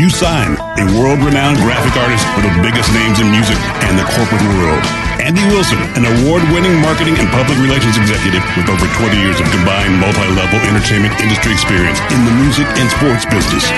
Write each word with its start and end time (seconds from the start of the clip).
Hugh 0.00 0.08
Syme, 0.08 0.56
a 0.80 0.84
world-renowned 0.96 1.60
graphic 1.60 1.92
artist 2.00 2.24
for 2.32 2.40
the 2.40 2.48
biggest 2.64 2.88
names 2.96 3.20
in 3.20 3.28
music 3.28 3.60
and 3.84 4.00
the 4.00 4.06
corporate 4.16 4.40
world. 4.56 4.80
Andy 5.20 5.44
Wilson, 5.52 5.76
an 5.92 6.08
award-winning 6.08 6.72
marketing 6.80 7.20
and 7.20 7.28
public 7.28 7.60
relations 7.60 8.00
executive 8.00 8.40
with 8.56 8.72
over 8.72 8.88
20 8.96 9.20
years 9.20 9.36
of 9.44 9.46
combined 9.52 9.92
multi-level 10.00 10.56
entertainment 10.72 11.12
industry 11.20 11.52
experience 11.52 12.00
in 12.16 12.24
the 12.24 12.32
music 12.40 12.64
and 12.80 12.88
sports 12.88 13.28
business. 13.28 13.68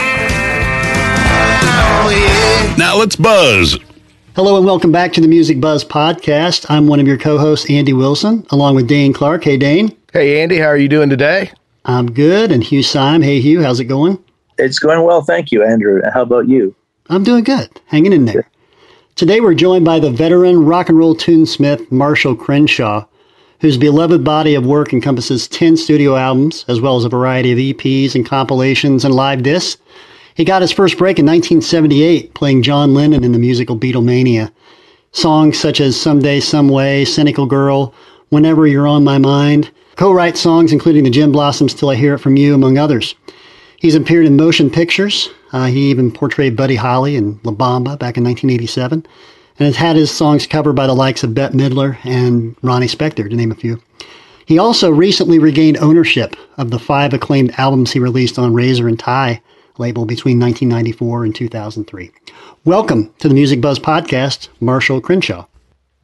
Now 2.79 2.95
let's 2.95 3.17
buzz. 3.17 3.83
Hello 4.37 4.57
and 4.57 4.65
welcome 4.65 4.93
back 4.93 5.13
to 5.15 5.21
the 5.21 5.27
Music 5.27 5.61
Buzz 5.61 5.85
podcast. 5.85 6.67
I'm 6.71 6.87
one 6.87 7.01
of 7.01 7.09
your 7.09 7.19
co-hosts, 7.19 7.69
Andy 7.69 7.95
Wilson, 7.95 8.47
along 8.53 8.77
with 8.77 8.87
Dane 8.87 9.13
Clark. 9.13 9.43
Hey, 9.43 9.57
Dane. 9.57 9.91
Hey, 10.13 10.41
Andy, 10.41 10.59
how 10.59 10.67
are 10.67 10.79
you 10.79 10.87
doing 10.87 11.11
today? 11.11 11.51
I'm 11.85 12.13
good. 12.13 12.53
And 12.53 12.63
Hugh 12.63 12.85
Syme. 12.85 13.23
Hey, 13.23 13.41
Hugh, 13.41 13.65
how's 13.65 13.81
it 13.81 13.87
going? 13.87 14.23
It's 14.63 14.79
going 14.79 15.03
well, 15.03 15.23
thank 15.23 15.51
you, 15.51 15.65
Andrew. 15.65 16.01
How 16.15 16.23
about 16.23 16.49
you? 16.49 16.73
I'm 17.09 17.25
doing 17.25 17.43
good. 17.43 17.69
Hanging 17.87 18.13
in 18.13 18.27
there. 18.27 18.49
Today 19.17 19.41
we're 19.41 19.55
joined 19.55 19.85
by 19.85 19.99
the 19.99 20.11
veteran 20.11 20.65
rock 20.65 20.89
and 20.89 20.97
roll 20.97 21.17
tunesmith 21.17 21.91
Marshall 21.91 22.37
Crenshaw, 22.37 23.05
whose 23.61 23.77
beloved 23.77 24.23
body 24.23 24.55
of 24.55 24.65
work 24.65 24.93
encompasses 24.93 25.49
10 25.49 25.77
studio 25.77 26.15
albums, 26.15 26.65
as 26.69 26.81
well 26.81 26.97
as 26.97 27.05
a 27.05 27.09
variety 27.09 27.51
of 27.51 27.59
EPs 27.59 28.15
and 28.15 28.25
compilations 28.25 29.05
and 29.05 29.13
live 29.13 29.43
discs. 29.43 29.83
He 30.37 30.45
got 30.45 30.63
his 30.63 30.71
first 30.71 30.97
break 30.97 31.19
in 31.19 31.27
1978 31.27 32.33
playing 32.35 32.63
John 32.63 32.95
Lennon 32.95 33.25
in 33.25 33.33
the 33.33 33.41
musical 33.41 33.77
Beatlemania. 33.77 34.53
Songs 35.11 35.59
such 35.59 35.81
as 35.81 36.01
Someday, 36.01 36.39
Someway, 36.39 37.05
Cynical 37.05 37.47
Girl, 37.47 37.93
Whenever 38.29 38.69
You're 38.69 38.87
on 38.87 39.03
My 39.03 39.19
Mind, 39.19 39.73
co-write 39.97 40.37
songs 40.37 40.73
including 40.73 41.03
the 41.03 41.11
Gin 41.11 41.33
Blossoms 41.33 41.75
Till 41.75 41.91
I 41.91 41.97
Hear 41.97 42.15
It 42.15 42.19
From 42.19 42.37
You, 42.37 42.55
among 42.55 42.79
others. 42.79 43.17
He's 43.83 43.97
appeared 43.97 44.27
in 44.27 44.37
motion 44.37 44.71
pictures. 44.71 45.29
Uh, 45.53 45.65
he 45.65 45.91
even 45.91 46.13
portrayed 46.13 46.55
Buddy 46.55 46.77
Holly 46.77 47.17
in 47.17 47.41
La 47.43 47.51
Bamba 47.51 47.99
back 47.99 48.17
in 48.17 48.23
1987, 48.23 49.05
and 49.59 49.67
has 49.67 49.75
had 49.75 49.97
his 49.97 50.09
songs 50.09 50.47
covered 50.47 50.75
by 50.75 50.87
the 50.87 50.95
likes 50.95 51.25
of 51.25 51.35
Bette 51.35 51.57
Midler 51.57 51.99
and 52.05 52.55
Ronnie 52.63 52.87
Spector, 52.87 53.29
to 53.29 53.35
name 53.35 53.51
a 53.51 53.57
few. 53.57 53.83
He 54.47 54.57
also 54.57 54.89
recently 54.89 55.41
regained 55.41 55.79
ownership 55.79 56.37
of 56.59 56.71
the 56.71 56.79
five 56.79 57.13
acclaimed 57.13 57.55
albums 57.59 57.91
he 57.91 57.99
released 57.99 58.39
on 58.39 58.55
Razor 58.55 58.87
and 58.87 59.01
Tie 59.01 59.43
label 59.79 60.07
between 60.07 60.39
1994 60.39 61.25
and 61.25 61.35
2003. 61.35 62.13
Welcome 62.65 63.13
to 63.19 63.27
the 63.27 63.35
Music 63.35 63.61
Buzz 63.61 63.81
podcast, 63.81 64.47
Marshall 64.61 65.01
Crenshaw. 65.01 65.47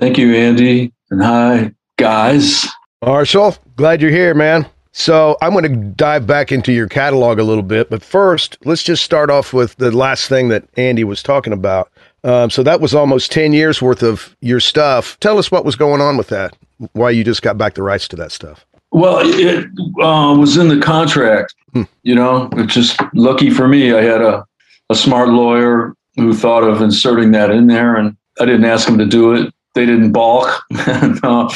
Thank 0.01 0.19
you, 0.19 0.35
Andy, 0.35 0.93
and 1.13 1.23
hi, 1.23 1.73
guys. 1.97 2.67
Marshall, 3.05 3.57
glad 3.77 4.03
you're 4.03 4.11
here, 4.11 4.35
man. 4.35 4.67
So 4.93 5.37
I'm 5.43 5.53
going 5.53 5.65
to 5.65 5.77
dive 5.77 6.27
back 6.27 6.51
into 6.51 6.73
your 6.73 6.89
catalog 6.89 7.39
a 7.39 7.45
little 7.45 7.63
bit, 7.63 7.91
but 7.91 8.03
first, 8.03 8.59
let's 8.65 8.83
just 8.83 9.05
start 9.05 9.31
off 9.31 9.53
with 9.53 9.77
the 9.77 9.91
last 9.91 10.29
thing 10.29 10.49
that 10.49 10.65
Andy 10.77 11.05
was 11.05 11.23
talking 11.23 11.53
about. 11.53 11.91
Um, 12.25 12.51
so 12.51 12.63
that 12.63 12.81
was 12.81 12.95
almost 12.95 13.31
10 13.31 13.53
years 13.53 13.81
worth 13.81 14.03
of 14.03 14.37
your 14.41 14.61
stuff. 14.61 15.19
Tell 15.21 15.39
us 15.39 15.51
what 15.51 15.65
was 15.65 15.77
going 15.77 16.01
on 16.01 16.17
with 16.17 16.29
that, 16.29 16.57
why 16.93 17.11
you 17.11 17.23
just 17.23 17.43
got 17.43 17.57
back 17.57 17.75
the 17.75 17.83
rights 17.83 18.09
to 18.09 18.17
that 18.17 18.33
stuff. 18.33 18.67
Well, 18.91 19.21
it 19.23 19.67
uh, 20.03 20.37
was 20.37 20.57
in 20.57 20.69
the 20.69 20.81
contract. 20.81 21.55
Hmm. 21.75 21.83
You 22.03 22.15
know, 22.15 22.49
it's 22.55 22.75
just 22.75 23.01
lucky 23.15 23.51
for 23.51 23.69
me. 23.69 23.93
I 23.93 24.03
had 24.03 24.23
a, 24.23 24.45
a 24.89 24.95
smart 24.95 25.29
lawyer 25.29 25.95
who 26.17 26.35
thought 26.35 26.65
of 26.65 26.81
inserting 26.83 27.33
that 27.33 27.51
in 27.51 27.67
there, 27.67 27.95
and 27.97 28.17
I 28.41 28.47
didn't 28.47 28.65
ask 28.65 28.89
him 28.89 28.99
to 28.99 29.07
do 29.07 29.35
it. 29.35 29.53
They 29.75 29.87
didn't 29.87 30.13
balk. 30.13 30.65
and, 30.87 31.23
uh, 31.23 31.49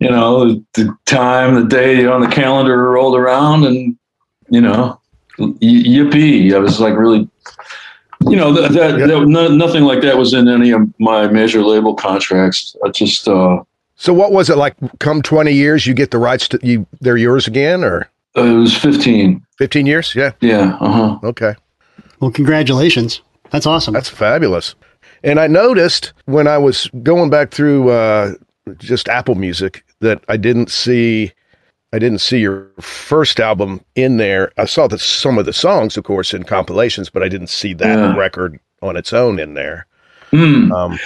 you 0.00 0.10
know, 0.10 0.62
the 0.74 0.96
time, 1.06 1.54
the 1.54 1.64
day 1.64 2.06
on 2.06 2.20
the 2.20 2.28
calendar 2.28 2.90
rolled 2.90 3.16
around, 3.16 3.64
and 3.64 3.96
you 4.50 4.60
know, 4.60 5.00
yippee! 5.38 6.54
I 6.54 6.58
was 6.58 6.80
like 6.80 6.96
really, 6.96 7.28
you 8.28 8.36
know, 8.36 8.52
that, 8.52 8.72
that, 8.72 8.98
that 8.98 9.26
no, 9.26 9.48
nothing 9.48 9.84
like 9.84 10.02
that 10.02 10.18
was 10.18 10.34
in 10.34 10.48
any 10.48 10.70
of 10.70 10.82
my 10.98 11.26
major 11.28 11.62
label 11.62 11.94
contracts. 11.94 12.76
I 12.84 12.90
just. 12.90 13.28
Uh, 13.28 13.62
so 13.96 14.12
what 14.12 14.32
was 14.32 14.50
it 14.50 14.56
like? 14.56 14.74
Come 14.98 15.22
twenty 15.22 15.52
years, 15.52 15.86
you 15.86 15.94
get 15.94 16.10
the 16.10 16.18
rights 16.18 16.48
to 16.48 16.58
you. 16.62 16.86
They're 17.00 17.16
yours 17.16 17.46
again, 17.46 17.84
or 17.84 18.10
uh, 18.36 18.42
it 18.42 18.52
was 18.54 18.76
fifteen. 18.76 19.44
Fifteen 19.58 19.86
years, 19.86 20.14
yeah. 20.14 20.32
Yeah. 20.40 20.76
Uh 20.80 20.90
huh. 20.90 21.18
Okay. 21.22 21.54
Well, 22.20 22.30
congratulations. 22.30 23.22
That's 23.50 23.66
awesome. 23.66 23.94
That's 23.94 24.08
fabulous. 24.08 24.74
And 25.22 25.40
I 25.40 25.46
noticed 25.46 26.12
when 26.26 26.46
I 26.46 26.58
was 26.58 26.88
going 27.02 27.30
back 27.30 27.50
through 27.50 27.90
uh, 27.90 28.34
just 28.78 29.08
Apple 29.08 29.34
Music 29.34 29.84
that 30.00 30.24
I 30.28 30.36
didn't 30.36 30.70
see 30.70 31.32
I 31.92 31.98
didn't 32.00 32.18
see 32.18 32.38
your 32.38 32.68
first 32.80 33.38
album 33.38 33.80
in 33.94 34.16
there. 34.16 34.50
I 34.58 34.64
saw 34.64 34.88
that 34.88 34.98
some 34.98 35.38
of 35.38 35.46
the 35.46 35.52
songs, 35.52 35.96
of 35.96 36.02
course, 36.02 36.34
in 36.34 36.42
compilations, 36.42 37.08
but 37.08 37.22
I 37.22 37.28
didn't 37.28 37.50
see 37.50 37.72
that 37.74 37.98
yeah. 37.98 38.16
record 38.16 38.58
on 38.82 38.96
its 38.96 39.12
own 39.12 39.38
in 39.38 39.54
there. 39.54 39.86
Mm. 40.32 40.72
Um, 40.72 40.98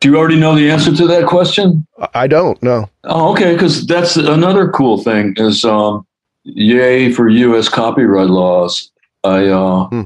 Do 0.00 0.08
you 0.08 0.16
already 0.16 0.40
know 0.40 0.54
the 0.54 0.70
answer 0.70 0.96
to 0.96 1.06
that 1.08 1.26
question? 1.26 1.86
I 2.14 2.26
don't 2.26 2.62
know. 2.62 2.88
Oh, 3.04 3.32
okay, 3.32 3.52
because 3.52 3.86
that's 3.86 4.16
another 4.16 4.70
cool 4.70 5.02
thing 5.02 5.34
is 5.36 5.62
um, 5.66 6.06
yay 6.44 7.12
for 7.12 7.28
U.S. 7.28 7.68
copyright 7.68 8.30
laws. 8.30 8.90
I 9.24 9.48
uh, 9.48 9.88
hmm. 9.88 10.02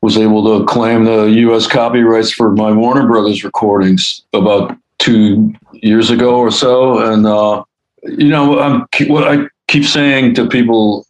was 0.00 0.16
able 0.16 0.58
to 0.58 0.64
claim 0.64 1.04
the 1.04 1.24
U.S. 1.24 1.66
copyrights 1.66 2.32
for 2.32 2.52
my 2.52 2.72
Warner 2.72 3.06
Brothers 3.06 3.44
recordings 3.44 4.22
about 4.32 4.74
two 5.02 5.52
years 5.72 6.10
ago 6.10 6.38
or 6.38 6.50
so, 6.50 7.12
and 7.12 7.26
uh, 7.26 7.64
you 8.04 8.28
know, 8.28 8.58
I'm 8.60 8.86
what 9.08 9.26
I 9.28 9.46
keep 9.68 9.84
saying 9.84 10.34
to 10.36 10.46
people. 10.46 11.06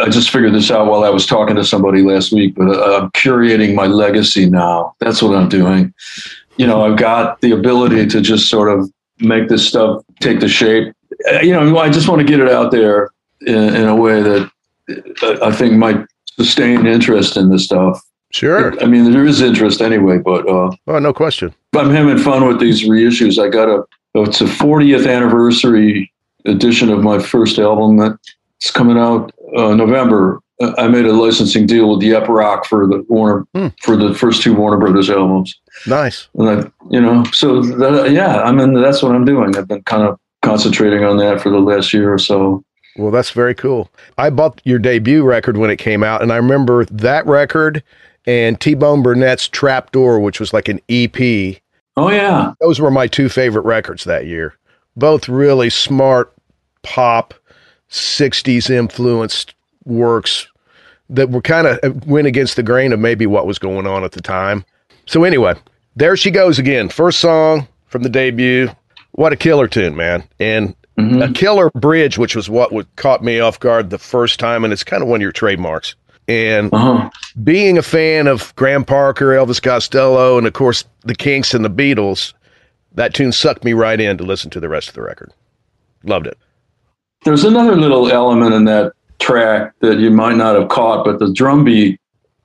I 0.00 0.08
just 0.08 0.30
figured 0.30 0.54
this 0.54 0.70
out 0.70 0.86
while 0.86 1.04
I 1.04 1.10
was 1.10 1.26
talking 1.26 1.56
to 1.56 1.64
somebody 1.64 2.02
last 2.02 2.32
week, 2.32 2.54
but 2.56 2.68
uh, 2.68 3.02
I'm 3.02 3.10
curating 3.10 3.74
my 3.74 3.86
legacy 3.86 4.48
now. 4.48 4.94
That's 4.98 5.22
what 5.22 5.36
I'm 5.36 5.48
doing. 5.48 5.92
You 6.56 6.66
know, 6.66 6.84
I've 6.84 6.98
got 6.98 7.40
the 7.42 7.52
ability 7.52 8.06
to 8.06 8.20
just 8.20 8.48
sort 8.48 8.76
of 8.76 8.90
make 9.20 9.48
this 9.48 9.66
stuff 9.68 10.02
take 10.20 10.40
the 10.40 10.48
shape. 10.48 10.94
Uh, 11.32 11.40
you 11.40 11.52
know, 11.52 11.78
I 11.78 11.90
just 11.90 12.08
want 12.08 12.20
to 12.20 12.26
get 12.26 12.40
it 12.40 12.48
out 12.48 12.70
there 12.70 13.10
in, 13.42 13.74
in 13.74 13.88
a 13.88 13.94
way 13.94 14.22
that 14.22 14.50
uh, 15.22 15.38
I 15.42 15.52
think 15.52 15.74
might 15.74 16.04
sustain 16.36 16.86
interest 16.86 17.36
in 17.36 17.50
this 17.50 17.64
stuff. 17.64 18.00
Sure. 18.34 18.74
I 18.82 18.86
mean, 18.86 19.12
there 19.12 19.24
is 19.24 19.40
interest 19.40 19.80
anyway, 19.80 20.18
but 20.18 20.48
uh, 20.48 20.74
oh, 20.88 20.98
no 20.98 21.12
question. 21.12 21.54
I'm 21.72 21.90
having 21.90 22.18
fun 22.18 22.44
with 22.48 22.58
these 22.58 22.82
reissues. 22.82 23.40
I 23.40 23.48
got 23.48 23.68
a 23.68 23.84
it's 24.16 24.40
a 24.40 24.44
40th 24.44 25.08
anniversary 25.08 26.12
edition 26.44 26.90
of 26.90 27.00
my 27.04 27.20
first 27.20 27.60
album 27.60 27.96
that's 27.96 28.72
coming 28.72 28.98
out 28.98 29.32
uh, 29.56 29.74
November. 29.74 30.40
I 30.60 30.88
made 30.88 31.04
a 31.04 31.12
licensing 31.12 31.66
deal 31.66 31.94
with 31.94 32.02
Yep 32.02 32.26
Rock 32.28 32.64
for 32.64 32.88
the 32.88 33.04
Warner 33.08 33.46
hmm. 33.54 33.68
for 33.82 33.96
the 33.96 34.12
first 34.12 34.42
two 34.42 34.54
Warner 34.54 34.78
Brothers 34.78 35.10
albums. 35.10 35.56
Nice. 35.86 36.28
And 36.34 36.48
I, 36.48 36.70
you 36.90 37.00
know, 37.00 37.22
so 37.32 37.62
that, 37.62 38.10
yeah, 38.10 38.42
I 38.42 38.50
mean 38.50 38.74
that's 38.74 39.00
what 39.00 39.14
I'm 39.14 39.24
doing. 39.24 39.56
I've 39.56 39.68
been 39.68 39.82
kind 39.84 40.02
of 40.02 40.18
concentrating 40.42 41.04
on 41.04 41.18
that 41.18 41.40
for 41.40 41.50
the 41.50 41.60
last 41.60 41.94
year 41.94 42.12
or 42.12 42.18
so. 42.18 42.64
Well, 42.96 43.12
that's 43.12 43.30
very 43.30 43.54
cool. 43.54 43.90
I 44.18 44.30
bought 44.30 44.60
your 44.64 44.80
debut 44.80 45.22
record 45.22 45.56
when 45.56 45.70
it 45.70 45.76
came 45.76 46.02
out, 46.02 46.20
and 46.20 46.32
I 46.32 46.36
remember 46.36 46.84
that 46.86 47.26
record 47.26 47.82
and 48.26 48.60
T 48.60 48.74
Bone 48.74 49.02
Burnett's 49.02 49.48
Trapdoor, 49.48 50.20
which 50.20 50.40
was 50.40 50.52
like 50.52 50.68
an 50.68 50.80
EP. 50.88 51.60
Oh 51.96 52.10
yeah, 52.10 52.54
those 52.60 52.80
were 52.80 52.90
my 52.90 53.06
two 53.06 53.28
favorite 53.28 53.64
records 53.64 54.04
that 54.04 54.26
year. 54.26 54.54
Both 54.96 55.28
really 55.28 55.70
smart 55.70 56.32
pop, 56.82 57.34
'60s 57.90 58.70
influenced 58.70 59.54
works 59.84 60.46
that 61.10 61.30
were 61.30 61.42
kind 61.42 61.66
of 61.66 61.78
uh, 61.82 61.90
went 62.06 62.26
against 62.26 62.56
the 62.56 62.62
grain 62.62 62.92
of 62.92 63.00
maybe 63.00 63.26
what 63.26 63.46
was 63.46 63.58
going 63.58 63.86
on 63.86 64.04
at 64.04 64.12
the 64.12 64.22
time. 64.22 64.64
So 65.06 65.24
anyway, 65.24 65.54
there 65.96 66.16
she 66.16 66.30
goes 66.30 66.58
again. 66.58 66.88
First 66.88 67.20
song 67.20 67.68
from 67.86 68.02
the 68.02 68.08
debut. 68.08 68.70
What 69.12 69.32
a 69.32 69.36
killer 69.36 69.68
tune, 69.68 69.94
man! 69.94 70.24
And 70.40 70.74
mm-hmm. 70.98 71.22
a 71.22 71.32
killer 71.32 71.70
bridge, 71.70 72.18
which 72.18 72.34
was 72.34 72.50
what 72.50 72.72
would 72.72 72.94
caught 72.96 73.22
me 73.22 73.38
off 73.38 73.60
guard 73.60 73.90
the 73.90 73.98
first 73.98 74.40
time, 74.40 74.64
and 74.64 74.72
it's 74.72 74.84
kind 74.84 75.02
of 75.02 75.08
one 75.08 75.18
of 75.18 75.22
your 75.22 75.32
trademarks. 75.32 75.94
And 76.26 76.72
uh-huh. 76.72 77.10
being 77.42 77.76
a 77.76 77.82
fan 77.82 78.26
of 78.26 78.54
Graham 78.56 78.84
Parker, 78.84 79.26
Elvis 79.30 79.62
Costello, 79.62 80.38
and 80.38 80.46
of 80.46 80.52
course 80.54 80.84
the 81.02 81.14
Kinks 81.14 81.52
and 81.52 81.64
the 81.64 81.70
Beatles, 81.70 82.32
that 82.94 83.12
tune 83.12 83.32
sucked 83.32 83.64
me 83.64 83.72
right 83.72 84.00
in 84.00 84.16
to 84.18 84.24
listen 84.24 84.50
to 84.50 84.60
the 84.60 84.68
rest 84.68 84.88
of 84.88 84.94
the 84.94 85.02
record. 85.02 85.32
Loved 86.04 86.26
it. 86.26 86.38
There's 87.24 87.44
another 87.44 87.76
little 87.76 88.10
element 88.10 88.54
in 88.54 88.64
that 88.66 88.92
track 89.18 89.74
that 89.80 89.98
you 89.98 90.10
might 90.10 90.36
not 90.36 90.58
have 90.58 90.68
caught, 90.68 91.04
but 91.04 91.18
the 91.18 91.32
drum 91.32 91.64
beat, 91.64 92.00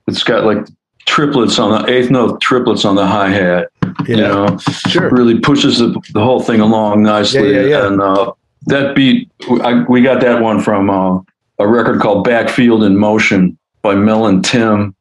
it's 0.06 0.22
got 0.22 0.44
like 0.44 0.66
triplets 1.06 1.58
on 1.58 1.70
the 1.70 1.90
eighth 1.90 2.10
note, 2.10 2.40
triplets 2.40 2.84
on 2.84 2.96
the 2.96 3.06
hi 3.06 3.28
hat. 3.28 3.68
You 4.06 4.16
know, 4.16 4.58
Sure. 4.88 5.10
really 5.10 5.38
pushes 5.38 5.78
the, 5.78 6.00
the 6.12 6.22
whole 6.22 6.40
thing 6.40 6.60
along 6.60 7.02
nicely. 7.02 7.52
Yeah, 7.52 7.60
yeah, 7.60 7.66
yeah. 7.66 7.86
And 7.86 8.00
uh, 8.00 8.32
that 8.66 8.94
beat, 8.94 9.30
I, 9.62 9.84
we 9.88 10.02
got 10.02 10.20
that 10.20 10.40
one 10.40 10.60
from 10.60 10.88
uh, 10.88 11.20
a 11.58 11.68
record 11.68 12.00
called 12.00 12.24
Backfield 12.24 12.82
in 12.82 12.96
Motion 12.96 13.58
by 13.82 13.94
Mel 13.94 14.26
and 14.26 14.44
Tim. 14.44 14.94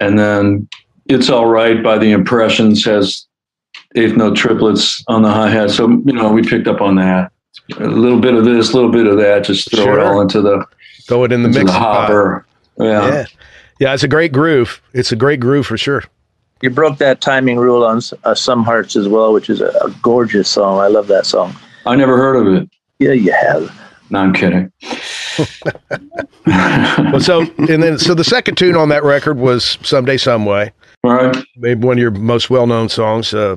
And 0.00 0.18
then 0.18 0.68
It's 1.06 1.30
All 1.30 1.46
Right 1.46 1.82
by 1.82 1.98
The 1.98 2.12
Impressions 2.12 2.84
has 2.84 3.26
eighth 3.94 4.16
note 4.16 4.36
triplets 4.36 5.02
on 5.08 5.22
the 5.22 5.30
hi 5.30 5.48
hat. 5.50 5.70
So, 5.70 5.88
you 5.88 6.12
know, 6.12 6.30
we 6.32 6.42
picked 6.42 6.68
up 6.68 6.80
on 6.80 6.96
that. 6.96 7.32
A 7.78 7.84
little 7.86 8.20
bit 8.20 8.34
of 8.34 8.44
this, 8.44 8.70
a 8.72 8.74
little 8.74 8.92
bit 8.92 9.06
of 9.06 9.16
that, 9.16 9.44
just 9.44 9.70
throw 9.70 9.84
Sure. 9.84 9.98
it 9.98 10.04
all 10.06 10.20
into 10.20 10.40
the, 10.40 10.64
Throw 11.08 11.24
it 11.24 11.32
in 11.32 11.42
the 11.42 11.48
mix. 11.48 11.64
the 11.64 11.72
hopper. 11.72 12.44
Yeah. 12.78 13.08
Yeah. 13.08 13.24
Yeah, 13.78 13.94
it's 13.94 14.02
a 14.02 14.08
great 14.08 14.32
groove. 14.32 14.80
It's 14.94 15.12
a 15.12 15.16
great 15.16 15.38
groove 15.40 15.66
for 15.66 15.76
sure. 15.76 16.04
You 16.62 16.70
broke 16.70 16.96
that 16.98 17.20
timing 17.20 17.58
rule 17.58 17.84
on 17.84 18.00
uh, 18.24 18.34
Some 18.34 18.64
Hearts 18.64 18.96
as 18.96 19.06
well, 19.08 19.32
which 19.32 19.50
is 19.50 19.60
a, 19.60 19.68
a 19.84 19.90
gorgeous 20.02 20.48
song. 20.48 20.78
I 20.80 20.86
love 20.86 21.06
that 21.08 21.26
song. 21.26 21.54
I 21.84 21.94
never 21.96 22.16
heard 22.16 22.36
of 22.46 22.54
it. 22.62 22.70
Yeah, 22.98 23.12
you 23.12 23.32
have. 23.32 23.70
No, 24.10 24.20
I'm 24.20 24.32
kidding. 24.32 24.72
Well, 26.46 27.20
so 27.20 27.40
and 27.68 27.82
then 27.82 27.98
so 27.98 28.14
the 28.14 28.24
second 28.24 28.56
tune 28.56 28.76
on 28.76 28.88
that 28.90 29.04
record 29.04 29.38
was 29.38 29.78
"Someday, 29.82 30.16
Some 30.16 30.44
Way," 30.46 30.72
All 31.04 31.12
right. 31.12 31.36
maybe 31.56 31.86
one 31.86 31.98
of 31.98 32.02
your 32.02 32.10
most 32.12 32.50
well-known 32.50 32.88
songs. 32.88 33.34
Uh, 33.34 33.56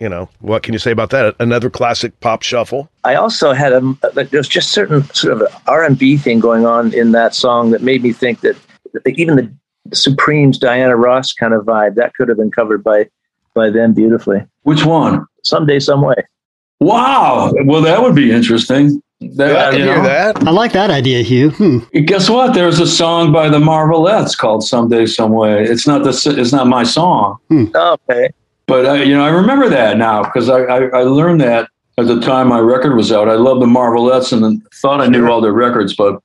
you 0.00 0.08
know, 0.08 0.28
what 0.40 0.62
can 0.62 0.72
you 0.72 0.78
say 0.78 0.90
about 0.90 1.10
that? 1.10 1.34
Another 1.40 1.70
classic 1.70 2.18
pop 2.20 2.42
shuffle. 2.42 2.88
I 3.04 3.14
also 3.14 3.52
had 3.52 3.72
a 3.72 3.80
like, 4.14 4.30
there 4.30 4.38
was 4.38 4.48
just 4.48 4.70
certain 4.72 5.02
sort 5.14 5.40
of 5.40 5.48
R 5.66 5.84
and 5.84 5.98
B 5.98 6.16
thing 6.16 6.40
going 6.40 6.66
on 6.66 6.92
in 6.94 7.12
that 7.12 7.34
song 7.34 7.70
that 7.70 7.82
made 7.82 8.02
me 8.02 8.12
think 8.12 8.40
that, 8.40 8.56
that 8.92 9.18
even 9.18 9.36
the 9.36 9.96
Supremes 9.96 10.58
Diana 10.58 10.96
Ross 10.96 11.32
kind 11.32 11.54
of 11.54 11.64
vibe 11.64 11.94
that 11.96 12.14
could 12.14 12.28
have 12.28 12.36
been 12.36 12.50
covered 12.50 12.84
by 12.84 13.08
by 13.54 13.70
them 13.70 13.92
beautifully. 13.94 14.44
Which 14.62 14.84
one? 14.84 15.26
Someday, 15.42 15.80
some 15.80 16.02
way. 16.02 16.16
Wow. 16.80 17.52
Well, 17.64 17.80
that 17.82 18.02
would 18.02 18.14
be 18.14 18.30
interesting. 18.30 19.02
That, 19.20 19.50
Yeah, 19.52 19.66
I 19.66 19.70
can 19.70 19.78
you 19.80 19.84
hear 19.86 20.02
that. 20.02 20.46
I 20.46 20.50
like 20.50 20.72
that 20.72 20.90
idea, 20.90 21.22
Hugh. 21.22 21.50
Hmm. 21.50 21.78
Guess 22.04 22.30
what? 22.30 22.54
There's 22.54 22.78
a 22.78 22.86
song 22.86 23.32
by 23.32 23.48
the 23.48 23.58
Marvelettes 23.58 24.36
called 24.36 24.62
"Someday, 24.64 25.06
Some 25.06 25.32
Way." 25.32 25.64
It's 25.64 25.86
not 25.88 26.04
the. 26.04 26.34
It's 26.38 26.52
not 26.52 26.68
my 26.68 26.84
song, 26.84 27.38
Oh, 27.50 27.96
okay. 28.08 28.30
but 28.66 28.86
I, 28.86 29.02
you 29.02 29.14
know, 29.16 29.24
I 29.24 29.30
remember 29.30 29.68
that 29.70 29.96
now 29.96 30.22
because 30.22 30.48
I, 30.48 30.60
I 30.60 30.84
I 31.00 31.02
learned 31.02 31.40
that 31.40 31.68
at 31.98 32.06
the 32.06 32.20
time 32.20 32.46
my 32.48 32.60
record 32.60 32.94
was 32.94 33.10
out. 33.10 33.28
I 33.28 33.34
loved 33.34 33.60
the 33.60 33.66
Marvelettes 33.66 34.30
and 34.30 34.62
thought 34.74 35.00
I 35.00 35.08
knew 35.08 35.26
all 35.28 35.40
their 35.40 35.52
records, 35.52 35.96
but 35.96 36.22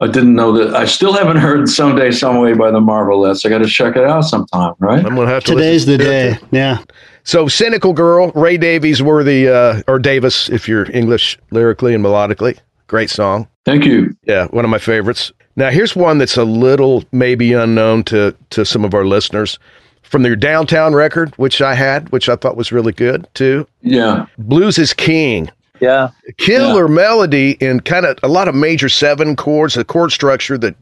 I 0.00 0.06
didn't 0.06 0.36
know 0.36 0.52
that. 0.52 0.72
I 0.76 0.84
still 0.84 1.14
haven't 1.14 1.38
heard 1.46 1.68
"Someday, 1.68 2.12
Some 2.12 2.38
Way" 2.38 2.52
by 2.54 2.70
the 2.70 2.80
Marvelettes. 2.80 3.44
I 3.44 3.48
got 3.48 3.58
to 3.58 3.66
check 3.66 3.96
it 3.96 4.04
out 4.04 4.20
sometime, 4.22 4.74
right? 4.78 5.04
I'm 5.04 5.16
gonna 5.16 5.26
have 5.30 5.42
to. 5.44 5.54
Today's 5.54 5.84
the 5.84 5.98
listen 5.98 6.06
to 6.12 6.14
it. 6.28 6.40
day. 6.40 6.46
Yeah. 6.52 6.78
So, 7.24 7.48
"Cynical 7.48 7.92
Girl," 7.92 8.30
Ray 8.34 8.56
Davies 8.56 9.02
were 9.02 9.24
the 9.24 9.48
uh, 9.48 9.82
or 9.88 9.98
Davis, 9.98 10.48
if 10.50 10.68
you're 10.68 10.90
English 10.92 11.38
lyrically 11.50 11.94
and 11.94 12.04
melodically. 12.04 12.58
Great 12.86 13.10
song. 13.10 13.48
Thank 13.64 13.84
you. 13.84 14.14
Yeah, 14.24 14.46
one 14.48 14.64
of 14.64 14.70
my 14.70 14.78
favorites. 14.78 15.32
Now, 15.56 15.70
here's 15.70 15.96
one 15.96 16.18
that's 16.18 16.36
a 16.36 16.44
little 16.44 17.04
maybe 17.12 17.52
unknown 17.52 18.04
to 18.04 18.34
to 18.50 18.64
some 18.64 18.84
of 18.84 18.94
our 18.94 19.04
listeners 19.04 19.58
from 20.02 20.22
their 20.22 20.36
downtown 20.36 20.94
record, 20.94 21.34
which 21.36 21.60
I 21.62 21.74
had, 21.74 22.10
which 22.10 22.28
I 22.28 22.36
thought 22.36 22.56
was 22.56 22.72
really 22.72 22.92
good 22.92 23.26
too. 23.34 23.66
Yeah. 23.82 24.26
Blues 24.38 24.78
is 24.78 24.92
King. 24.92 25.50
Yeah. 25.80 26.10
Killer 26.36 26.88
melody 26.88 27.56
and 27.60 27.84
kind 27.84 28.06
of 28.06 28.18
a 28.22 28.28
lot 28.28 28.46
of 28.46 28.54
major 28.54 28.88
seven 28.88 29.34
chords, 29.34 29.76
a 29.76 29.84
chord 29.84 30.12
structure 30.12 30.56
that 30.58 30.76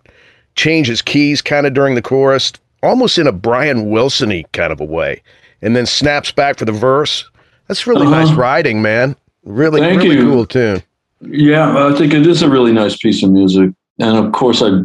changes 0.55 1.01
keys 1.01 1.41
kind 1.41 1.67
of 1.67 1.73
during 1.73 1.95
the 1.95 2.03
chorus, 2.03 2.53
almost 2.83 3.17
in 3.17 3.27
a 3.27 3.33
Brian 3.33 3.89
Wilson-y 3.89 4.45
kind 4.53 4.73
of 4.73 4.81
a 4.81 4.85
way, 4.85 5.23
and 5.63 5.75
then 5.77 5.87
snaps 5.87 6.31
back 6.33 6.59
for 6.59 6.65
the 6.65 6.73
verse. 6.73 7.25
That's 7.69 7.87
really 7.87 8.07
Uh-huh. 8.07 8.21
nice 8.25 8.33
writing, 8.33 8.83
man. 8.83 9.17
Really, 9.45 9.81
Thank 9.81 10.03
really 10.03 10.17
you. 10.17 10.23
cool 10.31 10.47
tune. 10.47 10.83
Yeah, 11.21 11.87
I 11.87 11.93
think 11.97 12.13
it 12.15 12.27
is 12.27 12.43
a 12.43 12.49
really 12.49 12.73
nice 12.73 12.97
piece 12.97 13.23
of 13.23 13.31
music. 13.31 13.71
And 13.99 14.17
of 14.17 14.33
course, 14.33 14.63
I 14.63 14.83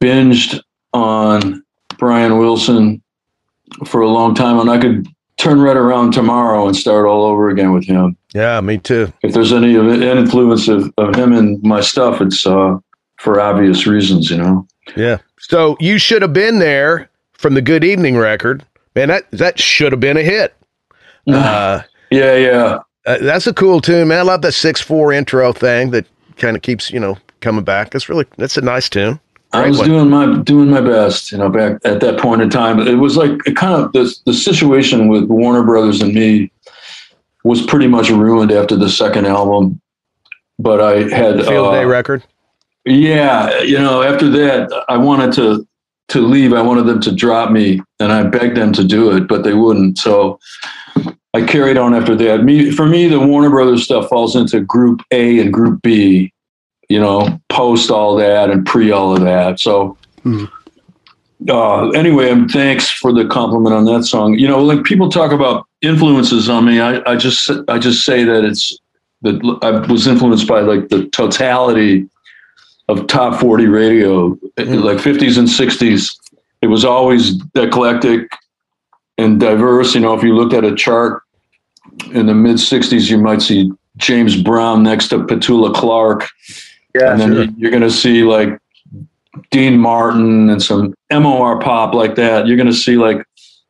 binged 0.00 0.60
on 0.92 1.62
Brian 1.98 2.38
Wilson 2.38 3.02
for 3.86 4.00
a 4.00 4.08
long 4.08 4.34
time, 4.34 4.58
and 4.58 4.70
I 4.70 4.78
could 4.78 5.06
turn 5.38 5.60
right 5.60 5.76
around 5.76 6.12
tomorrow 6.12 6.66
and 6.66 6.74
start 6.76 7.06
all 7.06 7.24
over 7.24 7.50
again 7.50 7.72
with 7.72 7.84
him. 7.84 8.16
Yeah, 8.34 8.60
me 8.60 8.78
too. 8.78 9.12
If 9.22 9.32
there's 9.34 9.52
any 9.52 9.74
influence 9.74 10.68
of, 10.68 10.92
of 10.98 11.14
him 11.14 11.32
in 11.32 11.60
my 11.62 11.80
stuff, 11.80 12.20
it's 12.20 12.46
uh, 12.46 12.78
for 13.18 13.40
obvious 13.40 13.86
reasons, 13.86 14.30
you 14.30 14.38
know. 14.38 14.66
Yeah. 14.96 15.18
So 15.38 15.76
you 15.80 15.98
should 15.98 16.22
have 16.22 16.32
been 16.32 16.58
there 16.58 17.10
from 17.32 17.54
the 17.54 17.62
Good 17.62 17.84
Evening 17.84 18.16
record, 18.16 18.64
man. 18.96 19.08
That 19.08 19.30
that 19.30 19.60
should 19.60 19.92
have 19.92 20.00
been 20.00 20.16
a 20.16 20.22
hit. 20.22 20.54
Uh, 21.28 21.82
Yeah, 22.10 22.36
yeah. 22.36 22.78
uh, 23.06 23.18
that's 23.20 23.46
a 23.46 23.54
cool 23.54 23.80
tune, 23.80 24.08
man. 24.08 24.18
I 24.18 24.22
love 24.22 24.42
that 24.42 24.52
six 24.52 24.80
four 24.80 25.12
intro 25.12 25.52
thing 25.52 25.90
that 25.90 26.06
kind 26.36 26.56
of 26.56 26.62
keeps 26.62 26.90
you 26.90 26.98
know 26.98 27.18
coming 27.40 27.64
back. 27.64 27.90
That's 27.90 28.08
really 28.08 28.26
that's 28.36 28.56
a 28.56 28.60
nice 28.62 28.88
tune. 28.88 29.20
I 29.52 29.68
was 29.68 29.78
one. 29.78 29.88
doing 29.88 30.10
my 30.10 30.38
doing 30.42 30.70
my 30.70 30.80
best, 30.80 31.32
you 31.32 31.38
know, 31.38 31.48
back 31.48 31.80
at 31.84 32.00
that 32.00 32.18
point 32.18 32.42
in 32.42 32.50
time. 32.50 32.80
It 32.80 32.94
was 32.94 33.16
like 33.16 33.30
it 33.46 33.56
kind 33.56 33.74
of 33.74 33.92
the 33.92 34.12
the 34.24 34.34
situation 34.34 35.08
with 35.08 35.24
Warner 35.24 35.62
Brothers 35.62 36.00
and 36.02 36.12
me 36.14 36.50
was 37.44 37.64
pretty 37.64 37.86
much 37.86 38.10
ruined 38.10 38.50
after 38.50 38.76
the 38.76 38.88
second 38.88 39.26
album. 39.26 39.80
But 40.58 40.80
I 40.80 41.08
had 41.14 41.44
Field 41.44 41.68
uh, 41.68 41.72
Day 41.72 41.84
record. 41.84 42.24
yeah, 42.84 43.60
you 43.62 43.78
know, 43.78 44.02
after 44.02 44.28
that, 44.30 44.84
I 44.88 44.96
wanted 44.96 45.32
to 45.34 45.66
to 46.08 46.20
leave. 46.20 46.52
I 46.52 46.62
wanted 46.62 46.86
them 46.86 47.00
to 47.02 47.12
drop 47.12 47.50
me, 47.50 47.80
and 48.00 48.12
I 48.12 48.22
begged 48.24 48.56
them 48.56 48.72
to 48.74 48.84
do 48.84 49.16
it, 49.16 49.28
but 49.28 49.42
they 49.42 49.54
wouldn't. 49.54 49.98
So 49.98 50.38
I 51.34 51.42
carried 51.44 51.76
on 51.76 51.94
after 51.94 52.14
that. 52.16 52.44
Me, 52.44 52.70
for 52.70 52.86
me, 52.86 53.08
the 53.08 53.20
Warner 53.20 53.50
Brothers 53.50 53.84
stuff 53.84 54.08
falls 54.08 54.36
into 54.36 54.60
Group 54.60 55.02
A 55.10 55.40
and 55.40 55.52
Group 55.52 55.82
B. 55.82 56.32
You 56.88 57.00
know, 57.00 57.40
post 57.48 57.90
all 57.90 58.14
that 58.16 58.50
and 58.50 58.64
pre 58.64 58.90
all 58.90 59.16
of 59.16 59.22
that. 59.22 59.60
So. 59.60 59.96
Mhm. 60.24 60.50
Uh, 61.48 61.90
anyway, 61.90 62.30
um, 62.30 62.48
thanks 62.48 62.88
for 62.90 63.12
the 63.12 63.26
compliment 63.26 63.74
on 63.74 63.84
that 63.84 64.04
song. 64.04 64.38
You 64.38 64.48
know, 64.48 64.62
like 64.62 64.84
people 64.84 65.10
talk 65.10 65.32
about 65.32 65.66
influences 65.82 66.48
on 66.48 66.64
me. 66.64 66.80
I, 66.80 67.02
I 67.10 67.16
just 67.16 67.50
I 67.68 67.78
just 67.78 68.06
say 68.06 68.24
that 68.24 68.42
it's 68.42 68.76
that 69.22 69.58
I 69.62 69.70
was 69.92 70.06
influenced 70.06 70.48
by 70.48 70.60
like 70.60 70.88
the 70.88 71.06
totality 71.08 72.08
of 72.88 73.06
top 73.06 73.40
40 73.40 73.66
radio, 73.66 74.34
mm. 74.34 74.82
like 74.82 74.98
50s 74.98 75.38
and 75.38 75.48
60s. 75.48 76.16
It 76.62 76.68
was 76.68 76.84
always 76.84 77.42
eclectic 77.54 78.30
and 79.18 79.40
diverse. 79.40 79.94
You 79.94 80.00
know, 80.00 80.14
if 80.14 80.22
you 80.22 80.34
looked 80.34 80.54
at 80.54 80.64
a 80.64 80.74
chart 80.74 81.22
in 82.12 82.26
the 82.26 82.34
mid 82.34 82.56
60s, 82.56 83.10
you 83.10 83.18
might 83.18 83.42
see 83.42 83.70
James 83.96 84.40
Brown 84.40 84.82
next 84.82 85.08
to 85.08 85.18
Petula 85.18 85.74
Clark. 85.74 86.28
Yeah. 86.94 87.12
and 87.12 87.20
then 87.20 87.32
you- 87.32 87.54
you're 87.58 87.70
going 87.70 87.82
to 87.82 87.90
see 87.90 88.22
like 88.22 88.58
Dean 89.50 89.78
Martin 89.78 90.48
and 90.48 90.62
some 90.62 90.94
MOR 91.12 91.60
pop 91.60 91.94
like 91.94 92.14
that. 92.14 92.46
You're 92.46 92.56
going 92.56 92.68
to 92.68 92.72
see 92.72 92.96
like 92.96 93.22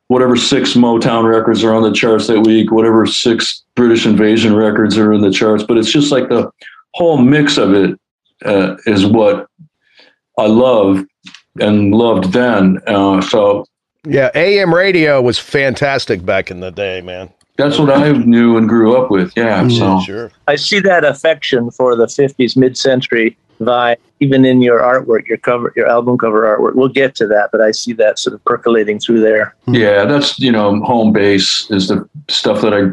whatever 0.08 0.36
six 0.36 0.74
Motown 0.74 1.28
records 1.28 1.64
are 1.64 1.74
on 1.74 1.82
the 1.82 1.92
charts 1.92 2.28
that 2.28 2.40
week, 2.42 2.70
whatever 2.70 3.04
six 3.06 3.64
British 3.74 4.06
Invasion 4.06 4.54
records 4.54 4.96
are 4.96 5.12
in 5.12 5.22
the 5.22 5.30
charts. 5.32 5.64
But 5.64 5.78
it's 5.78 5.90
just 5.90 6.12
like 6.12 6.28
the 6.28 6.50
whole 6.94 7.18
mix 7.18 7.56
of 7.56 7.74
it 7.74 7.98
uh, 8.44 8.76
is 8.86 9.06
what 9.06 9.48
I 10.38 10.46
love 10.46 11.04
and 11.60 11.94
loved 11.94 12.32
then. 12.32 12.78
Uh, 12.86 13.20
so 13.20 13.64
Yeah, 14.06 14.30
AM 14.34 14.74
radio 14.74 15.20
was 15.22 15.38
fantastic 15.38 16.24
back 16.24 16.50
in 16.50 16.60
the 16.60 16.70
day, 16.70 17.00
man. 17.00 17.30
that's 17.56 17.78
what 17.78 17.90
I 17.90 18.12
knew 18.12 18.58
and 18.58 18.68
grew 18.68 18.96
up 19.00 19.10
with. 19.10 19.32
Yeah. 19.36 19.66
So 19.68 20.00
Sure. 20.00 20.30
I 20.46 20.56
see 20.56 20.78
that 20.80 21.04
affection 21.04 21.70
for 21.70 21.96
the 21.96 22.06
50s 22.06 22.56
mid-century 22.56 23.36
vibe 23.60 23.96
even 24.20 24.44
in 24.44 24.60
your 24.60 24.80
artwork, 24.80 25.26
your 25.26 25.38
cover, 25.38 25.72
your 25.76 25.88
album 25.88 26.18
cover 26.18 26.42
artwork. 26.42 26.74
We'll 26.74 26.88
get 26.90 27.14
to 27.16 27.26
that, 27.28 27.48
but 27.52 27.62
I 27.62 27.70
see 27.70 27.94
that 27.94 28.18
sort 28.18 28.34
of 28.34 28.44
percolating 28.44 28.98
through 28.98 29.20
there. 29.20 29.54
yeah, 29.66 30.04
that's 30.04 30.38
you 30.38 30.52
know 30.52 30.78
home 30.82 31.12
base 31.12 31.70
is 31.70 31.88
the 31.88 32.06
stuff 32.28 32.60
that 32.60 32.74
I 32.74 32.90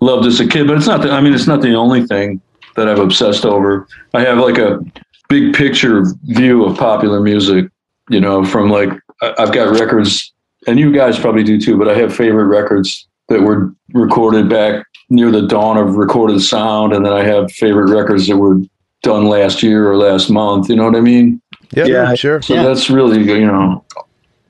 loved 0.00 0.26
as 0.26 0.38
a 0.40 0.46
kid. 0.46 0.66
But 0.68 0.76
it's 0.78 0.86
not. 0.86 1.02
The, 1.02 1.10
I 1.10 1.20
mean, 1.20 1.32
it's 1.34 1.46
not 1.48 1.60
the 1.62 1.74
only 1.74 2.06
thing 2.06 2.40
that 2.78 2.88
I've 2.88 2.98
obsessed 2.98 3.44
over. 3.44 3.86
I 4.14 4.20
have 4.22 4.38
like 4.38 4.58
a 4.58 4.80
big 5.28 5.54
picture 5.54 6.04
view 6.24 6.64
of 6.64 6.78
popular 6.78 7.20
music. 7.20 7.66
You 8.10 8.20
know, 8.20 8.44
from 8.44 8.70
like 8.70 8.88
I- 9.22 9.34
I've 9.38 9.52
got 9.52 9.78
records, 9.78 10.32
and 10.66 10.78
you 10.78 10.90
guys 10.92 11.18
probably 11.18 11.44
do 11.44 11.60
too. 11.60 11.76
But 11.76 11.88
I 11.88 11.94
have 11.94 12.14
favorite 12.14 12.46
records 12.46 13.06
that 13.28 13.42
were 13.42 13.74
recorded 13.92 14.48
back 14.48 14.86
near 15.10 15.30
the 15.30 15.42
dawn 15.42 15.76
of 15.76 15.96
recorded 15.96 16.40
sound, 16.40 16.92
and 16.94 17.04
then 17.04 17.12
I 17.12 17.22
have 17.24 17.52
favorite 17.52 17.92
records 17.94 18.26
that 18.28 18.36
were 18.38 18.58
done 19.02 19.26
last 19.26 19.62
year 19.62 19.90
or 19.90 19.96
last 19.96 20.30
month. 20.30 20.70
You 20.70 20.76
know 20.76 20.84
what 20.84 20.96
I 20.96 21.00
mean? 21.00 21.40
Yeah, 21.72 21.84
Yeah. 21.84 22.14
sure. 22.14 22.40
So 22.40 22.54
Yeah. 22.54 22.62
that's 22.62 22.88
really 22.88 23.18
you 23.22 23.46
know 23.46 23.84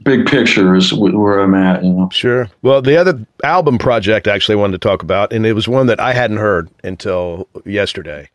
big 0.08 0.26
picture 0.26 0.74
is 0.74 0.92
where 0.92 1.38
I'm 1.38 1.54
at. 1.54 1.84
You 1.84 1.92
know. 1.92 2.08
Sure. 2.10 2.48
Well, 2.62 2.80
the 2.80 2.96
other 2.96 3.26
album 3.44 3.78
project 3.78 4.26
I 4.26 4.34
actually 4.34 4.56
wanted 4.56 4.80
to 4.80 4.88
talk 4.88 5.02
about, 5.02 5.32
and 5.32 5.44
it 5.44 5.52
was 5.52 5.68
one 5.68 5.86
that 5.86 6.00
I 6.00 6.12
hadn't 6.12 6.38
heard 6.38 6.70
until 6.82 7.46
yesterday, 7.64 8.28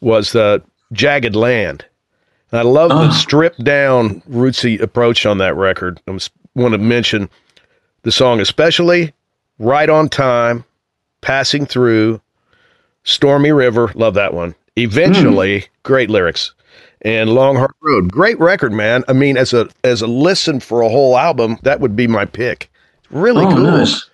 was 0.00 0.32
the 0.32 0.62
Jagged 0.92 1.34
Land. 1.34 1.84
And 2.52 2.60
I 2.60 2.62
love 2.62 2.92
oh. 2.92 3.06
the 3.06 3.10
stripped 3.10 3.62
down, 3.64 4.20
rootsy 4.22 4.80
approach 4.80 5.26
on 5.26 5.38
that 5.38 5.56
record. 5.56 6.00
I 6.06 6.18
want 6.54 6.72
to 6.72 6.78
mention 6.78 7.28
the 8.02 8.12
song 8.12 8.40
especially, 8.40 9.12
Right 9.58 9.90
on 9.90 10.08
Time, 10.08 10.64
Passing 11.22 11.66
Through, 11.66 12.20
Stormy 13.02 13.50
River, 13.50 13.90
love 13.94 14.14
that 14.14 14.32
one. 14.32 14.54
Eventually, 14.76 15.60
mm. 15.60 15.68
great 15.82 16.08
lyrics 16.08 16.52
and 17.02 17.30
Long 17.30 17.56
Hard 17.56 17.72
Road. 17.80 18.10
Great 18.10 18.38
record, 18.38 18.72
man. 18.72 19.04
I 19.08 19.12
mean, 19.12 19.36
as 19.36 19.52
a 19.52 19.68
as 19.84 20.02
a 20.02 20.06
listen 20.06 20.60
for 20.60 20.82
a 20.82 20.88
whole 20.88 21.16
album, 21.16 21.58
that 21.62 21.80
would 21.80 21.96
be 21.96 22.06
my 22.06 22.24
pick. 22.24 22.70
Really 23.10 23.44
oh, 23.44 23.50
cool. 23.50 23.62
Nice. 23.62 24.08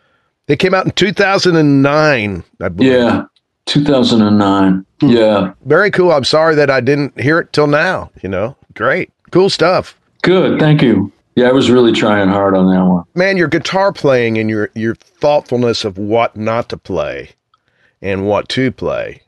It 0.49 0.59
came 0.59 0.75
out 0.75 0.85
in 0.85 0.93
2009, 0.93 2.45
I 2.61 2.69
believe. 2.69 2.93
Yeah, 2.93 3.25
2009. 3.67 4.87
Hmm. 5.01 5.09
Yeah. 5.09 5.55
Very 5.65 5.91
cool. 5.91 6.13
I'm 6.13 6.25
sorry 6.25 6.55
that 6.57 6.71
I 6.71 6.81
didn't 6.81 7.19
hear 7.19 7.39
it 7.39 7.53
till 7.53 7.69
now, 7.69 8.11
you 8.23 8.29
know. 8.29 8.57
Great. 8.75 9.11
Cool 9.31 9.51
stuff. 9.51 9.99
Good. 10.23 10.61
Thank 10.61 10.83
you. 10.83 11.13
Yeah, 11.37 11.49
I 11.49 11.53
was 11.53 11.71
really 11.71 11.93
trying 11.93 12.29
hard 12.29 12.55
on 12.55 12.67
that 12.67 12.85
one. 12.85 13.05
Man, 13.15 13.39
your 13.39 13.49
guitar 13.49 13.93
playing 13.93 14.37
and 14.37 14.51
your 14.51 14.71
your 14.75 14.95
thoughtfulness 14.95 15.85
of 15.85 15.97
what 15.97 16.37
not 16.37 16.69
to 16.69 16.77
play 16.77 17.31
and 18.03 18.27
what 18.27 18.49
to 18.51 18.71
play 18.71 19.23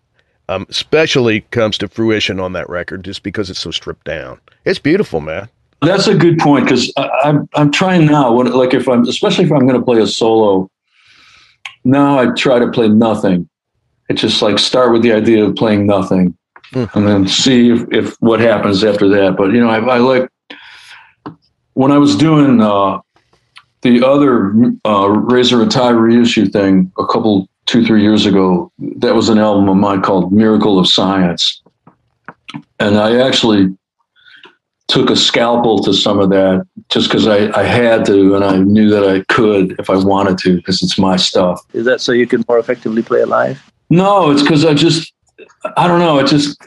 um, 0.48 0.66
especially 0.68 1.40
comes 1.50 1.78
to 1.78 1.88
fruition 1.88 2.40
on 2.40 2.52
that 2.52 2.68
record 2.68 3.04
just 3.04 3.22
because 3.22 3.50
it's 3.50 3.60
so 3.60 3.70
stripped 3.70 4.04
down. 4.04 4.40
It's 4.64 4.78
beautiful, 4.78 5.20
man. 5.20 5.48
That's 5.82 6.06
a 6.06 6.14
good 6.14 6.38
point 6.38 6.64
because 6.64 6.92
I'm 6.96 7.48
I'm 7.54 7.70
trying 7.70 8.06
now. 8.06 8.32
When, 8.32 8.50
like 8.52 8.74
if 8.74 8.88
I'm 8.88 9.06
especially 9.06 9.44
if 9.44 9.52
I'm 9.52 9.66
going 9.66 9.78
to 9.78 9.84
play 9.84 10.00
a 10.00 10.06
solo, 10.06 10.70
now 11.84 12.18
I 12.18 12.32
try 12.34 12.58
to 12.58 12.70
play 12.70 12.88
nothing. 12.88 13.48
It's 14.08 14.20
just 14.20 14.40
like 14.40 14.58
start 14.58 14.92
with 14.92 15.02
the 15.02 15.12
idea 15.12 15.44
of 15.44 15.56
playing 15.56 15.86
nothing, 15.86 16.36
mm. 16.72 16.94
and 16.94 17.06
then 17.06 17.28
see 17.28 17.70
if, 17.70 17.86
if 17.90 18.16
what 18.20 18.40
happens 18.40 18.82
after 18.84 19.08
that. 19.08 19.36
But 19.36 19.52
you 19.52 19.60
know, 19.60 19.68
I, 19.68 19.78
I 19.78 19.98
like 19.98 20.28
when 21.74 21.92
I 21.92 21.98
was 21.98 22.16
doing 22.16 22.62
uh, 22.62 23.00
the 23.82 24.06
other 24.06 24.54
uh, 24.86 25.08
Razor 25.08 25.62
and 25.62 25.70
Tie 25.70 25.90
reissue 25.90 26.46
thing 26.46 26.90
a 26.98 27.06
couple 27.06 27.48
two, 27.66 27.84
three 27.84 28.02
years 28.02 28.26
ago, 28.26 28.70
that 28.78 29.14
was 29.14 29.28
an 29.28 29.38
album 29.38 29.68
of 29.68 29.76
mine 29.76 30.02
called 30.02 30.32
Miracle 30.32 30.78
of 30.78 30.88
Science. 30.88 31.62
And 32.78 32.96
I 32.96 33.26
actually 33.26 33.76
took 34.88 35.10
a 35.10 35.16
scalpel 35.16 35.82
to 35.82 35.92
some 35.94 36.18
of 36.18 36.28
that 36.30 36.66
just 36.90 37.08
because 37.08 37.26
I, 37.26 37.50
I 37.58 37.64
had 37.64 38.04
to 38.06 38.34
and 38.34 38.44
I 38.44 38.58
knew 38.58 38.90
that 38.90 39.04
I 39.08 39.24
could 39.32 39.74
if 39.78 39.88
I 39.88 39.96
wanted 39.96 40.38
to 40.38 40.56
because 40.56 40.82
it's 40.82 40.98
my 40.98 41.16
stuff. 41.16 41.60
Is 41.72 41.86
that 41.86 42.00
so 42.00 42.12
you 42.12 42.26
can 42.26 42.44
more 42.48 42.58
effectively 42.58 43.02
play 43.02 43.20
it 43.20 43.28
live? 43.28 43.72
No, 43.88 44.30
it's 44.30 44.42
because 44.42 44.64
I 44.64 44.74
just, 44.74 45.12
I 45.76 45.88
don't 45.88 46.00
know. 46.00 46.18
It 46.18 46.26
just, 46.26 46.60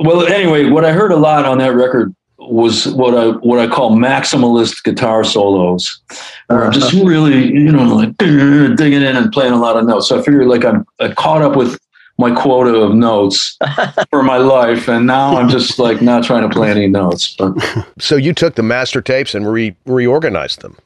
well, 0.00 0.26
anyway, 0.26 0.68
what 0.68 0.84
I 0.84 0.92
heard 0.92 1.12
a 1.12 1.16
lot 1.16 1.46
on 1.46 1.58
that 1.58 1.74
record 1.74 2.14
was 2.50 2.88
what 2.88 3.16
I 3.16 3.28
what 3.28 3.58
I 3.58 3.66
call 3.66 3.92
maximalist 3.92 4.82
guitar 4.84 5.24
solos, 5.24 6.00
where 6.46 6.64
I'm 6.64 6.72
just 6.72 6.94
uh-huh. 6.94 7.04
really 7.04 7.52
you 7.52 7.72
know 7.72 7.84
like 7.94 8.16
digging 8.18 9.02
in 9.02 9.16
and 9.16 9.32
playing 9.32 9.52
a 9.52 9.60
lot 9.60 9.76
of 9.76 9.84
notes. 9.84 10.08
So 10.08 10.18
I 10.18 10.22
figured 10.22 10.46
like 10.46 10.64
I'm 10.64 10.86
I 11.00 11.12
caught 11.12 11.42
up 11.42 11.56
with 11.56 11.78
my 12.18 12.34
quota 12.34 12.74
of 12.78 12.94
notes 12.94 13.58
for 14.10 14.22
my 14.22 14.38
life, 14.38 14.88
and 14.88 15.06
now 15.06 15.36
I'm 15.36 15.48
just 15.48 15.78
like 15.78 16.00
not 16.00 16.24
trying 16.24 16.48
to 16.48 16.54
play 16.54 16.70
any 16.70 16.86
notes. 16.86 17.34
But 17.36 17.54
so 17.98 18.16
you 18.16 18.32
took 18.32 18.54
the 18.54 18.62
master 18.62 19.00
tapes 19.00 19.34
and 19.34 19.50
re 19.50 19.74
reorganized 19.86 20.62
them. 20.62 20.76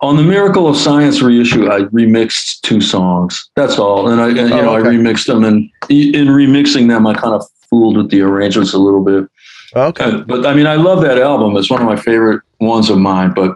On 0.00 0.16
the 0.16 0.22
Miracle 0.22 0.68
of 0.68 0.76
Science 0.76 1.22
reissue, 1.22 1.68
I 1.68 1.80
remixed 1.80 2.60
two 2.60 2.80
songs. 2.80 3.50
That's 3.56 3.78
all, 3.78 4.08
and 4.08 4.20
I 4.20 4.28
and, 4.28 4.36
you 4.36 4.54
oh, 4.54 4.62
know 4.62 4.76
okay. 4.76 4.88
I 4.88 4.92
remixed 4.92 5.26
them, 5.26 5.44
and 5.44 5.68
in 5.88 6.28
remixing 6.28 6.88
them, 6.88 7.06
I 7.06 7.14
kind 7.14 7.34
of 7.34 7.44
fooled 7.68 7.96
with 7.96 8.10
the 8.10 8.22
arrangements 8.22 8.72
a 8.72 8.78
little 8.78 9.02
bit. 9.02 9.28
Okay. 9.74 10.04
Uh, 10.04 10.18
but 10.18 10.46
I 10.46 10.54
mean, 10.54 10.66
I 10.66 10.74
love 10.74 11.02
that 11.02 11.18
album. 11.18 11.56
It's 11.56 11.70
one 11.70 11.80
of 11.80 11.86
my 11.86 11.96
favorite 11.96 12.42
ones 12.60 12.90
of 12.90 12.98
mine. 12.98 13.32
But 13.34 13.54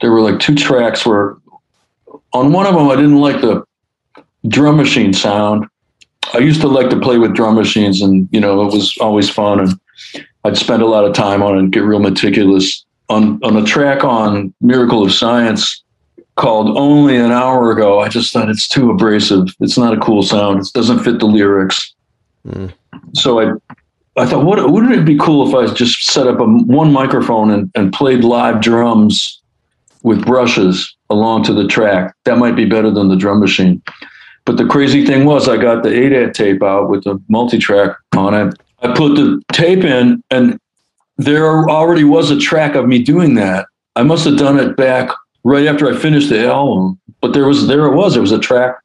there 0.00 0.10
were 0.10 0.20
like 0.20 0.40
two 0.40 0.54
tracks 0.54 1.04
where 1.06 1.36
on 2.32 2.52
one 2.52 2.66
of 2.66 2.74
them, 2.74 2.88
I 2.88 2.96
didn't 2.96 3.20
like 3.20 3.40
the 3.40 3.64
drum 4.48 4.76
machine 4.76 5.12
sound. 5.12 5.66
I 6.32 6.38
used 6.38 6.60
to 6.62 6.68
like 6.68 6.90
to 6.90 6.98
play 6.98 7.18
with 7.18 7.34
drum 7.34 7.54
machines, 7.54 8.00
and 8.00 8.28
you 8.32 8.40
know, 8.40 8.66
it 8.66 8.72
was 8.72 8.96
always 8.98 9.30
fun. 9.30 9.60
And 9.60 9.80
I'd 10.44 10.56
spend 10.56 10.82
a 10.82 10.86
lot 10.86 11.04
of 11.04 11.14
time 11.14 11.42
on 11.42 11.56
it 11.56 11.58
and 11.60 11.72
get 11.72 11.80
real 11.80 12.00
meticulous. 12.00 12.84
On 13.10 13.38
on 13.44 13.56
a 13.56 13.64
track 13.64 14.02
on 14.02 14.52
Miracle 14.60 15.04
of 15.04 15.12
Science 15.12 15.82
called 16.36 16.76
Only 16.76 17.16
an 17.16 17.30
Hour 17.30 17.70
Ago, 17.70 18.00
I 18.00 18.08
just 18.08 18.32
thought 18.32 18.48
it's 18.48 18.66
too 18.66 18.90
abrasive. 18.90 19.48
It's 19.60 19.78
not 19.78 19.96
a 19.96 20.00
cool 20.00 20.22
sound. 20.22 20.62
It 20.62 20.72
doesn't 20.72 21.04
fit 21.04 21.20
the 21.20 21.26
lyrics. 21.26 21.94
Mm. 22.46 22.72
So 23.12 23.40
I 23.40 23.52
I 24.16 24.26
thought, 24.26 24.44
what 24.44 24.70
wouldn't 24.70 24.94
it 24.94 25.04
be 25.04 25.18
cool 25.18 25.48
if 25.48 25.54
I 25.54 25.72
just 25.74 26.04
set 26.04 26.28
up 26.28 26.38
a 26.38 26.44
one 26.44 26.92
microphone 26.92 27.50
and, 27.50 27.70
and 27.74 27.92
played 27.92 28.22
live 28.22 28.60
drums 28.60 29.40
with 30.02 30.24
brushes 30.24 30.94
along 31.10 31.44
to 31.44 31.52
the 31.52 31.66
track? 31.66 32.14
That 32.24 32.38
might 32.38 32.54
be 32.54 32.64
better 32.64 32.90
than 32.90 33.08
the 33.08 33.16
drum 33.16 33.40
machine. 33.40 33.82
But 34.44 34.56
the 34.56 34.66
crazy 34.66 35.04
thing 35.04 35.24
was, 35.24 35.48
I 35.48 35.56
got 35.56 35.82
the 35.82 35.88
ADAT 35.88 36.34
tape 36.34 36.62
out 36.62 36.90
with 36.90 37.04
the 37.04 37.20
multi-track 37.28 37.96
on 38.16 38.34
it. 38.34 38.54
I 38.82 38.94
put 38.94 39.14
the 39.16 39.42
tape 39.52 39.82
in, 39.82 40.22
and 40.30 40.60
there 41.16 41.68
already 41.68 42.04
was 42.04 42.30
a 42.30 42.38
track 42.38 42.74
of 42.74 42.86
me 42.86 43.02
doing 43.02 43.34
that. 43.34 43.66
I 43.96 44.02
must 44.02 44.24
have 44.26 44.36
done 44.36 44.58
it 44.58 44.76
back 44.76 45.10
right 45.44 45.66
after 45.66 45.88
I 45.88 45.96
finished 45.96 46.28
the 46.28 46.46
album, 46.46 47.00
but 47.20 47.32
there 47.32 47.46
was 47.46 47.66
there 47.66 47.86
it 47.86 47.94
was. 47.94 48.12
There 48.12 48.22
was 48.22 48.32
a 48.32 48.38
track 48.38 48.76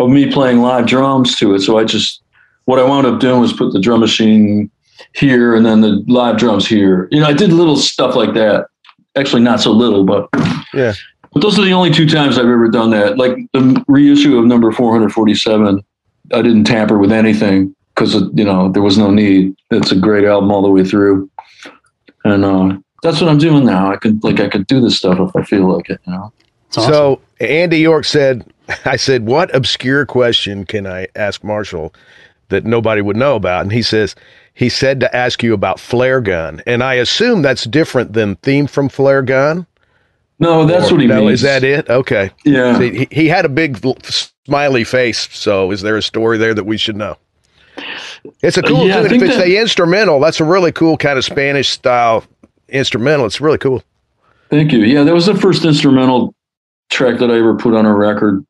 of 0.00 0.10
me 0.10 0.32
playing 0.32 0.60
live 0.60 0.86
drums 0.86 1.36
to 1.36 1.54
it. 1.54 1.60
So 1.60 1.78
I 1.78 1.84
just 1.84 2.22
what 2.66 2.78
I 2.78 2.84
wound 2.84 3.06
up 3.06 3.20
doing 3.20 3.40
was 3.40 3.52
put 3.52 3.72
the 3.72 3.80
drum 3.80 4.00
machine 4.00 4.70
here 5.14 5.54
and 5.54 5.64
then 5.64 5.80
the 5.80 6.04
live 6.06 6.36
drums 6.36 6.66
here. 6.66 7.08
You 7.10 7.20
know, 7.20 7.26
I 7.26 7.32
did 7.32 7.52
little 7.52 7.76
stuff 7.76 8.14
like 8.14 8.34
that. 8.34 8.66
Actually, 9.16 9.42
not 9.42 9.60
so 9.60 9.70
little, 9.70 10.04
but 10.04 10.28
yeah. 10.72 10.94
But 11.32 11.40
those 11.40 11.58
are 11.58 11.64
the 11.64 11.72
only 11.72 11.90
two 11.90 12.08
times 12.08 12.38
I've 12.38 12.46
ever 12.46 12.68
done 12.68 12.90
that. 12.90 13.18
Like 13.18 13.36
the 13.52 13.84
reissue 13.88 14.38
of 14.38 14.44
number 14.44 14.70
447, 14.70 15.84
I 16.32 16.42
didn't 16.42 16.64
tamper 16.64 16.98
with 16.98 17.12
anything 17.12 17.74
because 17.94 18.14
you 18.34 18.44
know 18.44 18.70
there 18.70 18.82
was 18.82 18.98
no 18.98 19.10
need. 19.10 19.54
It's 19.70 19.92
a 19.92 19.96
great 19.96 20.24
album 20.24 20.50
all 20.50 20.62
the 20.62 20.70
way 20.70 20.84
through, 20.84 21.30
and 22.24 22.44
uh, 22.44 22.76
that's 23.02 23.20
what 23.20 23.28
I'm 23.28 23.38
doing 23.38 23.66
now. 23.66 23.92
I 23.92 23.96
could 23.96 24.22
like 24.24 24.40
I 24.40 24.48
could 24.48 24.66
do 24.66 24.80
this 24.80 24.96
stuff 24.96 25.18
if 25.20 25.34
I 25.36 25.42
feel 25.42 25.72
like 25.72 25.90
it. 25.90 26.00
You 26.06 26.12
know. 26.12 26.32
Awesome. 26.76 26.92
So 26.92 27.20
Andy 27.40 27.78
York 27.78 28.04
said, 28.04 28.52
"I 28.84 28.96
said, 28.96 29.26
what 29.26 29.54
obscure 29.54 30.06
question 30.06 30.64
can 30.64 30.86
I 30.86 31.08
ask 31.14 31.44
Marshall 31.44 31.94
that 32.48 32.64
nobody 32.64 33.02
would 33.02 33.16
know 33.16 33.36
about?" 33.36 33.62
And 33.62 33.72
he 33.72 33.82
says, 33.82 34.14
he 34.54 34.68
said 34.68 35.00
to 35.00 35.14
ask 35.14 35.42
you 35.42 35.52
about 35.52 35.80
flare 35.80 36.20
gun, 36.20 36.62
and 36.66 36.82
I 36.82 36.94
assume 36.94 37.42
that's 37.42 37.64
different 37.64 38.12
than 38.12 38.36
theme 38.36 38.66
from 38.66 38.88
flare 38.88 39.22
gun. 39.22 39.66
No, 40.38 40.64
that's 40.64 40.90
or, 40.90 40.94
what 40.94 41.00
he 41.00 41.06
no, 41.06 41.20
means. 41.20 41.34
Is 41.34 41.42
that 41.42 41.64
it? 41.64 41.88
Okay. 41.88 42.30
Yeah. 42.44 42.78
See, 42.78 42.98
he, 42.98 43.08
he 43.10 43.28
had 43.28 43.44
a 43.44 43.48
big 43.48 43.78
smiley 44.44 44.84
face. 44.84 45.28
So, 45.32 45.70
is 45.70 45.82
there 45.82 45.96
a 45.96 46.02
story 46.02 46.38
there 46.38 46.54
that 46.54 46.64
we 46.64 46.76
should 46.76 46.96
know? 46.96 47.16
It's 48.42 48.56
a 48.56 48.62
cool 48.62 48.82
uh, 48.82 48.84
yeah, 48.84 49.02
tune. 49.02 49.14
If 49.14 49.22
it's 49.22 49.36
that, 49.36 49.44
the 49.46 49.58
instrumental, 49.58 50.20
that's 50.20 50.40
a 50.40 50.44
really 50.44 50.72
cool 50.72 50.96
kind 50.96 51.18
of 51.18 51.24
Spanish 51.24 51.68
style 51.70 52.24
instrumental. 52.68 53.26
It's 53.26 53.40
really 53.40 53.58
cool. 53.58 53.82
Thank 54.50 54.72
you. 54.72 54.80
Yeah, 54.80 55.02
that 55.02 55.14
was 55.14 55.26
the 55.26 55.34
first 55.34 55.64
instrumental 55.64 56.34
track 56.90 57.18
that 57.18 57.30
I 57.30 57.38
ever 57.38 57.56
put 57.56 57.74
on 57.74 57.86
a 57.86 57.94
record 57.94 58.44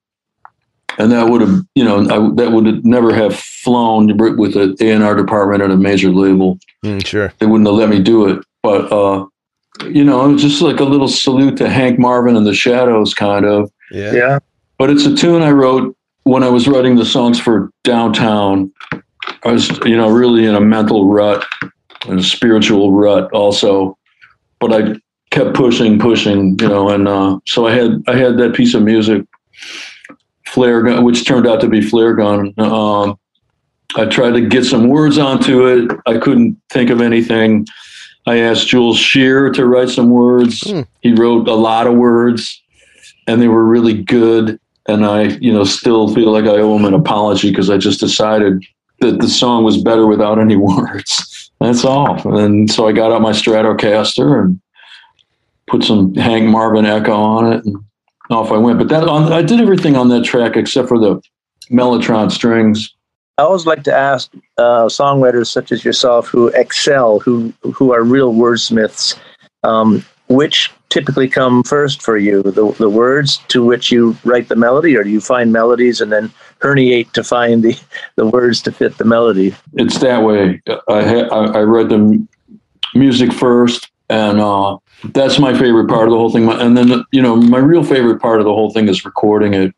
and 0.99 1.11
that 1.13 1.29
would 1.29 1.41
have 1.41 1.61
you 1.75 1.85
know 1.85 2.01
I, 2.01 2.35
that 2.37 2.53
would 2.53 2.85
never 2.85 3.15
have 3.15 3.37
flown 3.37 4.17
with 4.37 4.57
an 4.57 4.77
A&R 4.81 5.15
department 5.15 5.63
at 5.63 5.71
a 5.71 5.77
major 5.77 6.11
label. 6.11 6.59
Mm, 6.85 7.05
sure, 7.07 7.33
they 7.39 7.47
wouldn't 7.47 7.69
have 7.69 7.77
let 7.77 7.89
me 7.89 8.01
do 8.01 8.29
it. 8.29 8.45
But 8.63 8.91
uh, 8.93 9.27
you 9.83 10.05
know, 10.05 10.25
it 10.25 10.33
was 10.33 10.43
just 10.43 10.63
like 10.63 10.81
a 10.81 10.85
little 10.85 11.09
salute 11.09 11.57
to 11.59 11.69
Hank 11.69 11.99
Marvin 11.99 12.37
and 12.37 12.47
the 12.47 12.55
Shadows, 12.55 13.15
kind 13.15 13.45
of. 13.45 13.71
Yeah. 13.91 14.13
Yeah. 14.13 14.39
But 14.79 14.91
it's 14.91 15.07
a 15.07 15.15
tune 15.15 15.43
I 15.43 15.51
wrote 15.51 15.97
when 16.25 16.43
I 16.43 16.49
was 16.49 16.67
writing 16.67 16.97
the 16.97 17.05
songs 17.05 17.39
for 17.39 17.71
Downtown. 17.83 18.73
I 19.45 19.53
was, 19.53 19.69
you 19.85 19.97
know, 19.97 20.11
really 20.11 20.47
in 20.47 20.55
a 20.55 20.61
mental 20.61 21.09
rut 21.09 21.45
and 22.09 22.21
a 22.21 22.23
spiritual 22.23 22.93
rut 22.93 23.31
also. 23.33 23.99
But 24.61 24.73
I 24.73 25.01
kept 25.31 25.55
pushing, 25.55 25.99
pushing, 25.99 26.59
you 26.61 26.69
know, 26.69 26.89
and 26.89 27.09
uh, 27.09 27.39
so 27.47 27.67
I 27.67 27.73
had 27.73 28.03
I 28.07 28.17
had 28.17 28.39
that 28.39 28.55
piece 28.55 28.75
of 28.75 28.83
music 28.83 29.27
flare 30.55 30.83
gun, 30.83 31.05
which 31.05 31.27
turned 31.27 31.47
out 31.47 31.61
to 31.61 31.69
be 31.69 31.81
flare 31.81 32.15
gun. 32.15 32.55
Um, 32.59 33.19
I 33.97 34.07
tried 34.07 34.33
to 34.33 34.41
get 34.41 34.65
some 34.65 34.89
words 34.89 35.19
onto 35.19 35.67
it. 35.67 35.91
I 36.07 36.19
couldn't 36.19 36.57
think 36.71 36.91
of 36.91 37.01
anything. 37.01 37.67
I 38.27 38.39
asked 38.39 38.69
Jules 38.69 38.99
Shear 38.99 39.51
to 39.51 39.67
write 39.67 39.91
some 39.91 40.11
words. 40.11 40.61
Hmm. 40.61 40.83
He 41.01 41.13
wrote 41.13 41.49
a 41.49 41.55
lot 41.55 41.87
of 41.87 41.95
words, 41.95 42.63
and 43.27 43.43
they 43.43 43.49
were 43.49 43.65
really 43.65 44.03
good. 44.03 44.59
And 44.87 45.05
I, 45.05 45.23
you 45.41 45.53
know, 45.53 45.65
still 45.65 46.15
feel 46.15 46.31
like 46.31 46.45
I 46.45 46.61
owe 46.61 46.77
him 46.77 46.85
an 46.85 46.95
apology 46.95 47.51
because 47.51 47.71
I 47.71 47.77
just 47.77 48.01
decided 48.01 48.65
that 49.01 49.21
the 49.21 49.29
song 49.29 49.65
was 49.65 49.83
better 49.83 50.07
without 50.07 50.39
any 50.39 50.57
words. 50.71 51.51
That's 51.61 51.85
all. 51.85 52.37
And 52.39 52.71
so 52.71 52.89
I 52.89 52.93
got 52.93 53.13
out 53.13 53.23
my 53.23 53.33
Stratocaster 53.33 54.41
and 54.41 54.61
put 55.67 55.83
some 55.83 56.15
Hank 56.15 56.49
Marvin 56.49 56.87
echo 56.87 57.13
on 57.13 57.53
it, 57.53 57.65
and 57.65 57.84
off 58.31 58.51
I 58.51 58.57
went. 58.57 58.79
But 58.79 58.89
that 58.89 59.05
on, 59.05 59.33
I 59.33 59.43
did 59.43 59.61
everything 59.61 59.97
on 59.97 60.09
that 60.09 60.25
track 60.25 60.57
except 60.57 60.89
for 60.89 60.99
the 60.99 61.21
Mellotron 61.71 62.31
strings. 62.31 62.95
I 63.39 63.43
always 63.43 63.67
like 63.67 63.83
to 63.85 63.95
ask 63.95 64.31
uh, 64.59 64.85
songwriters 64.87 65.49
such 65.49 65.73
as 65.73 65.85
yourself 65.85 66.29
who 66.29 66.49
excel, 66.49 67.19
who 67.19 67.53
who 67.63 67.93
are 67.93 68.05
real 68.05 68.33
wordsmiths, 68.33 69.19
um, 69.65 70.05
which 70.29 70.71
typically 70.89 71.29
come 71.29 71.65
first 71.65 72.01
for 72.01 72.17
you, 72.17 72.43
the 72.43 72.73
the 72.79 72.89
words 72.89 73.39
to 73.49 73.65
which 73.65 73.91
you 73.91 74.17
write 74.25 74.49
the 74.49 74.57
melody, 74.57 74.97
or 74.97 75.03
do 75.03 75.11
you 75.11 75.21
find 75.21 75.53
melodies 75.53 76.01
and 76.01 76.13
then 76.13 76.33
herniate 76.61 77.11
to 77.13 77.25
find 77.25 77.65
the, 77.65 77.77
the 78.17 78.27
words 78.27 78.63
to 78.63 78.73
fit 78.73 78.99
the 78.99 79.05
melody? 79.05 79.55
It's 79.73 79.99
that 79.99 80.23
way. 80.23 80.63
I 80.89 81.03
ha- 81.03 81.29
I, 81.33 81.59
I 81.59 81.61
read 81.63 81.89
the 81.89 82.25
music 82.95 83.33
first, 83.33 83.91
and 84.09 84.41
uh, 84.41 84.79
that's 85.13 85.39
my 85.39 85.53
favorite 85.53 85.89
part 85.89 86.05
of 86.05 86.11
the 86.11 86.17
whole 86.19 86.31
thing. 86.31 86.49
And 86.49 86.77
then 86.77 87.05
you 87.13 87.21
know, 87.23 87.37
my 87.37 87.59
real 87.59 87.85
favorite 87.85 88.21
part 88.21 88.41
of 88.41 88.45
the 88.45 88.53
whole 88.53 88.71
thing 88.71 88.89
is 88.89 89.05
recording 89.05 89.55
it 89.55 89.75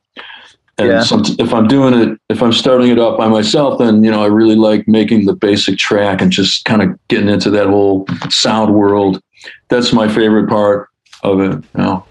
and 0.78 0.88
Yeah. 0.88 1.02
some, 1.02 1.24
if 1.38 1.54
I'm 1.54 1.68
doing 1.68 1.94
it, 1.94 2.18
if 2.28 2.42
I'm 2.42 2.52
starting 2.52 2.90
it 2.90 2.98
up 2.98 3.16
by 3.16 3.28
myself, 3.28 3.78
then 3.78 4.04
you 4.04 4.10
know 4.10 4.22
I 4.22 4.26
really 4.26 4.56
like 4.56 4.86
making 4.86 5.24
the 5.24 5.34
basic 5.34 5.78
track 5.78 6.20
and 6.20 6.30
just 6.30 6.64
kind 6.64 6.82
of 6.82 6.98
getting 7.08 7.28
into 7.28 7.50
that 7.50 7.66
whole 7.66 8.06
sound 8.28 8.74
world. 8.74 9.20
That's 9.68 9.92
my 9.92 10.08
favorite 10.08 10.48
part 10.48 10.88
of 11.22 11.40
it. 11.40 11.52
You 11.52 11.82
know. 11.82 12.04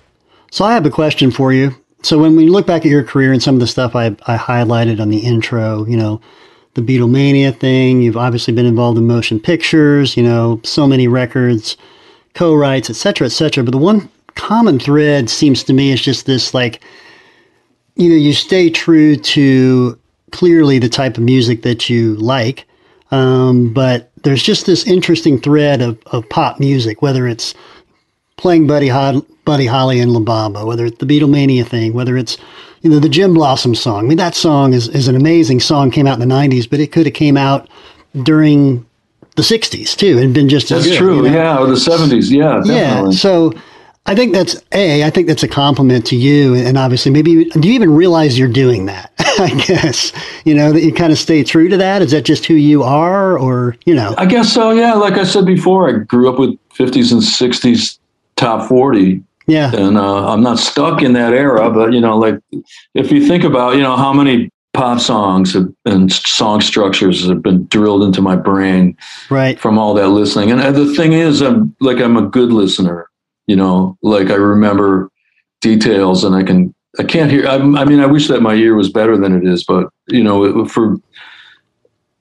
So 0.52 0.66
I 0.66 0.74
have 0.74 0.86
a 0.86 0.90
question 0.92 1.32
for 1.32 1.54
you. 1.54 1.76
So 2.02 2.18
when 2.18 2.36
we 2.36 2.50
look 2.50 2.66
back 2.66 2.86
at 2.86 2.92
your 2.92 3.04
career 3.04 3.34
and 3.34 3.42
some 3.42 3.56
of 3.56 3.62
the 3.62 3.68
stuff 3.68 3.96
I, 3.96 4.08
I 4.28 4.38
highlighted 4.38 5.00
on 5.00 5.10
the 5.10 5.20
intro, 5.20 5.86
you 5.86 5.98
know, 5.98 6.22
the 6.76 6.82
Beatlemania 6.82 7.56
thing, 7.56 8.02
you've 8.02 8.18
obviously 8.18 8.54
been 8.54 8.66
involved 8.66 8.98
in 8.98 9.08
motion 9.08 9.40
pictures, 9.40 10.16
you 10.16 10.24
know, 10.24 10.62
so 10.64 10.88
many 10.88 11.08
records, 11.08 11.78
co-writes, 12.36 12.90
et 12.90 12.96
cetera, 12.96 13.26
et 13.26 13.32
cetera. 13.32 13.64
But 13.64 13.72
the 13.72 13.78
one 13.78 14.10
common 14.36 14.80
thread 14.80 15.30
seems 15.30 15.64
to 15.64 15.74
me 15.74 15.92
is 15.92 16.02
just 16.02 16.26
this 16.26 16.54
like, 16.54 16.82
you 17.96 18.10
know, 18.10 18.16
you 18.16 18.34
stay 18.34 18.70
true 18.70 19.16
to 19.16 19.98
clearly 20.32 20.78
the 20.78 20.90
type 20.90 21.18
of 21.18 21.24
music 21.24 21.64
that 21.64 21.90
you 21.90 22.16
like. 22.16 22.66
Um, 23.12 23.74
but 23.74 24.12
there's 24.24 24.44
just 24.44 24.66
this 24.66 24.86
interesting 24.86 25.40
thread 25.40 25.82
of, 25.82 25.98
of 26.08 26.28
pop 26.30 26.60
music, 26.60 27.02
whether 27.02 27.28
it's 27.28 27.54
playing 28.38 28.68
Buddy, 28.68 28.90
Buddy 29.46 29.66
Holly 29.66 30.00
and 30.00 30.12
La 30.12 30.20
Bamba, 30.20 30.66
whether 30.66 30.86
it's 30.86 30.98
the 30.98 31.06
Beatlemania 31.06 31.66
thing, 31.66 31.94
whether 31.94 32.18
it's 32.18 32.38
you 32.82 32.90
know 32.90 33.00
the 33.00 33.10
Gin 33.10 33.34
Blossom 33.34 33.74
song. 33.74 34.06
I 34.06 34.08
mean, 34.08 34.18
that 34.18 34.36
song 34.36 34.74
is, 34.74 34.90
is 34.90 35.08
an 35.08 35.16
amazing 35.16 35.60
song. 35.60 35.90
Came 35.90 36.06
out 36.06 36.22
in 36.22 36.28
the 36.28 36.36
'90s, 36.36 36.70
but 36.70 36.80
it 36.80 36.92
could 36.92 37.06
have 37.06 37.16
came 37.16 37.38
out 37.38 37.70
during 38.24 38.86
the 39.36 39.42
'60s 39.44 39.96
too, 39.96 40.18
and 40.18 40.34
been 40.34 40.50
just 40.50 40.72
as 40.72 40.84
That's 40.86 40.98
good, 40.98 41.04
true. 41.06 41.16
you 41.26 41.32
know? 41.32 41.38
Yeah, 41.38 41.58
or 41.60 41.68
the 41.68 41.78
seventies. 41.78 42.32
Yeah, 42.32 42.62
Yeah. 42.66 43.10
So 43.12 43.54
I 44.08 44.14
think 44.16 44.34
that's 44.34 44.62
a. 44.72 45.04
I 45.04 45.10
think 45.10 45.28
that's 45.28 45.44
a 45.44 45.48
compliment 45.48 46.06
to 46.08 46.16
you, 46.16 46.54
and 46.56 46.78
obviously, 46.78 47.12
maybe 47.12 47.32
you- 47.32 47.50
do 47.52 47.68
you 47.68 47.74
even 47.74 47.92
realize 47.96 48.38
you're 48.38 48.48
doing 48.48 48.86
that? 48.86 49.12
I 49.40 49.50
guess 49.68 50.12
you 50.46 50.54
know 50.54 50.72
that 50.72 50.82
you 50.84 50.94
kind 50.94 51.12
of 51.12 51.18
stay 51.18 51.44
true 51.44 51.68
to 51.70 51.78
that. 51.78 52.02
Is 52.02 52.12
that 52.12 52.24
just 52.24 52.46
who 52.46 52.54
you 52.54 52.84
are, 52.84 53.38
or 53.38 53.76
you 53.86 53.96
know? 53.96 54.14
I 54.18 54.26
guess 54.28 54.54
so. 54.54 54.72
Yeah, 54.72 54.94
like 54.94 55.14
I 55.14 55.24
said 55.24 55.46
before, 55.46 55.90
I 55.90 55.94
grew 56.04 56.30
up 56.32 56.38
with 56.40 56.58
fifties 56.74 57.12
and 57.12 57.22
sixties 57.24 58.00
top 58.38 58.70
forty, 58.70 59.24
Yeah. 59.48 59.72
and 59.76 59.98
uh, 59.98 60.30
I'm 60.32 60.42
not 60.44 60.60
stuck 60.60 61.02
in 61.02 61.14
that 61.14 61.34
era. 61.34 61.70
But 61.72 61.92
you 61.92 62.00
know, 62.00 62.18
like 62.18 62.40
if 62.94 63.12
you 63.12 63.26
think 63.28 63.44
about, 63.44 63.76
you 63.76 63.82
know, 63.82 63.98
how 63.98 64.14
many 64.14 64.50
pop 64.76 65.00
songs 65.00 65.54
have, 65.54 65.68
and 65.86 66.12
song 66.12 66.62
structures 66.62 67.28
have 67.28 67.42
been 67.42 67.66
drilled 67.68 68.04
into 68.04 68.22
my 68.22 68.36
brain 68.36 68.96
Right. 69.30 69.60
from 69.60 69.80
all 69.80 69.94
that 69.96 70.10
listening. 70.10 70.52
And, 70.52 70.62
and 70.62 70.76
the 70.76 70.94
thing 70.94 71.14
is, 71.14 71.42
I'm 71.42 71.76
like 71.80 71.98
I'm 71.98 72.18
a 72.18 72.28
good 72.28 72.52
listener. 72.52 73.10
You 73.48 73.56
know, 73.56 73.98
like 74.02 74.30
I 74.30 74.36
remember 74.36 75.10
details, 75.62 76.24
and 76.24 76.36
I 76.36 76.44
can 76.44 76.74
I 77.00 77.04
can't 77.04 77.32
hear. 77.32 77.48
I, 77.48 77.56
I 77.56 77.86
mean, 77.86 78.00
I 78.00 78.06
wish 78.06 78.28
that 78.28 78.42
my 78.42 78.54
ear 78.56 78.76
was 78.76 78.90
better 78.92 79.18
than 79.18 79.36
it 79.36 79.48
is, 79.48 79.64
but 79.64 79.88
you 80.08 80.24
know, 80.24 80.44
it, 80.44 80.70
for 80.72 80.98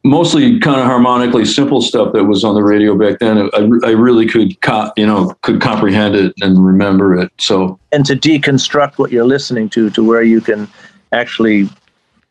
mostly 0.05 0.61
kind 0.61 0.79
of 0.79 0.87
harmonically 0.87 1.47
simple 1.47 1.81
stuff 1.81 2.13
that 2.13 2.25
was 2.25 2.45
on 2.45 2.55
the 2.55 2.63
radio 2.63 2.95
back 2.97 3.19
then, 3.21 3.39
I, 3.55 3.89
I 3.89 3.93
really 3.93 4.27
could, 4.27 4.61
co- 4.61 4.93
you 4.99 5.07
know, 5.07 5.35
could 5.43 5.63
comprehend 5.63 6.15
it 6.15 6.35
and 6.43 6.65
remember 6.65 7.15
it. 7.15 7.33
So 7.39 7.81
and 7.91 8.05
to 8.07 8.15
deconstruct 8.15 8.99
what 8.99 9.11
you're 9.11 9.25
listening 9.25 9.71
to 9.71 9.91
to 9.91 10.05
where 10.05 10.23
you 10.23 10.41
can 10.43 10.69
actually 11.13 11.71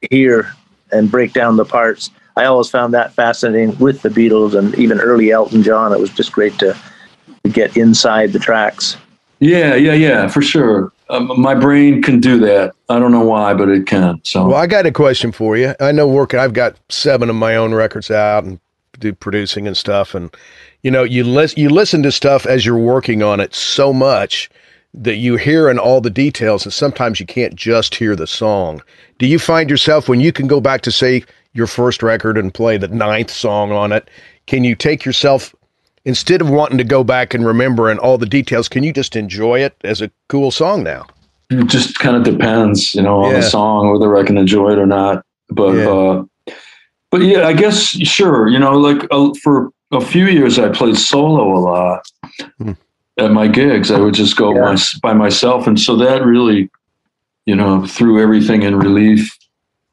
hear 0.10 0.54
and 0.92 1.10
break 1.10 1.34
down 1.34 1.58
the 1.58 1.66
parts. 1.66 2.10
I 2.36 2.46
always 2.46 2.70
found 2.70 2.94
that 2.94 3.14
fascinating 3.14 3.78
with 3.78 4.02
the 4.02 4.10
Beatles 4.10 4.58
and 4.58 4.74
even 4.76 5.00
early 5.00 5.32
Elton 5.32 5.64
John. 5.64 5.94
It 5.94 6.00
was 6.00 6.10
just 6.10 6.32
great 6.32 6.58
to, 6.60 6.78
to 7.44 7.50
get 7.50 7.78
inside 7.78 8.34
the 8.34 8.40
tracks. 8.40 8.98
yeah, 9.40 9.76
yeah, 9.76 9.94
yeah, 9.94 10.28
for 10.28 10.42
sure. 10.42 10.92
Um, 11.10 11.32
my 11.40 11.54
brain 11.54 12.02
can 12.02 12.20
do 12.20 12.40
that. 12.40 12.74
I 12.90 12.98
don't 12.98 13.12
know 13.12 13.26
why, 13.26 13.54
but 13.54 13.70
it 13.70 13.86
can. 13.86 14.20
So 14.24 14.48
Well, 14.48 14.58
I 14.58 14.66
got 14.66 14.86
a 14.86 14.92
question 14.92 15.32
for 15.32 15.58
you. 15.58 15.76
I 15.80 15.92
know 15.92 16.08
working, 16.08 16.40
I've 16.40 16.54
got 16.54 16.78
seven 16.90 17.30
of 17.30 17.36
my 17.36 17.56
own 17.56 17.74
records 17.74 18.10
out 18.10 18.46
and 18.46 18.60
do 19.00 19.14
producing 19.14 19.68
and 19.68 19.78
stuff. 19.78 20.16
And, 20.16 20.34
you 20.82 20.90
know, 20.90 21.04
you, 21.04 21.24
lis- 21.24 21.58
you 21.58 21.70
listen 21.70 22.02
to 22.04 22.12
stuff 22.12 22.46
as 22.46 22.66
you're 22.66 22.78
working 22.78 23.22
on 23.22 23.40
it 23.40 23.54
so 23.54 23.94
much 23.94 24.50
that 24.94 25.16
you 25.16 25.36
hear 25.38 25.70
in 25.70 25.80
all 25.80 26.02
the 26.02 26.10
details, 26.10 26.66
and 26.66 26.74
sometimes 26.74 27.20
you 27.20 27.26
can't 27.26 27.56
just 27.56 27.96
hear 27.96 28.16
the 28.16 28.28
song. 28.28 28.82
Do 29.18 29.26
you 29.26 29.40
find 29.40 29.70
yourself 29.70 30.08
when 30.08 30.20
you 30.20 30.32
can 30.32 30.48
go 30.48 30.62
back 30.62 30.82
to, 30.82 30.92
say, 30.92 31.24
your 31.54 31.68
first 31.68 32.02
record 32.04 32.38
and 32.38 32.54
play 32.54 32.78
the 32.78 32.88
ninth 32.88 33.32
song 33.32 33.72
on 33.72 33.92
it, 33.92 34.10
can 34.48 34.64
you 34.64 34.76
take 34.76 35.06
yourself, 35.06 35.54
instead 36.06 36.42
of 36.42 36.50
wanting 36.50 36.78
to 36.80 36.84
go 36.84 37.04
back 37.04 37.34
and 37.34 37.46
remember 37.46 37.90
and 37.90 38.00
all 38.00 38.18
the 38.18 38.26
details, 38.26 38.68
can 38.68 38.84
you 38.84 38.92
just 38.94 39.16
enjoy 39.16 39.60
it 39.60 39.76
as 39.84 40.02
a 40.02 40.12
cool 40.30 40.52
song 40.52 40.84
now? 40.84 41.06
it 41.50 41.68
just 41.68 42.00
kind 42.00 42.16
of 42.18 42.24
depends, 42.24 42.96
you 42.96 43.02
know, 43.02 43.24
on 43.26 43.32
Yeah. 43.32 43.38
the 43.42 43.44
song 43.44 43.92
whether 43.92 44.18
I 44.18 44.24
can 44.24 44.38
enjoy 44.38 44.72
it 44.72 44.80
or 44.80 44.88
not. 44.88 45.24
But 45.50 45.74
Yeah. 45.76 45.90
uh, 45.90 46.24
but 47.12 47.22
yeah, 47.22 47.46
I 47.48 47.54
guess 47.54 47.78
sure. 47.80 48.48
You 48.48 48.58
know, 48.58 48.76
like 48.76 49.06
uh, 49.12 49.30
for 49.44 49.70
a 49.92 50.02
few 50.02 50.26
years 50.26 50.58
I 50.58 50.70
played 50.70 50.98
solo 50.98 51.56
a 51.56 51.60
lot 51.60 52.02
Hmm. 52.58 52.72
At 53.18 53.32
my 53.32 53.48
gigs. 53.48 53.92
I 53.92 54.00
would 54.00 54.14
just 54.14 54.38
go 54.38 54.54
Yeah. 54.56 54.62
my, 54.62 54.78
by 55.02 55.14
myself, 55.14 55.68
and 55.68 55.80
so 55.80 55.96
that 55.98 56.24
really, 56.26 56.70
you 57.46 57.56
know, 57.56 57.86
threw 57.86 58.22
everything 58.22 58.64
in 58.64 58.78
relief 58.78 59.38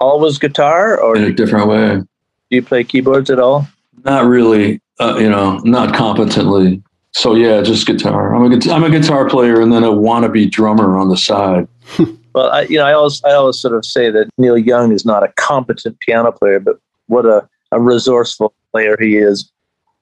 Always 0.02 0.38
guitar, 0.38 0.98
or 0.98 1.14
in 1.14 1.24
a 1.24 1.32
different 1.32 1.68
way. 1.68 1.96
Do 1.96 2.06
you 2.48 2.62
play 2.62 2.84
keyboards 2.84 3.28
at 3.28 3.38
all? 3.38 3.66
Not 4.02 4.24
really, 4.24 4.80
uh, 4.98 5.18
you 5.18 5.28
know, 5.28 5.58
not 5.58 5.94
competently. 5.94 6.82
So 7.12 7.34
yeah, 7.34 7.60
just 7.60 7.86
guitar. 7.86 8.34
I'm 8.34 8.50
a 8.50 8.56
guitar, 8.56 8.76
I'm 8.76 8.84
a 8.84 8.90
guitar 8.90 9.28
player, 9.28 9.60
and 9.60 9.70
then 9.70 9.84
a 9.84 9.90
wannabe 9.90 10.50
drummer 10.50 10.96
on 10.96 11.08
the 11.10 11.16
side. 11.18 11.68
Well, 12.32 12.48
I, 12.52 12.62
you 12.62 12.78
know, 12.78 12.84
I 12.84 12.92
always, 12.92 13.20
I 13.24 13.32
always 13.32 13.58
sort 13.58 13.74
of 13.74 13.84
say 13.84 14.08
that 14.08 14.28
Neil 14.38 14.56
Young 14.56 14.92
is 14.92 15.04
not 15.04 15.24
a 15.24 15.32
competent 15.32 15.98
piano 15.98 16.30
player, 16.30 16.60
but 16.60 16.78
what 17.08 17.26
a, 17.26 17.48
a 17.72 17.80
resourceful 17.80 18.54
player 18.70 18.96
he 19.00 19.16
is 19.16 19.50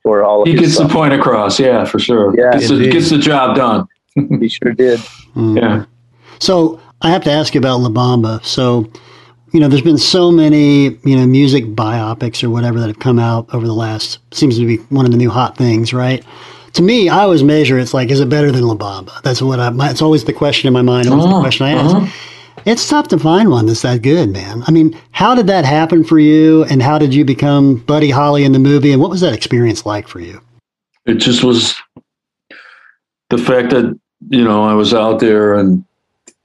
for 0.02 0.22
all 0.24 0.42
of 0.42 0.46
He 0.48 0.52
his 0.52 0.61
gets 0.61 0.78
the 0.78 0.88
point 0.88 1.12
across, 1.14 1.58
yeah, 1.58 1.84
for 1.84 1.98
sure. 1.98 2.34
Yeah. 2.38 2.52
gets, 2.52 2.68
the, 2.68 2.90
gets 2.90 3.11
the 3.11 3.18
job 3.18 3.56
done. 3.56 3.87
He 4.40 4.48
sure 4.48 4.72
did. 4.72 4.98
Mm. 5.37 5.56
Yeah. 5.61 5.84
So 6.40 6.80
I 7.02 7.11
have 7.11 7.22
to 7.24 7.30
ask 7.30 7.54
you 7.54 7.58
about 7.61 7.80
La 7.80 7.88
Bamba. 7.88 8.44
So, 8.44 8.90
you 9.52 9.61
know, 9.61 9.68
there's 9.68 9.82
been 9.82 9.98
so 9.98 10.30
many, 10.30 10.84
you 11.04 11.16
know, 11.16 11.26
music 11.26 11.64
biopics 11.66 12.42
or 12.42 12.50
whatever 12.50 12.80
that 12.80 12.88
have 12.88 12.98
come 12.98 13.18
out 13.18 13.52
over 13.54 13.66
the 13.66 13.74
last, 13.74 14.18
seems 14.34 14.58
to 14.58 14.66
be 14.66 14.76
one 14.94 15.04
of 15.04 15.11
the 15.12 15.16
new 15.18 15.30
hot 15.30 15.56
things, 15.56 15.92
right? 15.92 16.24
To 16.74 16.82
me, 16.82 17.08
I 17.08 17.20
always 17.20 17.42
measure 17.42 17.78
it's 17.78 17.94
like, 17.94 18.11
is 18.11 18.20
it 18.20 18.28
better 18.28 18.52
than 18.52 18.66
La 18.66 18.74
Bamba? 18.74 19.22
That's 19.22 19.40
what 19.40 19.58
I, 19.58 19.70
my, 19.70 19.90
it's 19.90 20.02
always 20.02 20.24
the 20.24 20.32
question 20.32 20.66
in 20.68 20.74
my 20.74 20.82
mind, 20.82 21.08
always 21.08 21.24
the 21.24 21.34
Oh, 21.34 21.40
question 21.40 21.66
I 21.66 21.72
ask. 21.72 21.94
uh-huh. 21.96 22.12
It's 22.64 22.88
tough 22.88 23.08
to 23.08 23.18
find 23.18 23.50
one 23.50 23.66
that's 23.66 23.82
that 23.82 24.02
good, 24.02 24.30
man. 24.30 24.62
I 24.66 24.70
mean, 24.70 24.98
how 25.12 25.34
did 25.34 25.46
that 25.46 25.64
happen 25.64 26.04
for 26.04 26.18
you? 26.18 26.64
And 26.64 26.82
how 26.82 26.98
did 26.98 27.14
you 27.14 27.24
become 27.24 27.76
Buddy 27.76 28.10
Holly 28.10 28.44
in 28.44 28.52
the 28.52 28.58
movie? 28.58 28.92
And 28.92 29.00
what 29.00 29.10
was 29.10 29.20
that 29.20 29.32
experience 29.32 29.86
like 29.86 30.08
for 30.08 30.20
you? 30.20 30.40
It 31.06 31.14
just 31.14 31.42
was 31.42 31.74
the 33.30 33.38
fact 33.38 33.70
that, 33.70 33.98
you 34.28 34.44
know, 34.44 34.64
I 34.64 34.74
was 34.74 34.92
out 34.92 35.20
there 35.20 35.54
and 35.54 35.84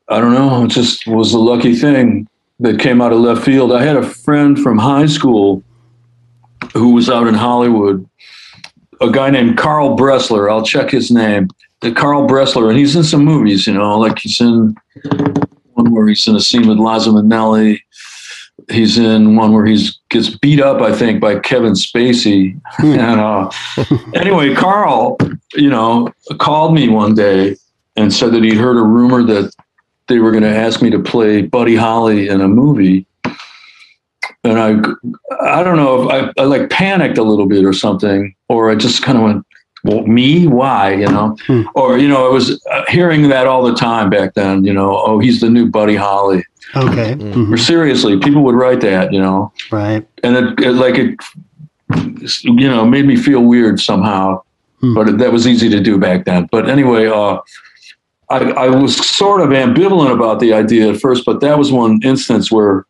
I 0.09 0.19
don't 0.19 0.33
know, 0.33 0.63
it 0.65 0.69
just 0.69 1.07
was 1.07 1.33
a 1.33 1.39
lucky 1.39 1.75
thing 1.75 2.27
that 2.59 2.79
came 2.79 3.01
out 3.01 3.11
of 3.11 3.19
left 3.19 3.43
field. 3.43 3.71
I 3.71 3.83
had 3.83 3.97
a 3.97 4.03
friend 4.03 4.59
from 4.59 4.77
high 4.77 5.07
school 5.07 5.63
who 6.73 6.93
was 6.93 7.09
out 7.09 7.27
in 7.27 7.33
Hollywood, 7.33 8.07
a 9.01 9.11
guy 9.11 9.29
named 9.29 9.57
Carl 9.57 9.97
Bressler. 9.97 10.49
I'll 10.49 10.65
check 10.65 10.89
his 10.89 11.11
name. 11.11 11.49
The 11.81 11.91
Carl 11.91 12.27
Bressler, 12.27 12.69
and 12.69 12.77
he's 12.77 12.95
in 12.95 13.03
some 13.03 13.25
movies, 13.25 13.67
you 13.67 13.73
know, 13.73 13.99
like 13.99 14.19
he's 14.19 14.39
in 14.39 14.75
one 15.73 15.91
where 15.93 16.07
he's 16.07 16.27
in 16.27 16.35
a 16.35 16.39
scene 16.39 16.67
with 16.67 16.77
Liza 16.77 17.09
Minnelli. 17.09 17.79
He's 18.69 18.97
in 18.97 19.35
one 19.35 19.53
where 19.53 19.65
he's 19.65 19.99
gets 20.09 20.29
beat 20.29 20.61
up, 20.61 20.81
I 20.81 20.95
think, 20.95 21.19
by 21.19 21.39
Kevin 21.39 21.73
Spacey. 21.73 22.59
and 22.79 23.19
uh, 23.19 23.49
anyway, 24.13 24.53
Carl, 24.53 25.17
you 25.55 25.69
know, 25.69 26.11
called 26.39 26.73
me 26.73 26.87
one 26.87 27.15
day 27.15 27.55
and 27.95 28.13
said 28.13 28.31
that 28.33 28.43
he'd 28.43 28.57
heard 28.57 28.77
a 28.77 28.83
rumor 28.83 29.23
that 29.23 29.53
they 30.07 30.19
were 30.19 30.31
going 30.31 30.43
to 30.43 30.55
ask 30.55 30.81
me 30.81 30.89
to 30.89 30.99
play 30.99 31.41
Buddy 31.41 31.75
Holly 31.75 32.27
in 32.27 32.41
a 32.41 32.47
movie. 32.47 33.05
And 34.43 34.59
I, 34.59 34.71
I 35.39 35.63
don't 35.63 35.77
know 35.77 36.03
if 36.03 36.09
I, 36.37 36.41
I 36.41 36.45
like 36.45 36.69
panicked 36.69 37.17
a 37.17 37.23
little 37.23 37.45
bit 37.45 37.63
or 37.63 37.73
something, 37.73 38.35
or 38.49 38.69
I 38.69 38.75
just 38.75 39.01
kind 39.01 39.17
of 39.17 39.23
went, 39.23 39.45
well, 39.83 40.01
me, 40.07 40.47
why? 40.47 40.93
You 40.93 41.07
know, 41.07 41.35
Hmm. 41.47 41.61
or 41.75 41.97
you 41.97 42.07
know, 42.07 42.25
I 42.27 42.31
was 42.33 42.63
uh, 42.71 42.83
hearing 42.87 43.29
that 43.29 43.47
all 43.47 43.63
the 43.63 43.73
time 43.75 44.09
back 44.09 44.33
then. 44.33 44.63
You 44.65 44.73
know, 44.73 44.97
oh, 45.05 45.19
he's 45.19 45.41
the 45.41 45.49
new 45.49 45.67
Buddy 45.69 45.95
Holly. 45.95 46.43
Okay. 46.75 47.13
Mm. 47.15 47.33
Mhm. 47.33 47.53
Or 47.53 47.57
seriously, 47.57 48.17
people 48.19 48.41
would 48.43 48.55
write 48.55 48.81
that. 48.81 49.11
You 49.13 49.19
know, 49.19 49.51
Right. 49.71 50.05
and 50.23 50.35
it, 50.35 50.59
it 50.59 50.71
like 50.73 50.95
it, 50.97 51.19
you 52.43 52.67
know, 52.69 52.85
made 52.85 53.05
me 53.05 53.15
feel 53.15 53.41
weird 53.41 53.79
somehow. 53.79 54.41
Hmm. 54.81 54.93
But 54.95 55.17
that 55.19 55.31
was 55.31 55.45
easy 55.47 55.69
to 55.69 55.79
do 55.79 55.97
back 55.97 56.25
then. 56.25 56.47
But 56.51 56.69
anyway, 56.69 57.07
uh, 57.07 57.37
I, 58.29 58.37
I 58.65 58.67
was 58.69 58.95
sort 59.15 59.41
of 59.41 59.49
ambivalent 59.49 60.11
about 60.11 60.39
the 60.39 60.53
idea 60.53 60.89
at 60.91 60.99
first, 60.99 61.25
but 61.25 61.41
that 61.41 61.57
was 61.57 61.71
one 61.71 61.99
instance 62.03 62.51
where 62.51 62.85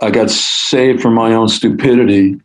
I 0.00 0.10
got 0.10 0.30
saved 0.30 1.00
from 1.02 1.14
my 1.14 1.32
own 1.34 1.48
stupidity 1.48 2.38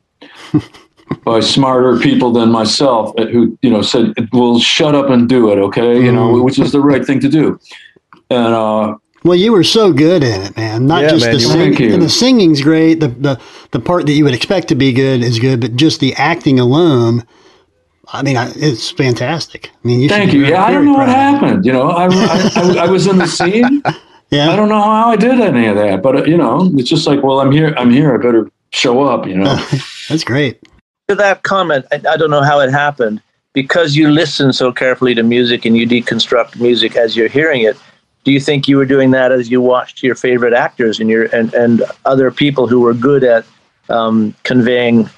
by 1.23 1.39
smarter 1.39 1.99
people 1.99 2.31
than 2.31 2.51
myself 2.51 3.13
uh, 3.17 3.25
who, 3.25 3.57
you 3.61 3.69
know, 3.69 3.81
said, 3.81 4.13
well, 4.31 4.59
shut 4.59 4.95
up 4.95 5.09
and 5.09 5.27
do 5.29 5.51
it. 5.51 5.57
Okay. 5.57 6.03
You 6.03 6.11
know, 6.11 6.33
Mm. 6.33 6.43
which 6.43 6.59
is 6.59 6.71
the 6.71 6.79
right 6.79 7.05
thing 7.05 7.19
to 7.21 7.29
do. 7.29 7.59
And, 8.29 8.53
uh, 8.53 8.95
Well, 9.23 9.35
you 9.37 9.51
were 9.53 9.63
so 9.63 9.93
good 9.93 10.23
in 10.23 10.41
it, 10.41 10.57
man. 10.57 10.85
Not 10.87 11.03
Yeah, 11.03 11.09
just 11.09 11.25
man, 11.25 11.33
the 11.35 11.39
singing. 11.39 11.91
And 11.93 12.01
the 12.01 12.09
singing's 12.09 12.61
great. 12.61 12.99
The, 12.99 13.07
the 13.09 13.39
the 13.71 13.79
part 13.79 14.05
that 14.05 14.13
you 14.13 14.23
would 14.25 14.33
expect 14.33 14.67
to 14.69 14.75
be 14.75 14.91
good 14.91 15.23
is 15.23 15.39
good, 15.39 15.59
but 15.61 15.75
just 15.75 15.99
the 15.99 16.13
acting 16.15 16.59
alone, 16.59 17.23
I 18.11 18.21
mean, 18.21 18.35
I, 18.37 18.51
it's 18.55 18.89
fantastic. 18.91 19.71
I 19.73 19.87
mean, 19.87 20.01
you 20.01 20.09
thank 20.09 20.33
you. 20.33 20.41
very- 20.41 20.51
Yeah. 20.53 20.65
I 20.65 20.71
don't 20.71 20.85
know 20.85 20.91
what 20.93 21.05
proud 21.07 21.09
of 21.09 21.15
it. 21.35 21.45
happened. 21.45 21.65
You 21.65 21.71
know, 21.73 21.89
I, 21.89 22.05
I, 22.05 22.51
I, 22.55 22.85
I 22.85 22.87
was 22.89 23.07
in 23.07 23.17
the 23.17 23.27
scene. 23.27 23.81
yeah, 24.29 24.49
I 24.51 24.55
don't 24.57 24.67
know 24.69 24.81
how 24.81 25.09
I 25.11 25.15
did 25.15 25.39
any 25.39 25.67
of 25.67 25.75
that, 25.77 26.01
but 26.03 26.15
uh, 26.17 26.23
you 26.25 26.37
know, 26.37 26.69
it's 26.77 26.89
just 26.89 27.07
like, 27.07 27.23
well, 27.23 27.39
I'm 27.39 27.51
here. 27.51 27.73
I'm 27.77 27.91
here. 27.91 28.13
I 28.13 28.17
better 28.17 28.49
show 28.71 29.03
up. 29.03 29.25
You 29.25 29.37
know. 29.37 29.55
That's 30.09 30.23
great. 30.25 30.59
To 31.07 31.15
that 31.15 31.43
comment, 31.43 31.85
I, 31.91 32.01
I 32.09 32.17
don't 32.17 32.31
know 32.31 32.43
how 32.43 32.59
it 32.59 32.71
happened 32.71 33.21
because 33.53 33.95
you 33.95 34.09
listen 34.09 34.51
so 34.53 34.71
carefully 34.71 35.13
to 35.15 35.23
music 35.23 35.65
and 35.65 35.77
you 35.77 35.87
deconstruct 35.87 36.59
music 36.59 36.95
as 36.95 37.15
you're 37.15 37.27
hearing 37.27 37.61
it. 37.61 37.77
Do 38.23 38.31
you 38.31 38.39
think 38.39 38.67
you 38.67 38.77
were 38.77 38.85
doing 38.85 39.11
that 39.11 39.31
as 39.31 39.51
you 39.51 39.61
watched 39.61 40.01
your 40.01 40.15
favorite 40.15 40.53
actors 40.53 40.99
and 40.99 41.09
your 41.09 41.25
and, 41.35 41.53
and 41.53 41.83
other 42.05 42.31
people 42.31 42.67
who 42.67 42.79
were 42.79 42.93
good 42.93 43.23
at 43.23 43.45
um, 43.89 44.33
conveying, 44.43 45.09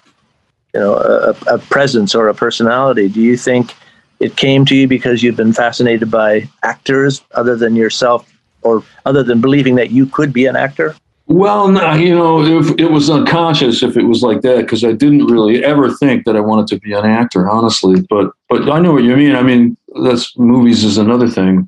you 0.74 0.80
know, 0.80 0.96
a, 0.96 1.36
a 1.54 1.60
presence 1.60 2.16
or 2.16 2.28
a 2.28 2.34
personality? 2.34 3.08
Do 3.08 3.22
you 3.22 3.38
think 3.38 3.76
it 4.20 4.38
came 4.38 4.66
to 4.66 4.76
you 4.76 4.88
because 4.88 5.22
you've 5.22 5.36
been 5.36 5.54
fascinated 5.54 6.10
by 6.10 6.50
actors 6.64 7.22
other 7.36 7.56
than 7.56 7.76
yourself, 7.76 8.28
or 8.64 8.84
other 9.06 9.22
than 9.22 9.40
believing 9.40 9.76
that 9.76 9.92
you 9.92 10.08
could 10.08 10.34
be 10.34 10.48
an 10.48 10.56
actor? 10.56 10.96
Well, 11.28 11.70
no, 11.70 11.94
you 11.94 12.14
know, 12.14 12.44
if 12.44 12.78
it 12.78 12.92
was 12.92 13.10
unconscious 13.10 13.82
if 13.82 13.98
it 13.98 14.04
was 14.04 14.22
like 14.22 14.42
that 14.42 14.62
because 14.62 14.84
I 14.84 14.92
didn't 14.92 15.26
really 15.26 15.64
ever 15.64 15.92
think 15.92 16.26
that 16.26 16.36
I 16.36 16.40
wanted 16.40 16.68
to 16.68 16.80
be 16.80 16.94
an 16.94 17.06
actor, 17.06 17.50
honestly. 17.50 18.02
But 18.10 18.32
but 18.48 18.70
I 18.70 18.80
know 18.80 18.94
what 18.94 19.04
you 19.04 19.16
mean. 19.16 19.36
I 19.36 19.42
mean, 19.42 19.76
that's 20.04 20.38
movies 20.38 20.84
is 20.84 20.98
another 20.98 21.28
thing. 21.28 21.68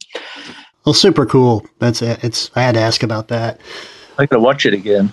Well, 0.85 0.93
super 0.93 1.25
cool. 1.25 1.65
That's 1.79 2.01
it. 2.01 2.23
It's. 2.23 2.51
I 2.55 2.61
had 2.61 2.75
to 2.75 2.81
ask 2.81 3.01
about 3.01 3.29
that. 3.29 3.59
I 4.19 4.27
gotta 4.27 4.41
watch 4.41 4.65
it 4.65 4.73
again. 4.73 5.11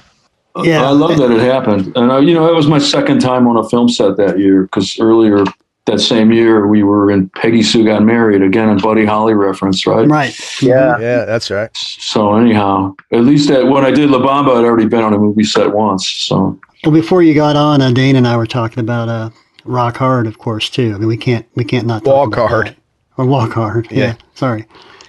Yeah. 0.63 0.85
I 0.85 0.91
love 0.91 1.17
that 1.17 1.31
it 1.33 1.41
happened, 1.41 1.97
and 1.97 2.13
I, 2.13 2.21
you 2.21 2.33
know, 2.35 2.49
it 2.49 2.55
was 2.55 2.69
my 2.69 2.79
second 2.79 3.21
time 3.21 3.49
on 3.49 3.57
a 3.57 3.69
film 3.69 3.89
set 3.89 4.17
that 4.19 4.39
year 4.39 4.65
because 4.65 5.01
earlier 5.01 5.45
that 5.87 6.01
same 6.01 6.33
year 6.33 6.67
we 6.67 6.83
were 6.83 7.11
in 7.11 7.29
Peggy 7.31 7.63
Sue 7.63 7.85
Got 7.85 8.03
Married 8.03 8.43
again, 8.43 8.71
a 8.71 8.77
Buddy 8.77 9.05
Holly 9.05 9.35
reference, 9.35 9.87
right? 9.87 10.09
Right. 10.09 10.35
Yeah. 10.63 10.99
Yeah, 10.99 11.25
that's 11.25 11.51
right. 11.51 11.71
So 11.77 12.37
anyhow, 12.37 12.95
at 13.13 13.21
least 13.21 13.49
that 13.49 13.67
when 13.67 13.85
I 13.85 13.91
did 13.91 14.11
La 14.11 14.19
Bamba, 14.19 14.57
I'd 14.59 14.65
already 14.65 14.87
been 14.89 15.03
on 15.03 15.13
a 15.13 15.19
movie 15.19 15.45
set 15.45 15.73
once. 15.73 16.09
So 16.09 16.59
Well, 16.85 16.93
before 16.93 17.23
you 17.23 17.35
got 17.35 17.57
on, 17.57 17.83
uh, 17.83 17.91
Dane 17.93 18.17
and 18.17 18.27
I 18.27 18.37
were 18.37 18.47
talking 18.47 18.79
about 18.81 19.09
uh, 19.11 19.31
Rock 19.65 19.99
Hard, 19.99 20.27
of 20.27 20.39
course, 20.39 20.71
too. 20.71 20.95
I 20.95 20.99
mean, 20.99 21.09
we 21.09 21.19
can't 21.19 21.47
we 21.55 21.65
can't 21.65 21.87
not 21.87 22.03
talk 22.05 22.15
Walk 22.15 22.33
about 22.35 22.49
Hard. 22.49 22.67
that. 22.69 22.77
or 23.19 23.27
Walk 23.27 23.53
Hard. 23.53 23.89
Yeah. 23.91 23.99
Yeah. 23.99 24.15
Sorry. 24.35 24.65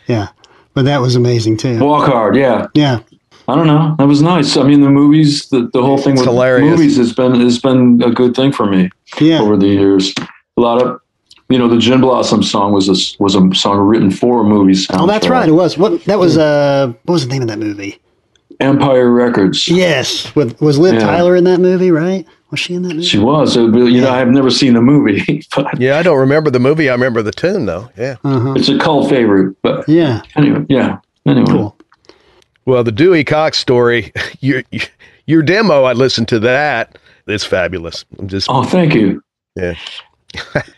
Yeah, 0.07 0.27
but 0.73 0.83
that 0.85 0.99
was 1.01 1.15
amazing 1.15 1.57
too. 1.57 1.79
Walk 1.79 2.07
Hard, 2.11 2.35
yeah. 2.35 2.67
Yeah. 2.73 2.99
I 3.47 3.55
don't 3.55 3.67
know. 3.67 3.95
That 3.99 4.07
was 4.07 4.21
nice. 4.23 4.57
I 4.57 4.63
mean, 4.63 4.81
the 4.81 4.89
movies, 4.89 5.47
the, 5.49 5.69
the 5.71 5.81
whole 5.81 5.99
thing 5.99 6.13
It's 6.13 6.21
with 6.21 6.29
hilarious. 6.31 6.69
movies 6.69 6.97
has 6.97 7.13
been 7.13 7.39
has 7.39 7.59
been 7.59 8.01
a 8.03 8.09
good 8.11 8.35
thing 8.35 8.51
for 8.51 8.65
me 8.65 8.89
Yeah. 9.21 9.39
over 9.39 9.55
the 9.55 9.67
years. 9.67 10.13
A 10.57 10.61
lot 10.61 10.81
of, 10.81 11.01
you 11.49 11.57
know, 11.59 11.67
the 11.67 11.77
Gin 11.77 12.01
Blossom 12.01 12.41
song 12.43 12.71
was 12.71 12.87
a 12.89 13.23
was 13.23 13.35
a 13.35 13.53
song 13.53 13.79
written 13.79 14.09
for 14.11 14.41
a 14.41 14.43
movie 14.43 14.73
soundtrack. 14.73 14.99
Oh, 15.01 15.07
that's 15.07 15.27
right. 15.27 15.47
It 15.49 15.53
was. 15.53 15.77
What 15.77 16.03
that 16.05 16.17
was. 16.19 16.37
Uh, 16.37 16.93
what 17.03 17.13
was 17.13 17.27
the 17.27 17.33
name 17.33 17.41
of 17.41 17.47
that 17.49 17.59
movie? 17.59 17.99
Empire 18.61 19.11
Records. 19.11 19.67
Yes. 19.67 20.33
With 20.35 20.59
was 20.61 20.79
Liv 20.79 20.93
Yeah. 20.93 20.99
Tyler 21.01 21.35
in 21.35 21.43
that 21.43 21.59
movie? 21.59 21.91
Right? 21.91 22.25
Was 22.51 22.59
she 22.61 22.73
in 22.73 22.83
that 22.83 22.93
movie? 22.95 23.05
She 23.05 23.19
was. 23.19 23.57
It- 23.57 23.63
you 23.75 23.99
know, 24.01 24.09
I've 24.11 24.29
never 24.29 24.49
seen 24.49 24.73
the 24.75 24.81
movie, 24.81 25.43
but 25.55 25.79
Yeah, 25.79 25.97
I 25.97 26.03
don't 26.03 26.17
remember 26.19 26.49
the 26.49 26.59
movie. 26.59 26.89
I 26.89 26.93
remember 26.93 27.21
the 27.21 27.31
tune 27.33 27.65
though. 27.65 27.89
Yeah. 27.97 28.15
Uh-huh. 28.23 28.53
it's 28.55 28.69
a 28.69 28.77
cult 28.79 29.09
favorite. 29.09 29.57
But 29.61 29.87
Yeah. 29.89 30.21
anyway, 30.37 30.65
yeah. 30.69 30.99
Anyway, 31.25 31.47
Cool. 31.51 31.77
Well, 32.65 32.83
the 32.83 32.91
Dewey 32.93 33.23
Cox 33.25 33.57
story, 33.59 34.13
your 34.39 34.63
your 35.27 35.41
demo, 35.43 35.83
I 35.83 35.91
listened 35.93 36.29
to 36.29 36.39
that. 36.39 36.97
It's 37.27 37.43
fabulous. 37.43 38.05
I'm 38.19 38.27
just 38.29 38.47
oh, 38.49 38.63
thank 38.63 38.93
you. 38.95 39.21
Yeah. 39.57 39.73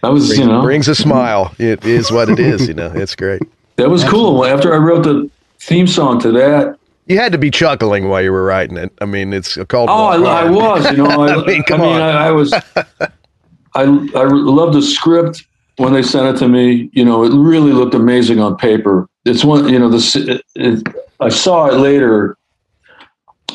That 0.02 0.10
was 0.12 0.28
brings, 0.28 0.38
you 0.40 0.46
know 0.46 0.62
brings 0.62 0.88
a 0.88 0.96
smile. 0.96 1.54
It 1.60 1.84
is 1.86 2.12
what 2.12 2.30
it 2.30 2.40
is. 2.40 2.68
You 2.68 2.74
know, 2.74 2.92
it's 2.94 3.16
great. 3.16 3.42
that 3.78 3.90
was 3.90 4.04
cool. 4.04 4.46
After 4.46 4.74
I 4.74 4.78
wrote 4.78 5.04
the 5.04 5.30
theme 5.60 5.88
song 5.88 6.20
to 6.22 6.32
that, 6.34 6.78
You 7.08 7.18
had 7.18 7.32
to 7.32 7.38
be 7.38 7.50
chuckling 7.52 8.10
while 8.10 8.22
you 8.22 8.32
were 8.32 8.44
writing 8.44 8.78
it. 8.78 8.92
I 9.02 9.06
mean, 9.06 9.34
it's 9.34 9.56
called. 9.68 9.90
Oh, 9.90 10.06
I, 10.08 10.44
I 10.46 10.50
was. 10.50 10.90
You 10.92 10.98
know, 10.98 11.06
I, 11.10 11.28
I 11.28 11.34
I 11.34 11.36
mean, 11.38 11.46
mean, 11.48 11.64
come 11.64 11.82
I, 11.82 11.86
on. 11.86 12.02
I, 12.02 12.32
was. 12.32 12.54
I 12.54 13.84
I 13.84 14.24
loved 14.24 14.74
the 14.76 14.82
script 14.82 15.44
when 15.78 15.94
they 15.94 16.02
sent 16.04 16.36
it 16.36 16.40
to 16.40 16.48
me. 16.48 16.90
You 16.94 17.06
know, 17.06 17.24
it 17.24 17.32
really 17.34 17.72
looked 17.72 17.94
amazing 17.94 18.40
on 18.40 18.56
paper. 18.58 19.08
It's 19.26 19.44
one. 19.44 19.68
You 19.70 19.80
know, 19.80 19.90
the 19.90 20.42
it, 20.56 20.62
it, 20.78 20.96
I 21.20 21.30
saw 21.30 21.68
it 21.68 21.76
later, 21.76 22.38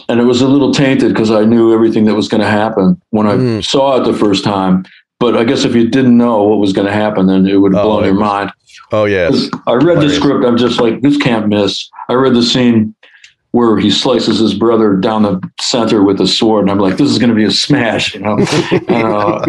and 0.08 0.20
it 0.20 0.24
was 0.24 0.40
a 0.42 0.48
little 0.48 0.72
tainted 0.72 1.12
because 1.12 1.30
I 1.30 1.44
knew 1.44 1.72
everything 1.72 2.04
that 2.06 2.14
was 2.14 2.28
going 2.28 2.40
to 2.40 2.48
happen 2.50 3.00
when 3.10 3.26
I 3.26 3.34
Mm. 3.34 3.64
saw 3.64 4.00
it 4.00 4.04
the 4.04 4.16
first 4.16 4.44
time. 4.44 4.84
But 5.22 5.36
I 5.36 5.44
guess 5.44 5.64
if 5.64 5.72
you 5.76 5.88
didn't 5.88 6.18
know 6.18 6.42
what 6.42 6.58
was 6.58 6.72
going 6.72 6.88
to 6.88 6.92
happen, 6.92 7.26
then 7.28 7.46
it 7.46 7.54
would 7.54 7.72
have 7.74 7.84
Oh, 7.84 7.88
blown 7.90 8.04
your 8.06 8.14
was- 8.14 8.20
mind. 8.20 8.52
Oh 8.90 9.04
yes. 9.04 9.48
I 9.68 9.74
read 9.74 10.00
the 10.00 10.10
script. 10.10 10.44
I'm 10.44 10.56
just 10.56 10.80
like, 10.80 11.00
this 11.00 11.16
can't 11.16 11.46
miss. 11.46 11.88
I 12.08 12.14
read 12.14 12.34
the 12.34 12.42
scene 12.42 12.92
where 13.52 13.78
he 13.78 13.88
slices 13.88 14.40
his 14.40 14.52
brother 14.54 14.96
down 14.96 15.22
the 15.22 15.40
center 15.60 16.02
with 16.02 16.20
a 16.20 16.26
sword, 16.26 16.62
and 16.62 16.70
I'm 16.72 16.78
like, 16.80 16.96
this 16.96 17.08
is 17.08 17.18
going 17.20 17.30
to 17.30 17.36
be 17.36 17.44
a 17.44 17.52
smash, 17.52 18.14
you 18.14 18.20
know. 18.20 18.36
and, 18.88 19.06
uh, 19.06 19.46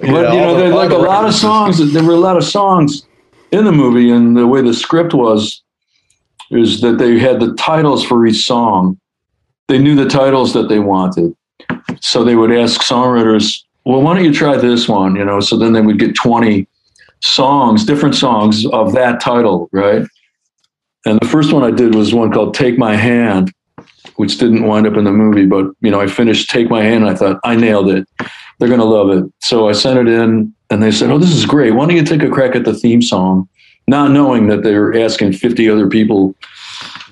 but 0.00 0.32
you 0.34 0.40
know, 0.40 0.54
the- 0.54 0.60
there's 0.62 0.74
like 0.74 0.90
a 0.90 0.96
lot 0.98 1.24
of 1.24 1.34
songs. 1.34 1.92
There 1.92 2.02
were 2.02 2.14
a 2.14 2.16
lot 2.16 2.36
of 2.36 2.42
songs 2.44 3.06
in 3.52 3.64
the 3.64 3.72
movie, 3.72 4.10
and 4.10 4.36
the 4.36 4.46
way 4.48 4.60
the 4.60 4.74
script 4.74 5.14
was 5.14 5.62
is 6.50 6.80
that 6.80 6.98
they 6.98 7.18
had 7.18 7.38
the 7.40 7.54
titles 7.54 8.04
for 8.04 8.26
each 8.26 8.44
song. 8.44 8.98
They 9.68 9.78
knew 9.78 9.94
the 9.94 10.08
titles 10.08 10.52
that 10.54 10.68
they 10.68 10.80
wanted, 10.80 11.32
so 12.00 12.24
they 12.24 12.34
would 12.34 12.50
ask 12.52 12.80
songwriters, 12.80 13.62
"Well, 13.88 14.02
why 14.02 14.14
don't 14.14 14.24
you 14.24 14.32
try 14.32 14.56
this 14.56 14.88
one?" 14.88 15.16
You 15.16 15.24
know. 15.24 15.40
So 15.40 15.56
then 15.56 15.72
they 15.72 15.80
would 15.80 15.98
get 15.98 16.14
20 16.14 16.68
songs, 17.20 17.84
different 17.84 18.14
songs 18.14 18.66
of 18.66 18.92
that 18.92 19.20
title, 19.20 19.68
right? 19.72 20.06
And 21.04 21.18
the 21.20 21.26
first 21.26 21.52
one 21.52 21.64
I 21.64 21.70
did 21.70 21.94
was 21.94 22.14
one 22.14 22.32
called 22.32 22.54
Take 22.54 22.78
My 22.78 22.94
Hand, 22.94 23.52
which 24.16 24.38
didn't 24.38 24.64
wind 24.64 24.86
up 24.86 24.96
in 24.96 25.04
the 25.04 25.12
movie, 25.12 25.46
but 25.46 25.66
you 25.80 25.90
know, 25.90 26.00
I 26.00 26.06
finished 26.06 26.50
Take 26.50 26.68
My 26.70 26.82
Hand 26.82 27.04
and 27.04 27.10
I 27.10 27.14
thought, 27.14 27.40
I 27.44 27.56
nailed 27.56 27.88
it. 27.88 28.06
They're 28.58 28.68
gonna 28.68 28.84
love 28.84 29.10
it. 29.10 29.24
So 29.40 29.68
I 29.68 29.72
sent 29.72 29.98
it 29.98 30.08
in 30.08 30.52
and 30.70 30.82
they 30.82 30.90
said, 30.90 31.10
Oh, 31.10 31.18
this 31.18 31.32
is 31.32 31.46
great. 31.46 31.72
Why 31.72 31.86
don't 31.86 31.96
you 31.96 32.04
take 32.04 32.22
a 32.22 32.30
crack 32.30 32.56
at 32.56 32.64
the 32.64 32.74
theme 32.74 33.02
song? 33.02 33.48
Not 33.86 34.10
knowing 34.10 34.48
that 34.48 34.64
they 34.64 34.74
were 34.74 34.98
asking 34.98 35.32
50 35.32 35.70
other 35.70 35.88
people 35.88 36.34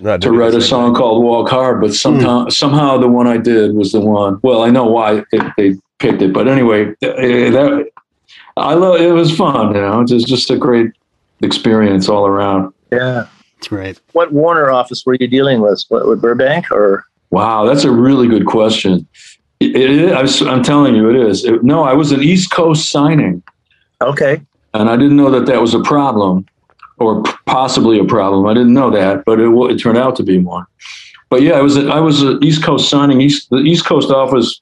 to 0.03 0.31
write 0.31 0.55
a 0.55 0.61
song 0.61 0.95
called 0.95 1.25
Walk 1.25 1.49
Hard, 1.49 1.81
but 1.81 1.95
somehow 1.95 2.49
somehow 2.51 2.99
the 2.99 3.09
one 3.09 3.27
I 3.27 3.39
did 3.39 3.75
was 3.75 3.93
the 3.93 4.01
one. 4.01 4.39
Well, 4.43 4.63
I 4.63 4.69
know 4.69 4.85
why 4.85 5.25
it, 5.33 5.53
they 5.57 5.77
picked 5.99 6.23
it, 6.23 6.33
but 6.33 6.49
anyway, 6.49 6.89
eh, 7.03 7.51
that 7.51 7.89
I 8.57 8.75
love. 8.75 9.01
It 9.01 9.13
was 9.13 9.37
fun, 9.37 9.75
you 9.75 9.81
know. 9.81 10.01
It 10.01 10.11
was 10.11 10.25
just 10.25 10.51
a 10.51 10.57
great 10.57 10.91
experience 11.43 12.09
all 12.09 12.27
around. 12.27 12.73
Yeah. 12.93 13.27
That's 13.57 13.69
great. 13.69 14.01
What 14.13 14.33
Warner 14.33 14.71
office 14.71 15.05
were 15.07 15.17
you 15.19 15.27
dealing 15.27 15.61
with? 15.61 15.83
What, 15.89 16.07
with 16.07 16.21
Burbank 16.21 16.71
or? 16.71 17.05
Wow, 17.31 17.65
that's 17.65 17.85
a 17.85 17.91
really 17.91 18.29
good 18.29 18.47
question. 18.47 19.07
It, 19.61 19.75
it 19.75 19.91
is, 19.91 20.43
I, 20.43 20.51
I'm 20.51 20.63
telling 20.63 20.95
you, 20.95 21.09
it 21.09 21.17
is. 21.17 21.45
It- 21.45 21.65
no, 21.65 21.83
I 21.83 21.95
was 21.95 22.13
an 22.13 22.23
East 22.23 22.51
Coast 22.51 22.91
signing, 22.91 23.43
Okay. 24.03 24.41
and 24.75 24.91
I 24.91 24.97
didn't 24.97 25.17
know 25.17 25.31
that 25.31 25.47
that 25.47 25.61
was 25.61 25.73
a 25.75 25.81
problem, 25.83 26.45
or 26.99 27.23
p- 27.23 27.33
possibly 27.47 27.99
a 27.99 28.05
problem. 28.05 28.47
I 28.47 28.53
didn't 28.53 28.75
know 28.75 28.91
that, 28.91 29.25
but 29.25 29.41
it, 29.41 29.49
it 29.51 29.77
turned 29.79 29.99
out 29.99 30.17
to 30.17 30.23
be 30.23 30.39
one. 30.39 30.67
But 31.31 31.41
yeah, 31.43 31.55
I 31.55 31.63
was 31.63 31.77
a, 31.79 31.89
I 31.89 31.99
was 31.99 32.23
an 32.23 32.45
East 32.45 32.63
Coast 32.63 32.89
signing. 32.91 33.21
East 33.23 33.49
the 33.51 33.57
East 33.57 33.87
Coast 33.87 34.11
office. 34.11 34.61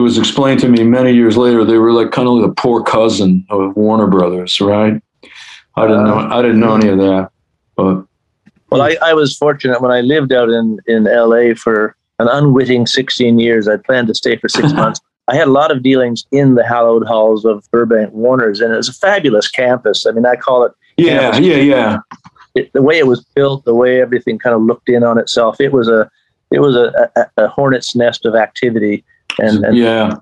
It 0.00 0.02
was 0.02 0.16
explained 0.16 0.60
to 0.60 0.68
me 0.68 0.82
many 0.82 1.12
years 1.12 1.36
later. 1.36 1.62
They 1.62 1.76
were 1.76 1.92
like 1.92 2.10
kind 2.10 2.26
of 2.26 2.32
like 2.38 2.48
the 2.48 2.54
poor 2.54 2.82
cousin 2.82 3.44
of 3.50 3.76
Warner 3.76 4.06
Brothers, 4.06 4.58
right? 4.58 4.98
I 5.76 5.86
didn't 5.86 6.04
know. 6.04 6.16
I 6.16 6.40
didn't 6.40 6.58
know 6.58 6.74
any 6.74 6.88
of 6.88 6.96
that, 6.96 7.30
but 7.76 8.06
Well, 8.70 8.80
I, 8.80 8.96
I 9.02 9.12
was 9.12 9.36
fortunate 9.36 9.82
when 9.82 9.90
I 9.90 10.00
lived 10.00 10.32
out 10.32 10.48
in, 10.48 10.78
in 10.86 11.04
LA 11.04 11.52
for 11.54 11.94
an 12.18 12.28
unwitting 12.28 12.86
16 12.86 13.38
years. 13.38 13.68
I 13.68 13.76
planned 13.76 14.08
to 14.08 14.14
stay 14.14 14.36
for 14.38 14.48
six 14.48 14.72
months. 14.82 15.02
I 15.28 15.36
had 15.36 15.48
a 15.48 15.52
lot 15.52 15.70
of 15.70 15.82
dealings 15.82 16.24
in 16.32 16.54
the 16.54 16.66
hallowed 16.66 17.06
halls 17.06 17.44
of 17.44 17.62
Burbank 17.70 18.10
Warners, 18.14 18.62
and 18.62 18.72
it 18.72 18.78
was 18.78 18.88
a 18.88 18.94
fabulous 18.94 19.48
campus. 19.48 20.06
I 20.06 20.12
mean, 20.12 20.24
I 20.24 20.34
call 20.34 20.64
it 20.64 20.72
Yeah, 20.96 21.32
campus. 21.32 21.40
yeah, 21.40 21.56
yeah. 21.56 21.98
It, 22.54 22.72
the 22.72 22.80
way 22.80 22.96
it 22.96 23.06
was 23.06 23.22
built, 23.34 23.66
the 23.66 23.74
way 23.74 24.00
everything 24.00 24.38
kind 24.38 24.56
of 24.56 24.62
looked 24.62 24.88
in 24.88 25.04
on 25.04 25.18
itself. 25.18 25.60
It 25.60 25.74
was 25.74 25.88
a 25.88 26.10
it 26.50 26.60
was 26.60 26.74
a, 26.74 27.10
a, 27.16 27.44
a 27.44 27.48
hornet's 27.48 27.94
nest 27.94 28.24
of 28.24 28.34
activity 28.34 29.04
and 29.38 29.64
and, 29.64 29.76
yeah. 29.76 30.14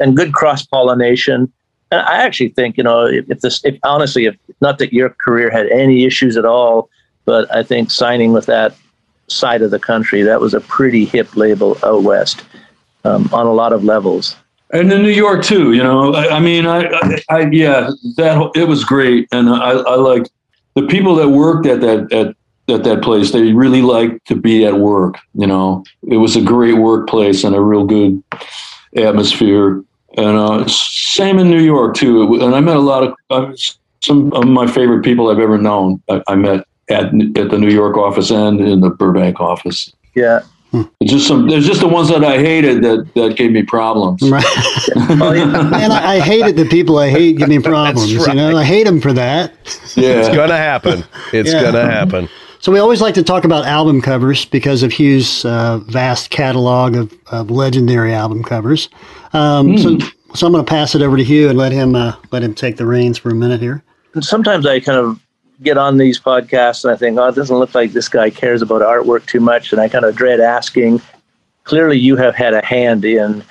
and 0.00 0.16
good 0.16 0.32
cross 0.32 0.64
pollination. 0.64 1.52
And 1.90 2.00
I 2.00 2.22
actually 2.22 2.48
think 2.50 2.76
you 2.76 2.84
know 2.84 3.06
if, 3.06 3.30
if 3.30 3.40
this 3.40 3.64
if 3.64 3.78
honestly 3.82 4.26
if 4.26 4.36
not 4.60 4.78
that 4.78 4.92
your 4.92 5.10
career 5.10 5.50
had 5.50 5.66
any 5.68 6.04
issues 6.04 6.36
at 6.36 6.44
all, 6.44 6.88
but 7.24 7.52
I 7.54 7.62
think 7.62 7.90
signing 7.90 8.32
with 8.32 8.46
that 8.46 8.74
side 9.28 9.62
of 9.62 9.70
the 9.70 9.78
country 9.78 10.22
that 10.22 10.40
was 10.40 10.54
a 10.54 10.60
pretty 10.60 11.04
hip 11.04 11.34
label 11.36 11.78
out 11.82 12.02
west 12.02 12.44
um, 13.04 13.28
on 13.32 13.46
a 13.46 13.52
lot 13.52 13.72
of 13.72 13.84
levels. 13.84 14.36
and 14.70 14.92
in 14.92 15.02
New 15.02 15.08
York 15.08 15.42
too. 15.42 15.72
You 15.72 15.82
know, 15.82 16.14
I, 16.14 16.36
I 16.36 16.40
mean, 16.40 16.66
I, 16.66 16.86
I, 16.86 17.22
I, 17.30 17.40
yeah, 17.50 17.90
that 18.16 18.50
it 18.54 18.68
was 18.68 18.84
great, 18.84 19.28
and 19.32 19.48
I, 19.48 19.70
I 19.70 19.96
like 19.96 20.28
the 20.74 20.86
people 20.86 21.14
that 21.16 21.28
worked 21.28 21.66
at 21.66 21.80
that 21.80 22.12
at 22.12 22.36
at 22.68 22.84
that 22.84 23.02
place. 23.02 23.30
They 23.32 23.52
really 23.52 23.82
liked 23.82 24.26
to 24.28 24.34
be 24.36 24.64
at 24.64 24.74
work. 24.74 25.16
You 25.34 25.46
know, 25.46 25.84
it 26.08 26.16
was 26.18 26.36
a 26.36 26.40
great 26.42 26.74
workplace 26.78 27.44
and 27.44 27.54
a 27.54 27.60
real 27.60 27.84
good 27.84 28.22
atmosphere. 28.96 29.82
And 30.16 30.36
uh, 30.36 30.66
same 30.68 31.38
in 31.38 31.50
New 31.50 31.62
York 31.62 31.96
too. 31.96 32.34
And 32.42 32.54
I 32.54 32.60
met 32.60 32.76
a 32.76 32.80
lot 32.80 33.02
of 33.02 33.14
uh, 33.30 33.52
some 34.04 34.32
of 34.32 34.46
my 34.46 34.66
favorite 34.66 35.02
people 35.04 35.28
I've 35.30 35.40
ever 35.40 35.58
known. 35.58 36.02
I, 36.08 36.22
I 36.28 36.34
met 36.36 36.66
at 36.88 37.06
at 37.36 37.50
the 37.50 37.58
New 37.58 37.70
York 37.70 37.96
office 37.96 38.30
and 38.30 38.60
in 38.60 38.80
the 38.80 38.90
Burbank 38.90 39.40
office. 39.40 39.92
Yeah. 40.14 40.42
It's 41.00 41.12
just 41.12 41.28
some. 41.28 41.48
There's 41.48 41.66
just 41.66 41.80
the 41.80 41.86
ones 41.88 42.08
that 42.08 42.24
I 42.24 42.36
hated 42.38 42.82
that 42.82 43.08
that 43.14 43.36
gave 43.36 43.52
me 43.52 43.62
problems. 43.62 44.22
Right. 44.28 44.44
Oh, 44.96 45.32
yeah. 45.32 45.44
Man, 45.46 45.90
I, 45.92 46.16
I 46.16 46.20
hated 46.20 46.56
the 46.56 46.68
people 46.68 46.98
I 46.98 47.08
hate 47.08 47.36
give 47.36 47.48
me 47.48 47.58
problems. 47.72 48.10
You 48.12 48.34
know, 48.34 48.56
I 48.56 48.64
hate 48.64 48.84
them 48.84 49.00
for 49.00 49.12
that. 49.12 49.52
Yeah, 49.96 50.20
It's 50.20 50.28
gonna 50.34 50.56
happen. 50.56 51.04
It's 51.32 51.52
Yeah. 51.52 51.62
gonna 51.62 51.84
happen. 51.90 52.28
So 52.64 52.72
we 52.72 52.78
always 52.78 53.02
like 53.02 53.12
to 53.16 53.22
talk 53.22 53.44
about 53.44 53.66
album 53.66 54.00
covers 54.00 54.46
because 54.46 54.82
of 54.82 54.90
Hugh's 54.90 55.44
uh, 55.44 55.80
vast 55.80 56.30
catalog 56.30 56.96
of, 56.96 57.12
of 57.26 57.50
legendary 57.50 58.14
album 58.14 58.42
covers. 58.42 58.88
Um, 59.34 59.76
So, 59.76 59.98
so 60.34 60.46
I'm 60.46 60.52
going 60.54 60.64
to 60.64 60.70
pass 60.70 60.94
it 60.94 61.02
over 61.02 61.18
to 61.18 61.22
Hugh 61.22 61.50
and 61.50 61.58
let 61.58 61.72
him 61.72 61.94
uh, 61.94 62.16
let 62.32 62.42
him 62.42 62.54
take 62.54 62.78
the 62.78 62.86
reins 62.86 63.18
for 63.18 63.28
a 63.28 63.34
minute 63.34 63.60
here. 63.60 63.82
Sometimes 64.20 64.64
I 64.64 64.80
kind 64.80 64.96
of 64.96 65.20
get 65.62 65.76
on 65.76 65.98
these 65.98 66.18
podcasts 66.18 66.86
and 66.86 66.94
I 66.94 66.96
think, 66.96 67.18
oh, 67.18 67.28
it 67.28 67.34
doesn't 67.34 67.54
look 67.54 67.74
like 67.74 67.92
this 67.92 68.08
guy 68.08 68.30
cares 68.30 68.62
about 68.62 68.80
artwork 68.80 69.26
too 69.26 69.40
much, 69.40 69.70
and 69.72 69.78
I 69.78 69.90
kind 69.90 70.06
of 70.06 70.16
dread 70.16 70.40
asking. 70.40 71.02
Clearly, 71.64 71.98
you 71.98 72.16
have 72.16 72.34
had 72.34 72.54
a 72.54 72.64
hand 72.64 73.04
in 73.04 73.44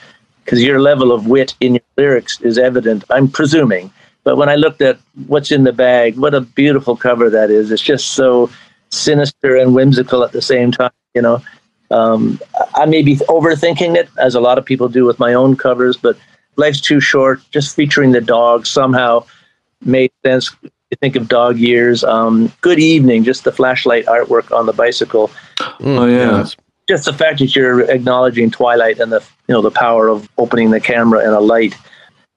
because 0.44 0.64
your 0.64 0.82
level 0.82 1.12
of 1.12 1.28
wit 1.28 1.54
in 1.60 1.76
your 1.76 1.84
lyrics 1.98 2.42
is 2.42 2.58
evident. 2.58 3.04
I'm 3.12 3.28
presuming, 3.28 3.94
but 4.24 4.38
when 4.38 4.50
I 4.50 4.56
looked 4.56 4.82
at 4.82 4.98
what's 5.28 5.52
in 5.52 5.66
the 5.66 5.72
bag, 5.72 6.18
what 6.18 6.34
a 6.34 6.42
beautiful 6.42 6.98
cover 6.98 7.30
that 7.30 7.52
is! 7.52 7.70
It's 7.70 7.80
just 7.84 8.14
so 8.14 8.50
sinister 8.94 9.56
and 9.56 9.74
whimsical 9.74 10.24
at 10.24 10.32
the 10.32 10.42
same 10.42 10.72
time. 10.72 10.92
You 11.14 11.22
know, 11.22 11.44
um, 11.92 12.40
I 12.76 12.86
may 12.86 13.02
be 13.02 13.16
overthinking 13.16 13.96
it, 13.96 14.10
as 14.18 14.36
a 14.36 14.40
lot 14.40 14.58
of 14.58 14.66
people 14.66 14.88
do 14.88 15.06
with 15.06 15.20
my 15.20 15.34
own 15.34 15.56
covers, 15.56 15.98
but 15.98 16.18
life's 16.56 16.82
too 16.82 17.00
short. 17.00 17.42
Just 17.52 17.76
featuring 17.76 18.12
the 18.12 18.22
dog 18.22 18.66
somehow 18.66 19.26
made 19.82 20.12
sense. 20.26 20.56
You 20.62 20.98
think 21.02 21.16
of 21.16 21.28
dog 21.28 21.58
years. 21.58 22.04
Um, 22.04 22.52
good 22.62 22.80
evening, 22.80 23.24
just 23.24 23.44
the 23.44 23.52
flashlight 23.52 24.06
artwork 24.06 24.56
on 24.56 24.66
the 24.66 24.74
bicycle. 24.74 25.32
Oh 25.80 26.06
yeah. 26.06 26.38
Yes. 26.38 26.56
Just 26.88 27.06
the 27.06 27.14
fact 27.14 27.40
that 27.40 27.56
you're 27.56 27.82
acknowledging 27.90 28.52
twilight 28.52 29.00
and 29.00 29.12
the 29.12 29.24
you 29.48 29.54
know 29.54 29.62
the 29.62 29.72
power 29.72 30.08
of 30.08 30.30
opening 30.38 30.72
the 30.72 30.80
camera 30.80 31.26
in 31.26 31.34
a 31.34 31.40
light. 31.40 31.76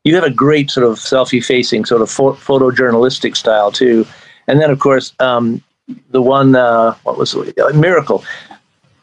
You 0.05 0.15
have 0.15 0.25
a 0.25 0.31
great 0.31 0.71
sort 0.71 0.87
of 0.87 0.99
selfie-facing 0.99 1.85
sort 1.85 2.01
of 2.01 2.09
pho- 2.09 2.35
photojournalistic 2.35 3.37
style 3.37 3.73
too. 3.73 4.07
And 4.47 4.61
then 4.61 4.71
of 4.71 4.79
course 4.79 5.13
um, 5.19 5.63
the 6.11 6.23
one 6.23 6.55
uh, 6.57 6.95
what 7.05 7.19
was 7.19 7.35
it? 7.35 7.59
Uh, 7.59 7.71
Miracle. 7.75 8.25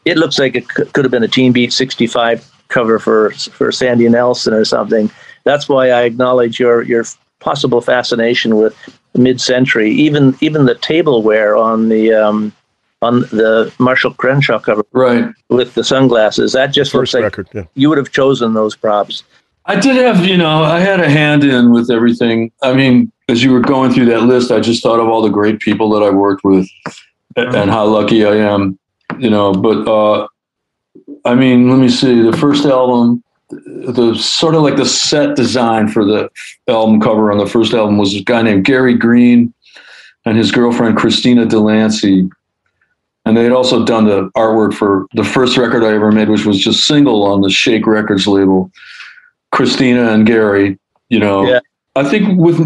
It 0.04 0.18
looks 0.18 0.38
like 0.38 0.54
it 0.54 0.68
could, 0.68 0.92
could 0.92 1.04
have 1.04 1.12
been 1.12 1.22
a 1.22 1.28
Teen 1.28 1.52
Beat 1.52 1.72
65 1.72 2.50
cover 2.68 2.98
for 2.98 3.30
for 3.30 3.72
Sandy 3.72 4.08
Nelson 4.08 4.52
or 4.52 4.64
something. 4.64 5.10
That's 5.44 5.68
why 5.68 5.90
I 5.90 6.02
acknowledge 6.02 6.58
your 6.60 6.82
your 6.82 7.04
possible 7.40 7.80
fascination 7.80 8.56
with 8.56 8.76
mid-century. 9.14 9.90
Even 9.90 10.36
even 10.40 10.66
the 10.66 10.74
tableware 10.74 11.56
on 11.56 11.88
the 11.88 12.12
um, 12.12 12.52
on 13.02 13.20
the 13.32 13.72
Marshall 13.78 14.14
Crenshaw 14.14 14.58
cover 14.58 14.84
Right. 14.92 15.26
with 15.50 15.74
the 15.74 15.84
sunglasses. 15.84 16.52
That 16.52 16.68
just 16.68 16.92
First 16.92 17.14
looks 17.14 17.22
like 17.22 17.24
record. 17.24 17.48
Yeah. 17.54 17.64
you 17.74 17.88
would 17.88 17.98
have 17.98 18.10
chosen 18.12 18.54
those 18.54 18.74
props. 18.76 19.24
I 19.66 19.80
did 19.80 19.96
have, 19.96 20.26
you 20.26 20.36
know, 20.36 20.62
I 20.62 20.80
had 20.80 21.00
a 21.00 21.08
hand 21.08 21.42
in 21.44 21.70
with 21.72 21.90
everything. 21.90 22.52
I 22.62 22.74
mean, 22.74 23.10
as 23.28 23.42
you 23.42 23.52
were 23.52 23.60
going 23.60 23.92
through 23.92 24.06
that 24.06 24.22
list, 24.22 24.50
I 24.50 24.60
just 24.60 24.82
thought 24.82 25.00
of 25.00 25.08
all 25.08 25.22
the 25.22 25.30
great 25.30 25.60
people 25.60 25.88
that 25.90 26.02
I 26.02 26.10
worked 26.10 26.44
with 26.44 26.68
a- 27.36 27.48
and 27.48 27.70
how 27.70 27.86
lucky 27.86 28.24
I 28.26 28.36
am, 28.36 28.78
you 29.18 29.30
know. 29.30 29.52
But 29.52 29.88
uh, 29.88 30.28
I 31.24 31.34
mean, 31.34 31.70
let 31.70 31.78
me 31.78 31.88
see. 31.88 32.20
The 32.20 32.36
first 32.36 32.66
album, 32.66 33.22
the 33.50 34.14
sort 34.16 34.54
of 34.54 34.62
like 34.62 34.76
the 34.76 34.84
set 34.86 35.34
design 35.36 35.88
for 35.88 36.04
the 36.04 36.28
album 36.68 37.00
cover 37.00 37.32
on 37.32 37.38
the 37.38 37.46
first 37.46 37.72
album 37.72 37.96
was 37.96 38.14
a 38.14 38.22
guy 38.22 38.42
named 38.42 38.64
Gary 38.66 38.94
Green 38.96 39.54
and 40.26 40.36
his 40.36 40.52
girlfriend 40.52 40.96
Christina 40.98 41.46
Delancey. 41.46 42.28
And 43.26 43.34
they 43.34 43.42
had 43.44 43.52
also 43.52 43.86
done 43.86 44.04
the 44.04 44.28
artwork 44.36 44.74
for 44.74 45.06
the 45.14 45.24
first 45.24 45.56
record 45.56 45.82
I 45.82 45.94
ever 45.94 46.12
made, 46.12 46.28
which 46.28 46.44
was 46.44 46.62
just 46.62 46.86
single 46.86 47.22
on 47.24 47.40
the 47.40 47.48
Shake 47.48 47.86
Records 47.86 48.26
label. 48.26 48.70
Christina 49.54 50.12
and 50.12 50.26
Gary, 50.26 50.78
you 51.08 51.18
know, 51.20 51.46
Yeah. 51.46 51.60
I 51.96 52.02
think 52.02 52.38
with 52.38 52.58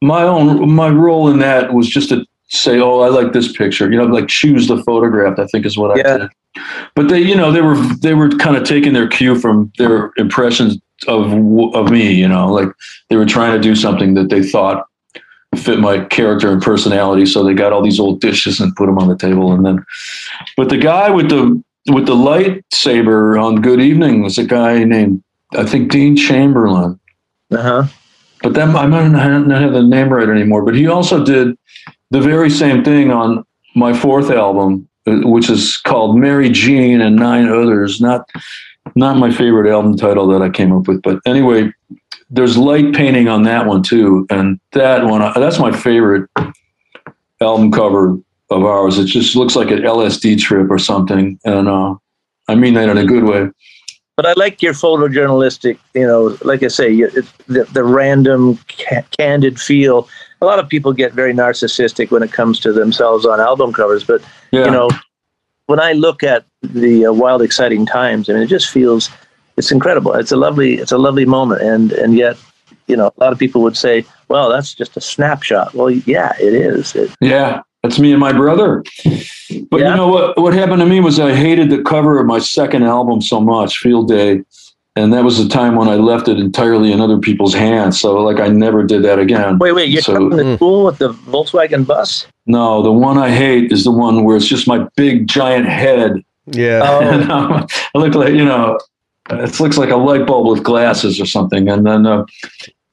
my 0.00 0.22
own 0.22 0.70
my 0.70 0.88
role 0.88 1.28
in 1.30 1.38
that 1.40 1.74
was 1.74 1.86
just 1.86 2.08
to 2.08 2.24
say, 2.48 2.80
oh, 2.80 3.00
I 3.00 3.08
like 3.08 3.34
this 3.34 3.52
picture, 3.52 3.90
you 3.90 3.98
know, 3.98 4.04
like 4.04 4.26
choose 4.26 4.68
the 4.68 4.82
photograph. 4.84 5.38
I 5.38 5.46
think 5.46 5.66
is 5.66 5.76
what 5.76 5.96
Yeah. 5.96 6.14
I 6.14 6.18
did. 6.18 6.28
But 6.94 7.08
they, 7.08 7.20
you 7.20 7.36
know, 7.36 7.52
they 7.52 7.60
were 7.60 7.76
they 8.00 8.14
were 8.14 8.30
kind 8.30 8.56
of 8.56 8.64
taking 8.64 8.94
their 8.94 9.06
cue 9.06 9.38
from 9.38 9.70
their 9.76 10.12
impressions 10.16 10.78
of 11.06 11.32
of 11.74 11.90
me, 11.90 12.12
you 12.12 12.28
know, 12.28 12.50
like 12.50 12.68
they 13.10 13.16
were 13.16 13.26
trying 13.26 13.52
to 13.52 13.60
do 13.60 13.74
something 13.74 14.14
that 14.14 14.30
they 14.30 14.42
thought 14.42 14.86
fit 15.56 15.78
my 15.78 16.02
character 16.06 16.50
and 16.50 16.62
personality. 16.62 17.26
So 17.26 17.44
they 17.44 17.52
got 17.52 17.72
all 17.74 17.82
these 17.82 18.00
old 18.00 18.22
dishes 18.22 18.60
and 18.60 18.74
put 18.76 18.86
them 18.86 18.98
on 18.98 19.08
the 19.08 19.16
table, 19.16 19.52
and 19.52 19.64
then, 19.66 19.84
but 20.56 20.70
the 20.70 20.78
guy 20.78 21.10
with 21.10 21.28
the 21.28 21.62
with 21.90 22.06
the 22.06 22.14
lightsaber 22.14 23.42
on 23.42 23.60
Good 23.60 23.80
Evening 23.80 24.22
was 24.22 24.38
a 24.38 24.44
guy 24.44 24.84
named 24.84 25.22
I 25.54 25.64
think 25.64 25.90
Dean 25.90 26.16
Chamberlain. 26.16 26.98
Uh 27.50 27.62
huh. 27.62 27.84
But 28.42 28.54
then 28.54 28.74
I 28.74 28.86
might 28.86 29.08
not 29.08 29.60
have 29.62 29.72
the 29.72 29.82
name 29.82 30.12
right 30.12 30.28
anymore. 30.28 30.64
But 30.64 30.74
he 30.74 30.86
also 30.88 31.24
did 31.24 31.56
the 32.10 32.20
very 32.20 32.50
same 32.50 32.82
thing 32.82 33.10
on 33.10 33.44
my 33.74 33.92
fourth 33.92 34.30
album, 34.30 34.88
uh, 35.06 35.20
which 35.22 35.48
is 35.48 35.76
called 35.76 36.18
Mary 36.18 36.50
Jean 36.50 37.00
and 37.00 37.16
Nine 37.16 37.48
Others. 37.48 38.00
Not 38.00 38.28
not 38.96 39.16
my 39.16 39.30
favorite 39.30 39.70
album 39.70 39.96
title 39.96 40.26
that 40.28 40.42
I 40.42 40.50
came 40.50 40.72
up 40.72 40.88
with, 40.88 41.02
but 41.02 41.20
anyway, 41.24 41.72
there's 42.30 42.58
light 42.58 42.92
painting 42.94 43.28
on 43.28 43.44
that 43.44 43.66
one 43.66 43.82
too, 43.82 44.26
and 44.28 44.58
that 44.72 45.04
one 45.04 45.20
that's 45.40 45.58
my 45.58 45.72
favorite 45.72 46.28
album 47.40 47.70
cover 47.70 48.18
of 48.50 48.64
ours. 48.64 48.98
It 48.98 49.06
just 49.06 49.36
looks 49.36 49.56
like 49.56 49.70
an 49.70 49.78
LSD 49.78 50.38
trip 50.40 50.70
or 50.70 50.78
something, 50.78 51.38
and 51.44 51.68
uh, 51.68 51.94
I 52.48 52.54
mean 52.54 52.74
that 52.74 52.88
in 52.88 52.98
a 52.98 53.04
good 53.04 53.24
way. 53.24 53.50
But 54.16 54.26
I 54.26 54.34
like 54.34 54.60
your 54.60 54.74
photojournalistic, 54.74 55.78
you 55.94 56.06
know, 56.06 56.36
like 56.42 56.62
I 56.62 56.68
say, 56.68 56.90
you- 56.90 57.06
it, 57.14 57.24
the, 57.46 57.64
the 57.72 57.82
random, 57.82 58.58
ca- 58.68 59.02
candid 59.18 59.58
feel. 59.60 60.08
A 60.42 60.44
lot 60.44 60.58
of 60.58 60.68
people 60.68 60.92
get 60.92 61.12
very 61.14 61.32
narcissistic 61.32 62.10
when 62.10 62.22
it 62.22 62.30
comes 62.32 62.60
to 62.60 62.72
themselves 62.72 63.24
on 63.24 63.40
album 63.40 63.72
covers, 63.72 64.04
but 64.04 64.20
Yeah. 64.50 64.66
you 64.66 64.70
know, 64.70 64.90
when 65.66 65.80
I 65.80 65.92
look 65.92 66.22
at 66.22 66.44
the 66.62 67.06
uh, 67.06 67.12
wild, 67.12 67.40
exciting 67.40 67.86
times, 67.86 68.28
I 68.28 68.34
mean, 68.34 68.42
it 68.42 68.48
just 68.48 68.68
feels 68.68 69.08
it's 69.56 69.70
incredible. 69.72 70.12
It's 70.14 70.32
a 70.32 70.36
lovely, 70.36 70.74
it's 70.74 70.92
a 70.92 70.98
lovely 70.98 71.24
moment, 71.24 71.62
and 71.62 71.92
and 71.92 72.14
yet, 72.16 72.36
you 72.88 72.96
know, 72.96 73.06
a 73.16 73.20
lot 73.24 73.32
of 73.32 73.38
people 73.38 73.62
would 73.62 73.76
say, 73.76 74.04
"Well, 74.28 74.48
that's 74.50 74.74
just 74.74 74.96
a 74.96 75.00
snapshot." 75.00 75.72
Well, 75.74 75.90
yeah, 75.90 76.32
it 76.40 76.52
is. 76.54 76.94
It, 76.94 77.10
Yeah, 77.20 77.60
that's 77.82 77.98
me 77.98 78.12
and 78.12 78.20
my 78.20 78.32
brother. 78.32 78.82
But 79.70 79.80
Yeah. 79.80 79.90
you 79.90 79.96
know 79.96 80.08
what? 80.08 80.38
What 80.38 80.54
happened 80.54 80.80
to 80.80 80.86
me 80.86 81.00
was 81.00 81.18
I 81.18 81.34
hated 81.34 81.70
the 81.70 81.82
cover 81.82 82.18
of 82.20 82.26
my 82.26 82.38
second 82.38 82.84
album 82.84 83.20
so 83.20 83.40
much, 83.40 83.78
Field 83.78 84.08
Day, 84.08 84.42
and 84.96 85.12
that 85.12 85.24
was 85.24 85.42
the 85.42 85.48
time 85.48 85.74
when 85.74 85.88
I 85.88 85.96
left 85.96 86.28
it 86.28 86.38
entirely 86.38 86.92
in 86.92 87.00
other 87.00 87.18
people's 87.18 87.54
hands. 87.54 88.00
So 88.00 88.18
like 88.22 88.40
I 88.40 88.48
never 88.48 88.82
did 88.84 89.02
that 89.02 89.18
again. 89.18 89.58
wait, 89.58 89.72
wait, 89.72 89.88
you're 89.88 90.02
So- 90.02 90.14
talking 90.14 90.30
the 90.36 90.56
school 90.56 90.84
with 90.84 90.98
the 90.98 91.12
Volkswagen 91.12 91.86
bus? 91.86 92.26
No, 92.46 92.82
the 92.82 92.92
one 92.92 93.18
I 93.18 93.30
hate 93.30 93.72
is 93.72 93.84
the 93.84 93.90
one 93.92 94.24
where 94.24 94.36
it's 94.36 94.46
just 94.46 94.66
my 94.68 94.86
big 94.96 95.26
giant 95.28 95.66
head. 95.66 96.22
Yeah. 96.46 96.80
Oh, 96.84 97.00
And, 97.12 97.30
um, 97.30 97.66
I 97.94 97.98
look 97.98 98.14
like 98.14 98.34
you 98.34 98.44
know, 98.44 98.78
it 99.30 99.60
looks 99.60 99.76
like 99.78 99.90
a 99.90 99.96
light 99.96 100.26
bulb 100.26 100.46
with 100.48 100.62
glasses 100.64 101.20
or 101.20 101.26
something, 101.26 101.68
and 101.68 101.84
then. 101.86 102.06
Uh, 102.06 102.24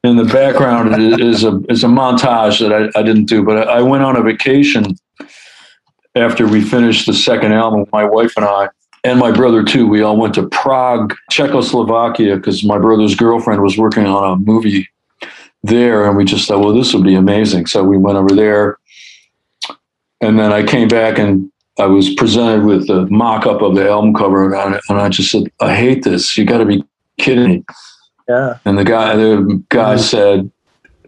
in 0.03 0.15
the 0.15 0.23
background 0.25 1.19
is 1.19 1.43
a 1.43 1.59
is 1.69 1.83
a 1.83 1.87
montage 1.87 2.59
that 2.59 2.73
I, 2.73 2.99
I 2.99 3.03
didn't 3.03 3.25
do, 3.25 3.43
but 3.43 3.67
I 3.67 3.79
I 3.79 3.81
went 3.81 4.03
on 4.03 4.15
a 4.15 4.23
vacation 4.23 4.95
after 6.15 6.47
we 6.47 6.61
finished 6.61 7.05
the 7.05 7.13
second 7.13 7.53
album, 7.53 7.85
my 7.91 8.03
wife 8.03 8.33
and 8.35 8.45
I, 8.45 8.69
and 9.03 9.19
my 9.19 9.31
brother 9.31 9.63
too. 9.63 9.87
We 9.87 10.01
all 10.01 10.17
went 10.17 10.33
to 10.35 10.47
Prague, 10.47 11.15
Czechoslovakia, 11.29 12.35
because 12.35 12.63
my 12.63 12.77
brother's 12.77 13.15
girlfriend 13.15 13.61
was 13.61 13.77
working 13.77 14.05
on 14.05 14.33
a 14.33 14.35
movie 14.37 14.87
there, 15.63 16.05
and 16.05 16.15
we 16.15 16.23
just 16.25 16.47
thought, 16.47 16.59
well, 16.59 16.73
this 16.73 16.93
would 16.93 17.03
be 17.03 17.15
amazing. 17.15 17.65
So 17.67 17.83
we 17.83 17.97
went 17.97 18.17
over 18.17 18.33
there, 18.33 18.77
and 20.21 20.39
then 20.39 20.51
I 20.51 20.63
came 20.63 20.87
back 20.87 21.19
and 21.19 21.51
I 21.77 21.85
was 21.85 22.13
presented 22.13 22.65
with 22.65 22.87
the 22.87 23.05
mock-up 23.07 23.61
of 23.61 23.75
the 23.75 23.89
album 23.89 24.13
cover, 24.13 24.45
and 24.45 24.55
I, 24.55 24.79
and 24.89 24.99
I 24.99 25.09
just 25.09 25.31
said, 25.31 25.43
I 25.59 25.75
hate 25.75 26.03
this. 26.03 26.37
You 26.37 26.45
got 26.45 26.57
to 26.57 26.65
be 26.65 26.83
kidding 27.17 27.49
me. 27.49 27.65
Yeah. 28.29 28.59
And 28.63 28.77
the 28.77 28.83
guy, 28.85 29.15
the 29.15 29.61
guy 29.69 29.97
said, 29.97 30.51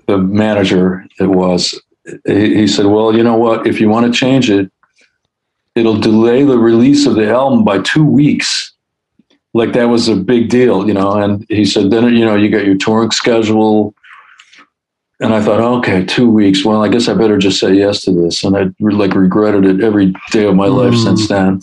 the 0.08 0.18
manager, 0.18 1.06
it 1.20 1.28
was, 1.28 1.80
he, 2.26 2.56
he 2.56 2.68
said, 2.68 2.88
well, 2.88 3.16
you 3.16 3.24
know 3.24 3.38
what? 3.38 3.68
If 3.68 3.80
you 3.80 3.88
want 3.90 4.08
to 4.08 4.12
change 4.12 4.50
it, 4.50 4.72
it'll 5.76 6.00
delay 6.00 6.44
the 6.44 6.58
release 6.58 7.06
of 7.06 7.16
the 7.16 7.30
album 7.30 7.64
by 7.64 7.80
two 7.80 8.04
weeks. 8.04 8.74
Like 9.54 9.74
that 9.74 9.86
was 9.86 10.08
a 10.08 10.16
big 10.16 10.50
deal, 10.50 10.88
you 10.88 10.94
know. 10.94 11.12
And 11.14 11.46
he 11.48 11.64
said, 11.66 11.92
then 11.92 12.14
you 12.16 12.26
know, 12.26 12.36
you 12.36 12.50
got 12.50 12.66
your 12.66 12.78
touring 12.78 13.12
schedule. 13.12 13.94
And 15.20 15.34
I 15.34 15.42
thought, 15.44 15.60
okay, 15.60 16.04
two 16.04 16.30
weeks. 16.30 16.66
Well, 16.66 16.84
I 16.84 16.88
guess 16.88 17.08
I 17.08 17.14
better 17.14 17.38
just 17.38 17.60
say 17.60 17.74
yes 17.76 18.02
to 18.06 18.12
this. 18.12 18.44
And 18.44 18.58
I 18.58 18.72
like 18.80 19.14
regretted 19.14 19.66
it 19.66 19.82
every 19.84 20.14
day 20.32 20.46
of 20.48 20.56
my 20.56 20.66
life 20.68 20.94
Mm. 20.96 21.04
since 21.04 21.28
then. 21.28 21.62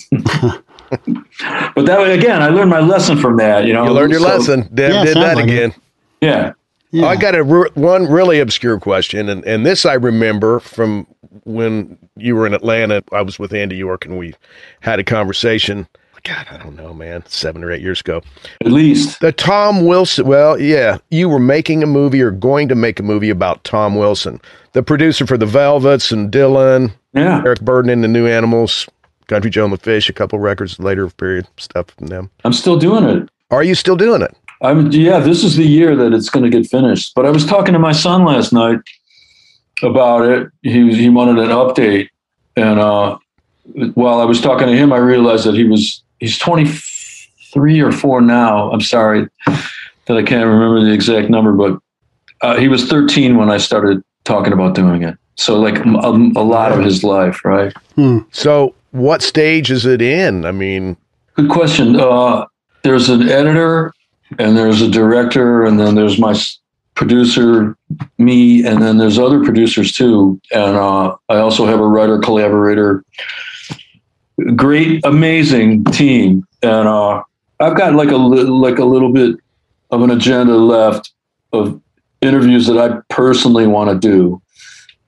but 1.74 1.86
that 1.86 1.98
way, 2.00 2.18
again, 2.18 2.42
I 2.42 2.48
learned 2.48 2.70
my 2.70 2.80
lesson 2.80 3.18
from 3.18 3.36
that. 3.38 3.64
You 3.66 3.72
know, 3.72 3.84
You 3.84 3.92
learned 3.92 4.12
your 4.12 4.20
So, 4.20 4.28
lesson. 4.28 4.68
Deb 4.74 4.92
Yeah, 4.92 5.04
did 5.04 5.16
that 5.16 5.36
like 5.36 5.48
it. 5.48 5.52
again. 5.52 5.74
Yeah, 6.20 6.52
Yeah. 6.90 7.06
I 7.06 7.16
got 7.16 7.34
a 7.34 7.42
re- 7.42 7.70
one 7.74 8.06
really 8.10 8.40
obscure 8.40 8.78
question, 8.80 9.28
and, 9.28 9.44
and 9.44 9.64
this 9.64 9.84
I 9.86 9.94
remember 9.94 10.60
from 10.60 11.06
when 11.44 11.98
you 12.16 12.34
were 12.34 12.46
in 12.46 12.54
Atlanta. 12.54 13.02
I 13.12 13.22
was 13.22 13.38
with 13.38 13.52
Andy 13.52 13.76
York, 13.76 14.04
and 14.04 14.18
we 14.18 14.34
had 14.80 14.98
a 14.98 15.04
conversation. 15.04 15.86
Oh, 16.14 16.18
God, 16.24 16.46
I 16.50 16.56
don't 16.56 16.74
know, 16.74 16.92
man, 16.92 17.22
seven 17.26 17.62
or 17.62 17.70
eight 17.70 17.80
years 17.82 18.00
ago. 18.00 18.22
at 18.64 18.72
least. 18.72 19.20
The 19.20 19.30
Tom 19.30 19.84
Wilson. 19.86 20.26
Well, 20.26 20.60
yeah, 20.60 20.98
you 21.10 21.28
were 21.28 21.38
making 21.38 21.84
a 21.84 21.86
movie 21.86 22.20
or 22.20 22.32
going 22.32 22.66
to 22.68 22.74
make 22.74 22.98
a 22.98 23.04
movie 23.04 23.30
about 23.30 23.62
Tom 23.62 23.94
Wilson, 23.94 24.40
the 24.72 24.82
producer 24.82 25.26
for 25.28 25.38
the 25.38 25.46
Velvets 25.46 26.10
and 26.10 26.32
Dylan, 26.32 26.90
Yeah, 27.12 27.40
Eric 27.44 27.60
Burdon 27.60 27.92
and 27.92 28.02
the 28.02 28.08
New 28.08 28.26
Animals, 28.26 28.88
Country 29.28 29.50
Joe 29.50 29.64
and 29.64 29.72
the 29.72 29.78
Fish, 29.78 30.08
a 30.08 30.12
couple 30.12 30.38
records 30.38 30.78
later 30.78 31.08
period 31.08 31.46
stuff 31.56 31.86
from 31.96 32.08
them. 32.08 32.30
I'm 32.44 32.52
still 32.52 32.78
doing 32.78 33.04
it. 33.04 33.28
Are 33.50 33.62
you 33.62 33.74
still 33.74 33.96
doing 33.96 34.22
it? 34.22 34.36
I'm 34.60 34.90
yeah, 34.90 35.20
this 35.20 35.44
is 35.44 35.56
the 35.56 35.64
year 35.64 35.94
that 35.94 36.12
it's 36.12 36.28
going 36.28 36.50
to 36.50 36.50
get 36.50 36.68
finished. 36.68 37.14
But 37.14 37.26
I 37.26 37.30
was 37.30 37.46
talking 37.46 37.74
to 37.74 37.78
my 37.78 37.92
son 37.92 38.24
last 38.24 38.52
night 38.52 38.80
about 39.82 40.28
it. 40.28 40.50
He 40.62 40.82
was, 40.82 40.96
he 40.96 41.08
wanted 41.08 41.38
an 41.38 41.50
update, 41.50 42.08
and 42.56 42.80
uh, 42.80 43.18
while 43.94 44.20
I 44.20 44.24
was 44.24 44.40
talking 44.40 44.66
to 44.66 44.76
him, 44.76 44.92
I 44.92 44.96
realized 44.96 45.44
that 45.44 45.54
he 45.54 45.64
was 45.64 46.02
he's 46.18 46.38
23 46.38 47.80
or 47.80 47.92
four 47.92 48.20
now. 48.20 48.72
I'm 48.72 48.80
sorry 48.80 49.28
that 49.46 50.16
I 50.16 50.22
can't 50.22 50.46
remember 50.46 50.84
the 50.84 50.92
exact 50.92 51.30
number, 51.30 51.52
but 51.52 51.78
uh, 52.40 52.56
he 52.58 52.68
was 52.68 52.88
13 52.88 53.36
when 53.36 53.50
I 53.50 53.58
started 53.58 54.02
talking 54.24 54.52
about 54.52 54.74
doing 54.74 55.02
it. 55.02 55.16
So 55.36 55.60
like 55.60 55.76
a, 55.84 56.10
a 56.36 56.42
lot 56.42 56.72
of 56.72 56.84
his 56.84 57.04
life, 57.04 57.44
right? 57.44 57.72
So, 58.32 58.74
what 58.98 59.22
stage 59.22 59.70
is 59.70 59.86
it 59.86 60.02
in? 60.02 60.44
I 60.44 60.52
mean, 60.52 60.96
Good 61.38 61.50
question. 61.50 61.94
Uh, 61.94 62.46
there's 62.82 63.08
an 63.08 63.28
editor, 63.28 63.92
and 64.40 64.56
there's 64.56 64.82
a 64.82 64.90
director, 64.90 65.64
and 65.64 65.78
then 65.78 65.94
there's 65.94 66.18
my 66.18 66.34
producer, 66.94 67.76
me, 68.18 68.66
and 68.66 68.82
then 68.82 68.98
there's 68.98 69.20
other 69.20 69.44
producers 69.44 69.92
too. 69.92 70.40
And 70.50 70.76
uh, 70.76 71.14
I 71.28 71.36
also 71.36 71.64
have 71.64 71.78
a 71.78 71.86
writer 71.86 72.18
collaborator. 72.18 73.04
Great, 74.56 75.04
amazing 75.04 75.84
team, 75.84 76.44
and 76.62 76.88
uh, 76.88 77.22
I've 77.60 77.76
got 77.76 77.94
like 77.94 78.10
a 78.10 78.16
like 78.16 78.78
a 78.78 78.84
little 78.84 79.12
bit 79.12 79.36
of 79.90 80.02
an 80.02 80.10
agenda 80.10 80.56
left 80.56 81.12
of 81.52 81.80
interviews 82.20 82.66
that 82.66 82.78
I 82.78 83.00
personally 83.10 83.68
want 83.68 83.90
to 83.90 84.08
do. 84.08 84.42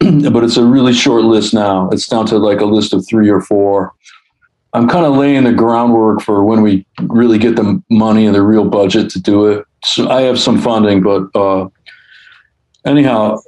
but 0.33 0.43
it's 0.43 0.57
a 0.57 0.65
really 0.65 0.95
short 0.95 1.25
list 1.25 1.53
now. 1.53 1.89
It's 1.91 2.07
down 2.07 2.27
to 2.27 2.39
like 2.39 2.61
a 2.61 2.65
list 2.65 2.95
of 2.95 3.07
three 3.07 3.29
or 3.29 3.41
four. 3.41 3.93
I'm 4.73 4.89
kind 4.89 5.05
of 5.05 5.17
laying 5.17 5.45
the 5.45 5.53
groundwork 5.53 6.23
for 6.23 6.43
when 6.45 6.63
we 6.63 6.87
really 7.03 7.39
get 7.39 7.57
the 7.57 7.83
money 7.91 8.25
and 8.25 8.35
the 8.35 8.43
real 8.43 8.65
budget 8.65 9.11
to 9.11 9.21
do 9.21 9.47
it. 9.47 9.67
So 9.85 10.09
I 10.09 10.23
have 10.23 10.39
some 10.39 10.59
funding, 10.59 11.03
but 11.03 11.29
uh, 11.35 11.69
anyhow, 12.87 13.39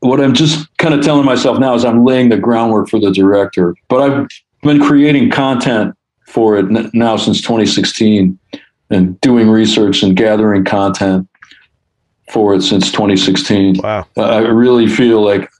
what 0.00 0.20
I'm 0.20 0.34
just 0.34 0.68
kind 0.76 0.94
of 0.94 1.02
telling 1.02 1.24
myself 1.24 1.58
now 1.58 1.74
is 1.74 1.84
I'm 1.84 2.04
laying 2.04 2.28
the 2.28 2.36
groundwork 2.36 2.88
for 2.88 3.00
the 3.00 3.10
director. 3.10 3.74
But 3.88 4.02
I've 4.02 4.28
been 4.62 4.80
creating 4.80 5.30
content 5.30 5.96
for 6.26 6.58
it 6.58 6.66
n- 6.66 6.90
now 6.92 7.16
since 7.16 7.40
2016 7.40 8.38
and 8.90 9.20
doing 9.22 9.48
research 9.48 10.02
and 10.02 10.14
gathering 10.14 10.64
content 10.64 11.26
for 12.30 12.54
it 12.54 12.62
since 12.62 12.92
2016. 12.92 13.78
wow. 13.78 14.06
I 14.16 14.38
really 14.38 14.86
feel 14.86 15.22
like 15.22 15.50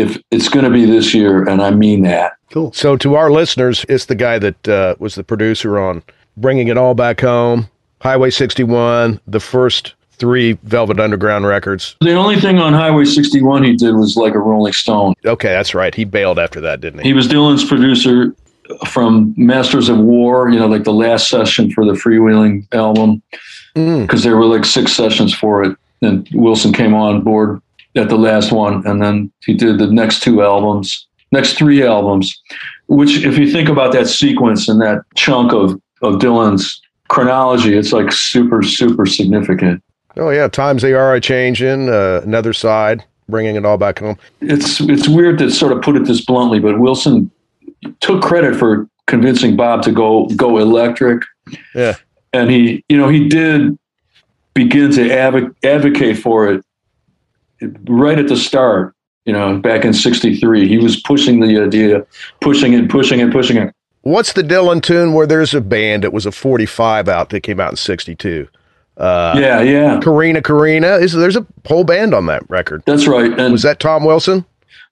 if 0.00 0.16
it's 0.30 0.48
going 0.48 0.64
to 0.64 0.70
be 0.70 0.84
this 0.84 1.12
year, 1.14 1.48
and 1.48 1.60
I 1.62 1.70
mean 1.70 2.02
that, 2.02 2.32
cool. 2.50 2.72
So, 2.72 2.96
to 2.96 3.14
our 3.14 3.30
listeners, 3.30 3.84
it's 3.88 4.06
the 4.06 4.14
guy 4.14 4.38
that 4.38 4.68
uh, 4.68 4.94
was 4.98 5.14
the 5.14 5.22
producer 5.24 5.78
on 5.78 6.02
Bringing 6.36 6.68
It 6.68 6.76
All 6.78 6.94
Back 6.94 7.20
Home, 7.20 7.68
Highway 8.00 8.30
61, 8.30 9.20
the 9.26 9.40
first 9.40 9.94
three 10.12 10.52
Velvet 10.64 11.00
Underground 11.00 11.46
records. 11.46 11.96
The 12.00 12.12
only 12.14 12.36
thing 12.40 12.58
on 12.58 12.72
Highway 12.74 13.04
61 13.06 13.64
he 13.64 13.76
did 13.76 13.92
was 13.94 14.16
like 14.16 14.34
a 14.34 14.38
Rolling 14.38 14.72
Stone. 14.74 15.14
Okay, 15.24 15.48
that's 15.48 15.74
right. 15.74 15.94
He 15.94 16.04
bailed 16.04 16.38
after 16.38 16.60
that, 16.60 16.80
didn't 16.80 17.00
he? 17.00 17.08
He 17.08 17.12
was 17.14 17.26
Dylan's 17.28 17.64
producer 17.64 18.34
from 18.86 19.34
Masters 19.36 19.88
of 19.88 19.98
War, 19.98 20.48
you 20.50 20.58
know, 20.58 20.66
like 20.68 20.84
the 20.84 20.92
last 20.92 21.28
session 21.28 21.70
for 21.70 21.84
the 21.84 21.92
Freewheeling 21.92 22.66
album, 22.72 23.22
Mm. 23.76 24.02
because 24.02 24.24
there 24.24 24.36
were 24.36 24.46
like 24.46 24.64
six 24.64 24.92
sessions 24.92 25.32
for 25.32 25.62
it. 25.64 25.76
And 26.02 26.28
Wilson 26.32 26.72
came 26.72 26.92
on 26.92 27.22
board 27.22 27.60
at 27.96 28.08
the 28.08 28.16
last 28.18 28.52
one. 28.52 28.86
And 28.86 29.02
then 29.02 29.32
he 29.44 29.54
did 29.54 29.78
the 29.78 29.86
next 29.86 30.22
two 30.22 30.42
albums, 30.42 31.06
next 31.32 31.54
three 31.54 31.82
albums, 31.84 32.40
which, 32.88 33.24
if 33.24 33.38
you 33.38 33.50
think 33.50 33.68
about 33.68 33.92
that 33.92 34.06
sequence 34.08 34.68
and 34.68 34.80
that 34.80 35.02
chunk 35.14 35.52
of, 35.52 35.80
of 36.02 36.14
Dylan's 36.20 36.80
chronology, 37.08 37.76
it's 37.76 37.92
like 37.92 38.12
super, 38.12 38.62
super 38.62 39.06
significant. 39.06 39.82
Oh, 40.16 40.30
yeah. 40.30 40.48
Times 40.48 40.82
they 40.82 40.92
are 40.92 41.14
a 41.14 41.20
changing. 41.20 41.88
Uh, 41.88 42.20
another 42.24 42.52
side, 42.52 43.04
Bringing 43.28 43.56
It 43.56 43.64
All 43.64 43.78
Back 43.78 44.00
Home. 44.00 44.18
it's 44.40 44.80
it's 44.80 45.08
weird 45.08 45.38
to 45.38 45.50
sort 45.50 45.72
of 45.72 45.82
put 45.82 45.96
it 45.96 46.04
this 46.04 46.24
bluntly, 46.24 46.58
but 46.58 46.80
Wilson 46.80 47.30
took 48.00 48.20
credit 48.22 48.56
for 48.56 48.88
convincing 49.06 49.56
Bob 49.56 49.82
to 49.82 49.92
go 49.92 50.26
go 50.36 50.58
electric. 50.58 51.22
Yeah. 51.74 51.94
and 52.32 52.50
he 52.50 52.84
you 52.88 52.96
know 52.96 53.08
he 53.08 53.28
did 53.28 53.76
begin 54.54 54.90
to 54.92 55.00
advo- 55.08 55.54
advocate 55.64 56.18
for 56.18 56.48
it 56.48 56.64
right 57.88 58.18
at 58.18 58.28
the 58.28 58.36
start. 58.36 58.94
You 59.26 59.34
know, 59.34 59.58
back 59.58 59.84
in 59.84 59.92
'63, 59.92 60.66
he 60.66 60.78
was 60.78 61.00
pushing 61.00 61.40
the 61.40 61.60
idea, 61.62 62.06
pushing 62.40 62.72
it, 62.72 62.88
pushing 62.88 63.20
it, 63.20 63.30
pushing 63.30 63.58
it. 63.58 63.74
What's 64.02 64.32
the 64.32 64.42
Dylan 64.42 64.82
tune 64.82 65.12
where 65.12 65.26
there's 65.26 65.52
a 65.52 65.60
band 65.60 66.04
that 66.04 66.12
was 66.12 66.24
a 66.24 66.32
45 66.32 67.06
out 67.06 67.28
that 67.28 67.42
came 67.42 67.60
out 67.60 67.72
in 67.72 67.76
62? 67.76 68.48
Uh, 68.96 69.34
yeah, 69.38 69.60
yeah, 69.60 70.00
Corrina 70.00 70.40
Corrina. 70.42 71.00
Is 71.00 71.12
There's 71.12 71.36
a 71.36 71.46
whole 71.66 71.84
band 71.84 72.14
on 72.14 72.26
that 72.26 72.48
record. 72.48 72.82
that's 72.86 73.06
right. 73.06 73.38
And 73.38 73.52
Was 73.52 73.62
that 73.62 73.78
Tom 73.78 74.04
Wilson? 74.04 74.44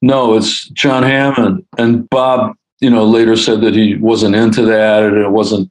No, 0.03 0.37
it's 0.37 0.69
John 0.69 1.03
Hammond. 1.03 1.65
And 1.77 2.09
Bob, 2.09 2.55
you 2.81 2.91
know, 2.91 3.05
later 3.05 3.37
said 3.37 3.61
that 3.63 3.75
he 3.75 3.97
wasn't 3.97 4.37
into 4.37 4.63
that 4.63 5.03
and 5.03 5.17
it 5.17 5.31
wasn't 5.31 5.71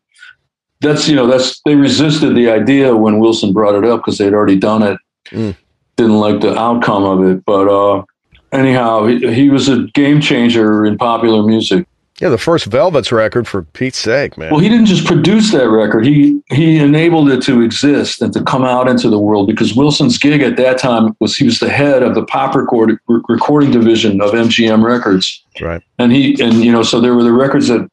that's 0.81 1.07
you 1.07 1.15
know, 1.15 1.25
that's 1.27 1.62
they 1.65 1.75
resisted 1.75 2.36
the 2.36 2.49
idea 2.49 2.95
when 2.95 3.19
Wilson 3.19 3.53
brought 3.53 3.75
it 3.75 3.86
up 3.86 4.01
because 4.01 4.17
they'd 4.17 4.33
already 4.33 4.57
done 4.57 4.83
it. 4.83 4.99
Mm. 5.29 5.55
Didn't 5.97 6.17
like 6.17 6.41
the 6.41 6.57
outcome 6.57 7.03
of 7.03 7.23
it. 7.29 7.43
But 7.45 7.67
uh 7.67 8.03
anyhow, 8.51 9.05
he, 9.05 9.33
he 9.33 9.49
was 9.49 9.67
a 9.67 9.83
game 9.93 10.21
changer 10.21 10.86
in 10.86 10.97
popular 10.97 11.43
music. 11.43 11.86
Yeah, 12.19 12.30
the 12.30 12.38
first 12.39 12.65
Velvets 12.65 13.11
record, 13.11 13.47
for 13.47 13.61
Pete's 13.61 13.99
sake, 13.99 14.39
man. 14.39 14.49
Well, 14.49 14.59
he 14.59 14.69
didn't 14.69 14.88
just 14.88 15.05
produce 15.05 15.51
that 15.51 15.69
record. 15.69 16.03
He 16.03 16.41
he 16.49 16.80
enabled 16.80 17.30
it 17.30 17.43
to 17.43 17.61
exist 17.61 18.24
and 18.24 18.34
to 18.34 18.43
come 18.43 18.63
out 18.63 18.88
into 18.88 19.07
the 19.07 19.19
world 19.19 19.45
because 19.45 19.76
Wilson's 19.76 20.17
gig 20.17 20.41
at 20.41 20.57
that 20.57 20.80
time 20.80 21.15
was 21.19 21.36
he 21.36 21.45
was 21.45 21.59
the 21.59 21.69
head 21.69 22.01
of 22.01 22.15
the 22.15 22.26
pop 22.26 22.55
record, 22.55 22.97
recording 23.07 23.69
division 23.69 24.19
of 24.19 24.32
MGM 24.32 24.84
Records. 24.84 25.43
right. 25.61 25.84
and 25.99 26.11
he 26.11 26.41
and 26.41 26.55
you 26.55 26.72
know 26.72 26.82
so 26.82 26.99
there 26.99 27.13
were 27.13 27.24
the 27.24 27.34
records 27.34 27.67
that 27.67 27.88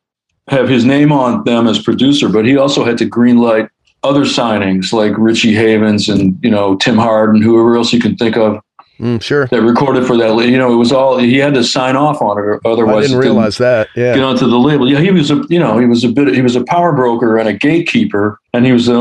have 0.49 0.69
his 0.71 0.85
name 0.87 1.13
on 1.13 1.43
them 1.45 1.67
as 1.67 1.79
producer 1.79 2.29
but 2.29 2.45
he 2.45 2.57
also 2.57 2.85
had 2.85 2.99
to 2.99 3.07
greenlight 3.07 3.69
other 4.05 4.23
signings 4.25 4.93
like 4.93 5.13
richie 5.19 5.55
havens 5.55 6.09
and 6.09 6.39
you 6.43 6.51
know 6.51 6.77
tim 6.77 6.97
hardin 6.97 7.37
and 7.37 7.45
whoever 7.45 7.77
else 7.77 7.93
you 7.93 8.01
can 8.01 8.15
think 8.17 8.37
of 8.37 8.61
Mm, 9.01 9.21
sure. 9.21 9.49
that 9.49 9.61
recorded 9.61 10.07
for 10.07 10.17
that 10.17 10.47
you 10.47 10.57
know 10.57 10.73
it 10.73 10.77
was 10.77 10.93
all 10.93 11.19
he 11.19 11.37
had 11.37 11.53
to 11.55 11.65
sign 11.65 11.97
off 11.97 12.23
on 12.23 12.39
it 12.39 12.61
otherwise 12.65 13.07
I 13.07 13.09
didn't 13.09 13.19
realize 13.19 13.59
that. 13.59 13.89
Yeah, 13.97 14.15
get 14.15 14.23
onto 14.23 14.47
the 14.49 14.57
label 14.57 14.89
yeah 14.89 15.01
he 15.01 15.11
was 15.11 15.33
a 15.33 15.43
you 15.51 15.59
know 15.59 15.79
he 15.79 15.87
was 15.87 16.05
a 16.05 16.09
bit 16.11 16.33
he 16.33 16.43
was 16.43 16.55
a 16.55 16.63
power 16.63 16.93
broker 16.93 17.37
and 17.37 17.49
a 17.49 17.53
gatekeeper 17.53 18.39
and 18.53 18.65
he 18.65 18.71
was 18.73 18.87
the 18.87 18.95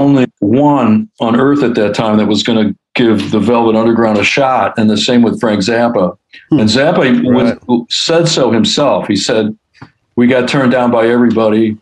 only 0.00 0.26
one 0.40 1.08
on 1.20 1.40
earth 1.40 1.62
at 1.62 1.74
that 1.76 1.94
time 1.94 2.18
that 2.18 2.26
was 2.26 2.42
going 2.42 2.68
to 2.68 2.76
give 2.94 3.30
the 3.30 3.40
velvet 3.40 3.74
underground 3.74 4.18
a 4.18 4.22
shot 4.24 4.74
and 4.76 4.90
the 4.90 4.98
same 4.98 5.22
with 5.22 5.40
frank 5.40 5.60
zappa 5.62 6.14
Hmm. 6.50 6.60
and 6.60 6.68
zappa 6.68 7.58
was, 7.66 7.86
said 7.88 8.28
so 8.28 8.50
himself 8.50 9.08
he 9.08 9.16
said 9.16 9.56
we 10.14 10.26
got 10.26 10.46
turned 10.46 10.72
down 10.72 10.90
by 10.90 11.06
everybody 11.08 11.78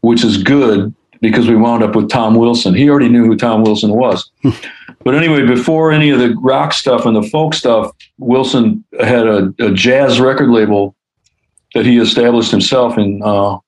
which 0.00 0.24
is 0.24 0.42
good 0.42 0.92
because 1.20 1.48
we 1.48 1.56
wound 1.56 1.82
up 1.82 1.94
with 1.94 2.08
Tom 2.08 2.34
Wilson. 2.34 2.74
He 2.74 2.88
already 2.88 3.08
knew 3.08 3.24
who 3.24 3.36
Tom 3.36 3.62
Wilson 3.62 3.90
was. 3.90 4.30
but 5.04 5.14
anyway, 5.14 5.46
before 5.46 5.92
any 5.92 6.10
of 6.10 6.18
the 6.18 6.34
rock 6.36 6.72
stuff 6.72 7.06
and 7.06 7.16
the 7.16 7.22
folk 7.22 7.54
stuff, 7.54 7.92
Wilson 8.18 8.84
had 9.00 9.26
a, 9.26 9.54
a 9.60 9.72
jazz 9.72 10.20
record 10.20 10.50
label 10.50 10.94
that 11.74 11.84
he 11.84 11.98
established 11.98 12.50
himself 12.50 12.96
in 12.96 13.22
uh, 13.22 13.58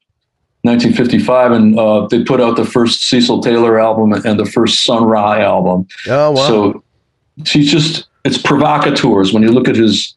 1955, 0.63 1.53
and 1.53 1.79
uh, 1.79 2.07
they 2.09 2.25
put 2.25 2.41
out 2.41 2.57
the 2.57 2.65
first 2.65 3.03
Cecil 3.03 3.43
Taylor 3.43 3.79
album 3.79 4.13
and 4.13 4.41
the 4.41 4.47
first 4.47 4.85
Sun 4.85 5.05
Ra 5.05 5.35
album. 5.35 5.87
Oh 6.09 6.33
wow! 6.33 6.49
So 6.49 6.85
he's 7.47 7.71
just 7.71 8.09
it's 8.25 8.39
provocateurs 8.39 9.33
when 9.33 9.43
you 9.43 9.51
look 9.51 9.69
at 9.69 9.77
his 9.77 10.15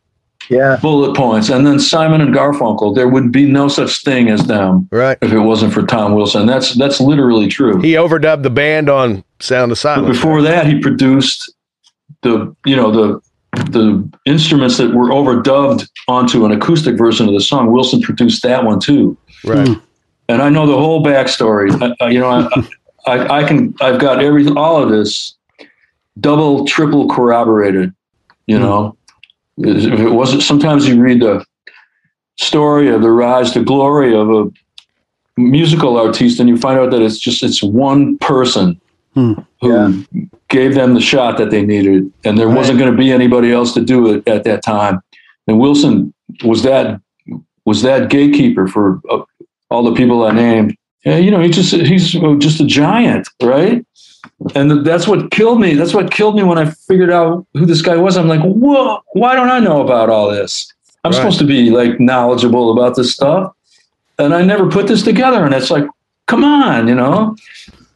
Yeah. 0.50 0.78
bullet 0.82 1.16
points. 1.16 1.50
And 1.50 1.66
then 1.66 1.80
Simon 1.80 2.22
and 2.22 2.34
Garfunkel, 2.34 2.96
there 2.96 3.08
would 3.08 3.32
be 3.32 3.46
no 3.46 3.68
such 3.68 4.04
thing 4.04 4.30
as 4.30 4.48
them 4.48 4.88
right. 4.92 5.18
if 5.22 5.32
it 5.32 5.40
wasn't 5.40 5.74
for 5.74 5.86
Tom 5.86 6.14
Wilson. 6.14 6.46
That's 6.46 6.74
that's 6.76 7.00
literally 7.00 7.48
true. 7.48 7.80
He 7.80 7.94
overdubbed 7.94 8.44
the 8.44 8.50
band 8.50 8.90
on 8.90 9.24
Sound 9.40 9.72
of 9.72 9.76
but 9.76 9.82
Silence. 9.82 10.18
before 10.18 10.42
that, 10.42 10.68
he 10.68 10.80
produced 10.80 11.54
the 12.22 12.56
you 12.66 12.76
know 12.76 12.92
the 12.92 13.22
the 13.70 14.10
instruments 14.26 14.78
that 14.78 14.94
were 14.94 15.10
overdubbed 15.10 15.88
onto 16.08 16.46
an 16.46 16.52
acoustic 16.52 16.98
version 16.98 17.28
of 17.28 17.34
the 17.34 17.42
song. 17.42 17.72
Wilson 17.72 18.02
produced 18.02 18.44
that 18.44 18.64
one 18.64 18.80
too. 18.80 19.18
right. 19.44 19.68
Hmm. 19.68 19.74
and 20.30 20.42
I 20.42 20.50
know 20.50 20.66
the 20.66 20.78
whole 20.78 21.04
backstory. 21.04 21.72
I, 21.82 22.06
I, 22.06 22.10
you 22.10 22.20
know, 22.20 22.30
I, 22.30 22.48
I, 23.06 23.40
I 23.40 23.44
can, 23.48 23.76
I've 23.82 24.00
got 24.00 24.24
everything, 24.24 24.58
all 24.58 24.82
of 24.82 24.90
this, 24.90 25.36
double, 26.20 26.66
triple 26.66 27.10
corroborated. 27.10 27.94
You 28.48 28.58
hmm. 28.58 28.64
know, 28.64 28.98
if 29.66 30.00
it 30.00 30.10
wasn't, 30.10 30.44
sometimes 30.44 30.88
you 30.88 31.02
read 31.02 31.22
the 31.22 31.46
story 32.38 32.90
of 32.90 33.02
the 33.02 33.12
rise 33.12 33.52
to 33.52 33.64
glory 33.64 34.16
of 34.16 34.30
a 34.30 34.52
musical 35.38 35.98
artiste, 35.98 36.40
and 36.40 36.50
you 36.50 36.58
find 36.58 36.80
out 36.80 36.92
that 36.92 37.02
it's 37.02 37.18
just 37.20 37.44
it's 37.44 37.62
one 37.64 38.18
person 38.20 38.80
Hmm. 39.14 39.34
who 39.60 40.06
gave 40.48 40.74
them 40.74 40.94
the 40.94 41.02
shot 41.02 41.38
that 41.38 41.52
they 41.52 41.66
needed, 41.66 42.10
and 42.24 42.38
there 42.38 42.48
wasn't 42.48 42.80
going 42.80 42.90
to 42.90 42.98
be 42.98 43.12
anybody 43.12 43.52
else 43.52 43.74
to 43.74 43.82
do 43.82 44.08
it 44.14 44.26
at 44.26 44.46
that 44.46 44.64
time. 44.64 45.02
And 45.48 45.60
Wilson 45.60 46.14
was 46.46 46.64
that 46.64 47.02
was 47.66 47.82
that 47.82 48.10
gatekeeper 48.10 48.68
for 48.68 49.02
uh, 49.10 49.22
all 49.70 49.84
the 49.84 49.94
people 49.94 50.24
I 50.26 50.32
named. 50.32 50.78
Yeah, 51.04 51.18
you 51.18 51.30
know, 51.30 51.42
he 51.42 51.50
just 51.50 51.74
he's 51.74 52.12
just 52.40 52.62
a 52.62 52.66
giant, 52.66 53.28
right? 53.42 53.86
And 54.56 54.86
that's 54.86 55.08
what 55.08 55.32
killed 55.32 55.60
me. 55.60 55.74
That's 55.76 55.94
what 55.94 56.12
killed 56.12 56.36
me 56.36 56.44
when 56.44 56.58
I 56.58 56.66
figured 56.72 57.12
out 57.12 57.46
who 57.54 57.66
this 57.66 57.82
guy 57.82 57.96
was. 57.96 58.18
I'm 58.18 58.28
like, 58.28 58.42
whoa, 58.42 59.00
why 59.14 59.36
don't 59.36 59.50
I 59.50 59.60
know 59.60 59.82
about 59.82 60.10
all 60.10 60.30
this? 60.30 60.72
I'm 61.04 61.12
Right. 61.12 61.18
supposed 61.18 61.40
to 61.40 61.46
be 61.46 61.70
like 61.72 62.00
knowledgeable 62.00 62.72
about 62.72 62.96
this 62.96 63.14
stuff. 63.14 63.54
And 64.20 64.34
I 64.36 64.44
never 64.44 64.70
put 64.70 64.88
this 64.88 65.02
together. 65.04 65.44
And 65.46 65.54
it's 65.54 65.72
like, 65.72 65.86
come 66.28 66.44
on, 66.44 66.88
you 66.88 66.94
know? 66.96 67.36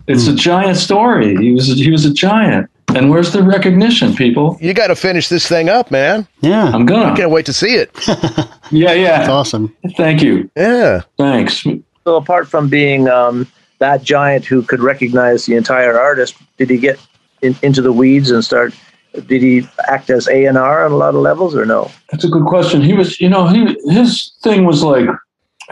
It's 0.08 0.28
a 0.28 0.34
giant 0.36 0.78
story. 0.78 1.36
He 1.38 1.52
was 1.54 1.68
he 1.68 1.92
was 1.92 2.06
a 2.06 2.14
giant. 2.14 2.70
And 2.96 3.10
where's 3.10 3.34
the 3.34 3.44
recognition, 3.44 4.16
people? 4.16 4.58
You 4.62 4.74
got 4.74 4.88
to 4.88 4.96
finish 4.96 5.28
this 5.30 5.48
thing 5.48 5.68
up, 5.70 5.90
man. 5.92 6.28
Yeah. 6.42 6.66
I'm 6.66 6.86
gonna. 6.86 7.12
I 7.12 7.16
can't 7.16 7.32
wait 7.32 7.46
to 7.48 7.54
see 7.54 7.76
it. 7.76 7.92
Yeah, 8.72 8.96
That's 8.96 9.28
yeah. 9.28 9.32
awesome. 9.32 9.76
Thank 9.96 10.24
you. 10.24 10.50
Yeah. 10.58 11.02
Thanks. 11.20 11.62
So 12.04 12.16
apart 12.16 12.48
from 12.48 12.68
being 12.68 13.08
um, 13.08 13.46
that 13.80 14.04
giant 14.04 14.46
who 14.46 14.62
could 14.62 14.80
recognize 14.80 15.46
the 15.46 15.56
entire 15.56 16.00
artist, 16.00 16.36
did 16.58 16.70
he 16.70 16.78
get 16.78 17.00
in, 17.42 17.56
into 17.62 17.82
the 17.82 17.92
weeds 17.92 18.32
and 18.32 18.44
start? 18.44 18.74
Did 19.14 19.42
he 19.42 19.68
act 19.88 20.10
as 20.10 20.28
A 20.28 20.46
and 20.46 20.58
R 20.58 20.86
on 20.86 20.92
a 20.92 20.96
lot 20.96 21.16
of 21.16 21.22
levels, 21.22 21.56
or 21.56 21.66
no? 21.66 21.92
That's 22.12 22.24
a 22.24 22.30
good 22.30 22.46
question. 22.46 22.82
He 22.82 22.94
was, 22.94 23.20
you 23.22 23.30
know, 23.30 23.48
he 23.48 23.78
his 23.86 24.34
thing 24.42 24.66
was 24.66 24.84
like, 24.84 25.08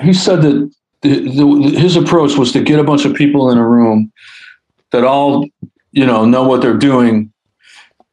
he 0.01 0.13
said 0.13 0.41
that 0.41 0.71
the, 1.01 1.19
the, 1.19 1.77
his 1.77 1.97
approach 1.97 2.37
was 2.37 2.51
to 2.53 2.63
get 2.63 2.79
a 2.79 2.83
bunch 2.83 3.03
of 3.03 3.13
people 3.13 3.51
in 3.51 3.57
a 3.57 3.67
room 3.67 4.11
that 4.91 5.03
all, 5.03 5.45
you 5.91 6.05
know, 6.05 6.23
know 6.23 6.43
what 6.43 6.61
they're 6.61 6.77
doing, 6.77 7.31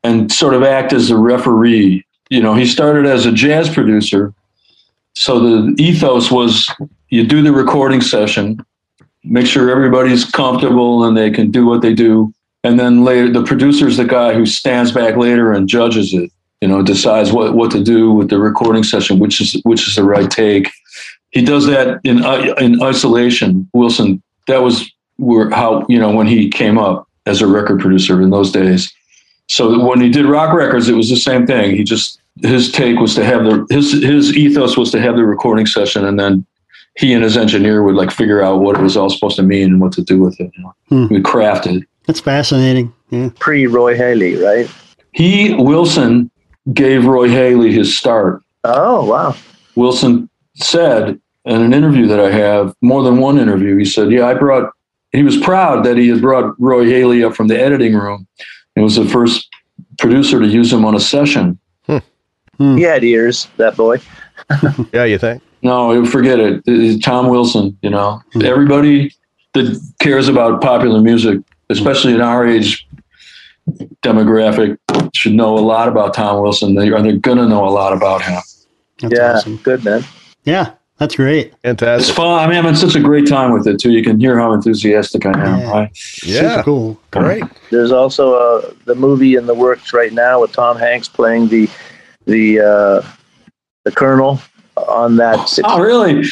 and 0.03 0.32
sort 0.32 0.55
of 0.55 0.62
act 0.62 0.93
as 0.93 1.11
a 1.11 1.16
referee. 1.16 2.05
You 2.28 2.43
know, 2.43 2.55
he 2.55 2.66
started 2.66 3.07
as 3.07 3.26
a 3.26 3.32
jazz 3.32 3.68
producer, 3.68 4.34
so 5.14 5.38
the 5.38 5.74
ethos 5.78 6.30
was 6.30 6.68
you 7.09 7.24
do 7.24 7.43
the 7.43 7.53
recording 7.53 8.01
session, 8.01 8.64
make 9.25 9.47
sure 9.47 9.71
everybody's 9.71 10.25
comfortable 10.25 11.05
and 11.05 11.16
they 11.16 11.31
can 11.31 11.51
do 11.51 11.66
what 11.66 11.83
they 11.83 11.95
do, 11.95 12.33
and 12.64 12.79
then 12.79 13.05
later 13.05 13.33
the 13.33 13.45
producer's 13.45 13.97
the 13.97 14.05
guy 14.05 14.35
who 14.35 14.47
stands 14.47 14.93
back 14.93 15.16
later 15.16 15.53
and 15.53 15.68
judges 15.68 16.14
it 16.14 16.31
you 16.61 16.68
know, 16.68 16.83
decides 16.83 17.33
what, 17.33 17.55
what 17.55 17.71
to 17.71 17.83
do 17.83 18.12
with 18.12 18.29
the 18.29 18.39
recording 18.39 18.83
session, 18.83 19.18
which 19.18 19.41
is 19.41 19.61
which 19.64 19.89
is 19.89 19.97
the 19.97 20.05
right 20.05 20.31
take. 20.31 20.71
He 21.31 21.43
does 21.43 21.66
that 21.66 22.01
in 22.05 22.25
in 22.62 22.83
isolation. 22.83 23.68
Wilson, 23.73 24.23
that 24.47 24.62
was 24.62 24.91
where 25.16 25.51
how 25.51 25.87
you 25.89 25.99
know 25.99 26.12
when 26.12 26.27
he 26.27 26.51
came 26.51 26.79
up 26.79 27.09
as 27.27 27.41
a 27.41 27.47
record 27.47 27.81
producer 27.81 28.21
in 28.21 28.31
those 28.31 28.53
days. 28.53 28.93
So 29.49 29.85
when 29.85 30.01
he 30.01 30.11
did 30.11 30.27
rock 30.27 30.55
records, 30.55 30.89
it 30.89 30.95
was 30.95 31.09
the 31.09 31.16
same 31.16 31.47
thing. 31.47 31.77
He 31.77 31.83
just 31.83 32.21
his 32.43 32.71
take 32.71 32.99
was 32.99 33.14
to 33.14 33.25
have 33.25 33.45
the 33.45 33.66
his 33.71 33.93
his 33.93 34.37
ethos 34.37 34.77
was 34.77 34.91
to 34.91 35.01
have 35.01 35.16
the 35.16 35.25
recording 35.25 35.66
session, 35.66 36.05
and 36.05 36.21
then 36.21 36.45
he 36.97 37.12
and 37.12 37.22
his 37.22 37.36
engineer 37.36 37.82
would 37.82 37.95
like 37.95 38.11
figure 38.11 38.43
out 38.43 38.61
what 38.61 38.76
it 38.76 38.82
was 38.82 38.97
all 38.97 39.11
supposed 39.11 39.36
to 39.36 39.43
mean 39.43 39.68
and 39.68 39.80
what 39.80 39.93
to 39.93 40.03
do 40.03 40.20
with 40.20 40.38
it. 40.41 40.51
You 40.57 40.62
know? 40.62 40.74
Hmm. 40.88 41.14
We 41.14 41.20
crafted. 41.20 41.84
That's 42.07 42.20
fascinating. 42.20 42.93
Yeah. 43.11 43.30
Pre 43.38 43.66
Roy 43.66 43.97
Halee, 43.97 44.43
right? 44.43 44.70
He 45.12 45.55
Wilson 45.55 46.30
gave 46.72 47.07
Roy 47.07 47.28
Halee 47.28 47.72
his 47.72 47.97
start. 47.97 48.43
Oh 48.64 49.05
wow. 49.05 49.34
Wilson 49.76 50.28
said 50.57 51.20
in 51.45 51.62
an 51.62 51.72
interview 51.72 52.07
that 52.07 52.20
I 52.20 52.30
have, 52.30 52.74
more 52.82 53.03
than 53.03 53.18
one 53.18 53.38
interview, 53.38 53.76
he 53.76 53.84
said, 53.84 54.11
Yeah, 54.11 54.26
I 54.26 54.34
brought, 54.34 54.72
he 55.12 55.22
was 55.22 55.36
proud 55.38 55.84
that 55.84 55.97
he 55.97 56.09
had 56.09 56.20
brought 56.20 56.55
Roy 56.61 56.84
Halee 56.84 57.26
up 57.26 57.34
from 57.34 57.49
the 57.49 57.59
editing 57.59 57.95
room 57.95 58.26
and 58.76 58.84
was 58.84 58.97
the 58.97 59.07
first 59.07 59.49
producer 59.99 60.38
to 60.41 60.47
use 60.47 60.72
him 60.72 60.84
on 60.84 60.95
a 60.95 61.01
session. 61.01 61.59
He 62.59 62.82
had 62.82 63.03
ears, 63.03 63.49
that 63.57 63.74
boy. 63.74 64.01
Yeah, 64.93 65.05
you 65.05 65.16
think? 65.16 65.43
No, 65.63 66.05
forget 66.07 66.39
it. 66.41 66.63
It's 66.67 67.05
Tom 67.05 67.29
Wilson, 67.29 67.77
you 67.83 67.91
know, 67.91 68.23
Hmm. 68.33 68.43
everybody 68.45 69.13
that 69.55 69.81
cares 70.01 70.29
about 70.29 70.61
popular 70.61 71.01
music, 71.01 71.39
especially 71.69 72.15
in 72.15 72.21
our 72.21 72.47
age 72.47 72.87
demographic, 74.03 74.79
should 75.15 75.33
know 75.35 75.57
a 75.57 75.61
lot 75.61 75.89
about 75.89 76.15
Tom 76.15 76.41
Wilson. 76.43 76.75
They 76.75 76.91
are 76.91 77.03
they're 77.03 77.17
going 77.17 77.39
to 77.39 77.47
know 77.47 77.67
a 77.67 77.71
lot 77.71 77.93
about 77.93 78.23
him. 78.23 78.41
That's 79.01 79.15
yeah, 79.15 79.33
awesome. 79.35 79.57
good 79.59 79.85
man. 79.85 80.05
Yeah. 80.45 80.73
That's 80.99 81.17
great. 81.17 81.47
It's 81.47 81.57
Fantastic. 81.81 82.15
fun. 82.15 82.39
I'm 82.45 82.51
having 82.53 82.75
such 82.75 82.95
a 82.95 83.01
great 83.01 83.27
time 83.27 83.53
with 83.53 83.67
it 83.67 83.81
too. 83.81 83.91
You 83.91 84.05
can 84.05 84.21
hear 84.21 84.39
how 84.39 84.53
enthusiastic 84.53 85.25
I 85.25 85.31
am. 85.31 85.61
Yeah. 85.61 85.73
I, 85.73 85.91
Yeah. 86.23 86.51
Super 86.57 86.63
cool. 86.63 87.01
Great. 87.11 87.43
There's 87.71 87.91
also 87.91 88.35
uh, 88.35 88.71
the 88.85 88.95
movie 88.95 89.35
in 89.37 89.47
the 89.47 89.55
works 89.55 89.95
right 89.95 90.13
now 90.13 90.43
with 90.43 90.53
Tom 90.53 90.77
Hanks 90.77 91.09
playing 91.09 91.49
the 91.49 91.71
the 92.27 92.61
uh, 92.61 93.03
the 93.87 93.93
Colonel 93.93 94.43
on 94.89 95.16
that 95.16 95.49
six, 95.49 95.66
oh, 95.70 95.81
really? 95.81 96.22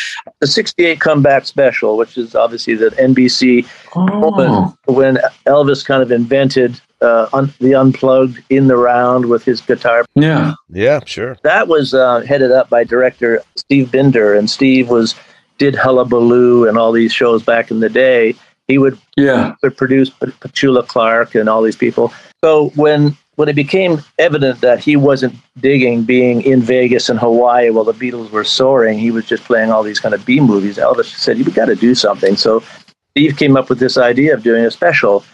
the 0.40 0.46
'68 0.46 1.00
comeback 1.00 1.46
special, 1.46 1.96
which 1.96 2.16
is 2.18 2.34
obviously 2.34 2.74
the 2.74 2.90
NBC 2.90 3.66
Oh, 3.96 4.74
when 4.86 5.18
Elvis 5.46 5.84
kind 5.84 6.02
of 6.02 6.10
invented 6.12 6.80
uh, 7.00 7.28
un- 7.32 7.52
the 7.60 7.74
unplugged 7.74 8.42
in 8.50 8.66
the 8.66 8.76
round 8.76 9.26
with 9.26 9.44
his 9.44 9.60
guitar. 9.60 10.04
yeah. 10.14 10.54
Yeah, 10.70 11.00
sure. 11.06 11.36
That 11.44 11.68
was 11.68 11.94
uh, 11.94 12.20
headed 12.20 12.50
up 12.52 12.68
by 12.68 12.84
director 12.84 13.40
Steve 13.56 13.90
Binder, 13.92 14.34
and 14.34 14.50
Steve 14.50 14.88
was 14.88 15.14
did 15.58 15.74
Hullabaloo 15.74 16.68
and 16.68 16.76
all 16.78 16.92
these 16.92 17.12
shows 17.12 17.42
back 17.42 17.70
in 17.70 17.80
the 17.80 17.88
day. 17.88 18.34
He 18.68 18.78
would 18.78 18.98
Yeah. 19.16 19.54
would 19.62 19.76
produce 19.76 20.10
P- 20.10 20.26
Petula 20.26 20.86
Clark 20.86 21.34
and 21.34 21.48
all 21.48 21.62
these 21.62 21.76
people. 21.76 22.12
So 22.44 22.70
when 22.76 23.16
when 23.38 23.48
it 23.48 23.54
became 23.54 24.02
evident 24.18 24.60
that 24.62 24.80
he 24.80 24.96
wasn't 24.96 25.32
digging 25.60 26.02
being 26.02 26.42
in 26.42 26.60
Vegas 26.60 27.08
and 27.08 27.20
Hawaii 27.20 27.70
while 27.70 27.84
the 27.84 27.92
Beatles 27.94 28.30
were 28.32 28.42
soaring, 28.42 28.98
he 28.98 29.12
was 29.12 29.26
just 29.26 29.44
playing 29.44 29.70
all 29.70 29.84
these 29.84 30.00
kind 30.00 30.12
of 30.12 30.26
B 30.26 30.40
movies. 30.40 30.76
Elvis 30.76 31.04
said, 31.16 31.38
"You 31.38 31.44
got 31.44 31.66
to 31.66 31.76
do 31.76 31.94
something." 31.94 32.34
So 32.34 32.64
Steve 33.12 33.36
came 33.36 33.56
up 33.56 33.68
with 33.70 33.78
this 33.78 33.96
idea 33.96 34.34
of 34.34 34.42
doing 34.42 34.64
a 34.64 34.72
special. 34.72 35.24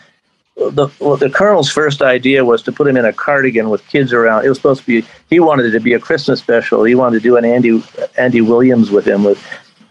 The 0.57 0.89
well, 1.01 1.17
the 1.17 1.31
Colonel's 1.31 1.71
first 1.71 2.03
idea 2.03 2.45
was 2.45 2.61
to 2.65 2.73
put 2.73 2.87
him 2.87 2.99
in 2.99 3.07
a 3.07 3.13
cardigan 3.13 3.71
with 3.71 3.81
kids 3.89 4.13
around. 4.13 4.45
It 4.45 4.51
was 4.51 4.59
supposed 4.59 4.83
to 4.83 4.87
be. 4.87 5.07
He 5.31 5.41
wanted 5.41 5.65
it 5.65 5.71
to 5.71 5.81
be 5.81 5.95
a 5.95 5.99
Christmas 5.99 6.41
special. 6.41 6.85
He 6.85 6.95
wanted 6.95 7.21
to 7.21 7.23
do 7.23 7.39
an 7.39 7.47
Andy 7.47 7.83
Andy 8.19 8.43
Williams 8.43 8.91
with 8.91 9.07
him 9.09 9.25
with, 9.25 9.43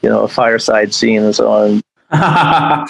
you 0.04 0.10
know, 0.10 0.22
a 0.22 0.28
fireside 0.28 0.94
scene 0.94 1.24
and 1.24 1.34
so 1.36 1.50
on. 1.52 1.82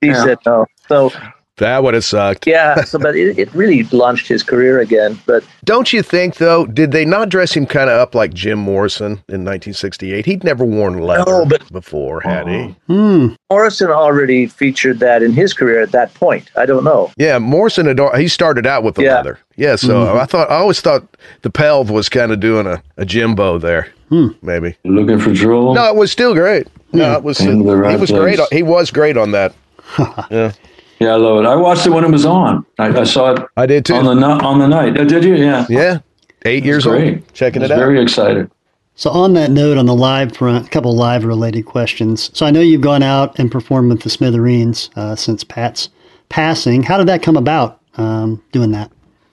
He 0.00 0.08
Yeah. 0.08 0.22
said 0.22 0.38
no. 0.46 0.66
So 0.88 1.10
That 1.58 1.82
would 1.82 1.94
have 1.94 2.04
sucked. 2.04 2.46
Yeah, 2.46 2.82
so 2.84 2.98
but 2.98 3.16
it, 3.16 3.38
it 3.38 3.54
really 3.54 3.84
launched 3.84 4.28
his 4.28 4.42
career 4.42 4.80
again. 4.80 5.18
But 5.24 5.42
Don't 5.64 5.90
you 5.90 6.02
think, 6.02 6.34
though, 6.36 6.66
did 6.66 6.92
they 6.92 7.06
not 7.06 7.30
dress 7.30 7.54
him 7.56 7.64
kind 7.64 7.88
of 7.88 7.98
up 7.98 8.14
like 8.14 8.34
Jim 8.34 8.58
Morrison 8.58 9.12
in 9.28 9.42
1968? 9.44 10.26
He'd 10.26 10.44
never 10.44 10.64
worn 10.66 10.98
leather 10.98 11.30
No, 11.30 11.46
but- 11.46 11.66
before, 11.72 12.20
had 12.20 12.46
he? 12.46 12.76
Hmm. 12.88 13.28
Morrison 13.50 13.88
already 13.90 14.46
featured 14.48 14.98
that 14.98 15.22
in 15.22 15.32
his 15.32 15.54
career 15.54 15.80
at 15.80 15.92
that 15.92 16.12
point. 16.12 16.50
I 16.56 16.66
don't 16.66 16.84
know. 16.84 17.10
Yeah, 17.16 17.38
Morrison 17.38 17.86
had 17.86 18.00
al- 18.00 18.14
he 18.16 18.28
started 18.28 18.66
out 18.66 18.82
with 18.82 18.96
the 18.96 19.04
Yeah. 19.04 19.14
leather. 19.16 19.38
Yeah, 19.56 19.76
so 19.76 20.14
I 20.18 20.26
thought 20.26 20.50
I 20.50 20.56
always 20.56 20.82
thought 20.82 21.16
the 21.40 21.50
Pelv 21.50 21.90
was 21.90 22.10
kind 22.10 22.32
of 22.32 22.40
doing 22.40 22.66
a, 22.66 22.82
a 22.98 23.06
Jimbo 23.06 23.56
there, 23.58 23.88
Hmm. 24.10 24.28
maybe. 24.42 24.76
Looking 24.84 25.18
for 25.18 25.32
trouble? 25.34 25.72
No, 25.74 25.86
it 25.88 25.96
was 25.96 26.12
still 26.12 26.34
great. 26.34 26.66
No, 26.92 27.14
it 27.14 27.22
was. 27.22 27.38
Came 27.38 27.62
to 27.62 27.70
the 27.70 27.76
right 27.76 27.94
he 27.94 27.96
was 28.00 28.10
great. 28.10 28.38
on- 28.38 28.46
He 28.52 28.62
was 28.62 28.90
great 28.90 29.16
on 29.16 29.30
that. 29.30 29.54
yeah, 30.30 30.52
Yeah, 30.98 31.12
I 31.12 31.16
love 31.16 31.44
it. 31.44 31.46
I 31.46 31.56
watched 31.56 31.86
it 31.86 31.90
when 31.90 32.04
it 32.04 32.10
was 32.10 32.24
on. 32.24 32.64
I, 32.78 32.86
I 32.88 33.04
saw 33.04 33.32
it 33.32 33.42
I 33.56 33.66
did 33.66 33.84
too. 33.84 33.94
on 33.94 34.04
the 34.04 34.26
on 34.26 34.58
the 34.58 34.66
night. 34.66 34.98
Uh, 34.98 35.04
did 35.04 35.24
you? 35.24 35.34
Yeah. 35.34 35.66
yeah, 35.68 35.98
eight 36.44 36.64
years 36.64 36.84
Great. 36.84 37.14
old. 37.14 37.34
Checking 37.34 37.62
I 37.62 37.66
it 37.66 37.70
out. 37.70 37.78
Very 37.78 38.00
excited. 38.00 38.50
So 38.94 39.10
on 39.10 39.34
that 39.34 39.50
note, 39.50 39.76
on 39.76 39.84
the 39.84 39.94
live 39.94 40.34
front, 40.34 40.66
a 40.66 40.70
couple 40.70 40.92
of 40.92 40.96
live 40.96 41.24
related 41.24 41.66
questions. 41.66 42.30
So 42.36 42.46
I 42.46 42.50
know 42.50 42.60
you've 42.60 42.80
gone 42.80 43.02
out 43.02 43.38
and 43.38 43.52
performed 43.52 43.90
with 43.90 44.02
the 44.02 44.08
Smithereens 44.08 44.88
uh, 44.96 45.14
since 45.16 45.44
Pat's 45.44 45.90
passing. 46.30 46.82
How 46.82 46.96
did 46.96 47.06
that 47.08 47.22
come 47.22 47.36
about? 47.36 47.80
Um, 47.98 48.42
doing 48.52 48.70
that. 48.72 48.90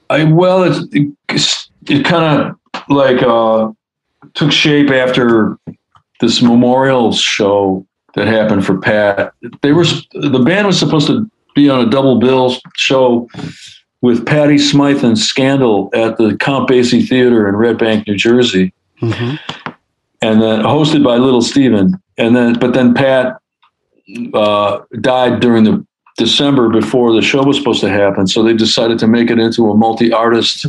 I 0.09 0.25
well, 0.25 0.63
it's, 0.63 0.79
it, 0.91 1.13
it 1.89 2.05
kind 2.05 2.41
of 2.41 2.79
like 2.89 3.23
uh, 3.23 3.71
took 4.33 4.51
shape 4.51 4.89
after 4.89 5.57
this 6.19 6.41
memorial 6.41 7.13
show 7.13 7.85
that 8.15 8.27
happened 8.27 8.65
for 8.65 8.77
Pat. 8.77 9.33
They 9.61 9.71
were 9.71 9.85
the 10.13 10.43
band 10.45 10.67
was 10.67 10.77
supposed 10.77 11.07
to 11.07 11.29
be 11.55 11.69
on 11.69 11.85
a 11.85 11.89
double 11.89 12.19
bill 12.19 12.55
show 12.75 13.27
with 14.01 14.25
Patty 14.25 14.57
Smyth 14.57 15.03
and 15.03 15.17
Scandal 15.17 15.89
at 15.93 16.17
the 16.17 16.35
Count 16.37 16.69
Basie 16.69 17.07
Theater 17.07 17.47
in 17.47 17.55
Red 17.55 17.77
Bank, 17.77 18.07
New 18.07 18.17
Jersey, 18.17 18.73
hmm 18.99 19.35
and 20.23 20.41
then 20.41 20.61
hosted 20.61 21.03
by 21.03 21.17
Little 21.17 21.41
Steven. 21.41 22.01
And 22.17 22.33
then, 22.33 22.57
but 22.57 22.73
then 22.73 22.93
Pat 22.93 23.37
uh, 24.33 24.79
died 25.01 25.41
during 25.41 25.65
the 25.65 25.85
December 26.17 26.69
before 26.69 27.11
the 27.11 27.21
show 27.21 27.43
was 27.43 27.57
supposed 27.57 27.81
to 27.81 27.89
happen. 27.89 28.27
So 28.27 28.41
they 28.41 28.53
decided 28.53 28.99
to 28.99 29.07
make 29.07 29.29
it 29.29 29.37
into 29.37 29.69
a 29.69 29.75
multi-artist 29.75 30.67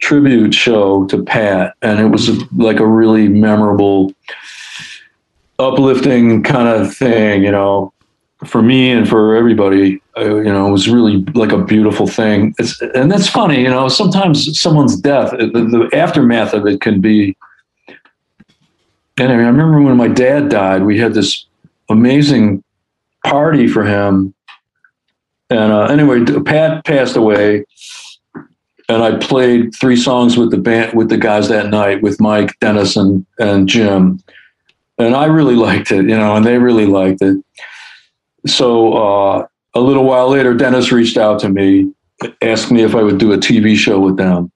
tribute 0.00 0.52
show 0.52 1.06
to 1.06 1.22
Pat, 1.22 1.74
and 1.80 2.00
it 2.00 2.06
was 2.06 2.28
like 2.54 2.80
a 2.80 2.86
really 2.86 3.28
memorable, 3.28 4.12
uplifting 5.58 6.42
kind 6.42 6.68
of 6.68 6.94
thing, 6.94 7.44
you 7.44 7.52
know, 7.52 7.92
for 8.44 8.62
me 8.62 8.90
and 8.90 9.08
for 9.08 9.34
everybody. 9.36 10.00
Uh, 10.16 10.36
you 10.36 10.44
know, 10.44 10.68
it 10.68 10.70
was 10.70 10.88
really 10.88 11.18
like 11.34 11.52
a 11.52 11.62
beautiful 11.62 12.06
thing. 12.06 12.54
It's, 12.58 12.80
and 12.80 13.10
that's 13.10 13.28
funny, 13.28 13.62
you 13.62 13.68
know. 13.68 13.88
Sometimes 13.88 14.58
someone's 14.58 14.96
death, 14.96 15.30
the, 15.30 15.46
the 15.46 15.96
aftermath 15.96 16.52
of 16.52 16.66
it 16.66 16.80
can 16.80 17.00
be. 17.00 17.36
And 19.18 19.32
I 19.32 19.34
remember 19.34 19.80
when 19.80 19.96
my 19.96 20.08
dad 20.08 20.50
died, 20.50 20.82
we 20.82 20.98
had 20.98 21.14
this 21.14 21.46
amazing 21.88 22.62
party 23.24 23.66
for 23.66 23.84
him. 23.84 24.34
And 25.48 25.72
uh, 25.72 25.84
anyway, 25.84 26.24
Pat 26.42 26.84
passed 26.84 27.16
away, 27.16 27.64
and 28.88 29.02
I 29.02 29.16
played 29.18 29.74
three 29.74 29.96
songs 29.96 30.36
with 30.36 30.50
the 30.50 30.58
band 30.58 30.94
with 30.94 31.08
the 31.08 31.16
guys 31.16 31.48
that 31.48 31.68
night 31.68 32.02
with 32.02 32.20
Mike, 32.20 32.58
Dennis, 32.60 32.96
and 32.96 33.24
and 33.38 33.68
Jim, 33.68 34.20
and 34.98 35.14
I 35.14 35.26
really 35.26 35.54
liked 35.54 35.92
it, 35.92 36.08
you 36.08 36.16
know, 36.16 36.34
and 36.34 36.44
they 36.44 36.58
really 36.58 36.86
liked 36.86 37.22
it. 37.22 37.36
So 38.46 38.94
uh, 38.94 39.46
a 39.74 39.80
little 39.80 40.04
while 40.04 40.28
later, 40.28 40.54
Dennis 40.54 40.92
reached 40.92 41.16
out 41.16 41.40
to 41.40 41.48
me, 41.48 41.92
asked 42.42 42.70
me 42.70 42.82
if 42.82 42.94
I 42.94 43.02
would 43.02 43.18
do 43.18 43.32
a 43.32 43.38
TV 43.38 43.76
show 43.76 44.00
with 44.00 44.16
them 44.16 44.50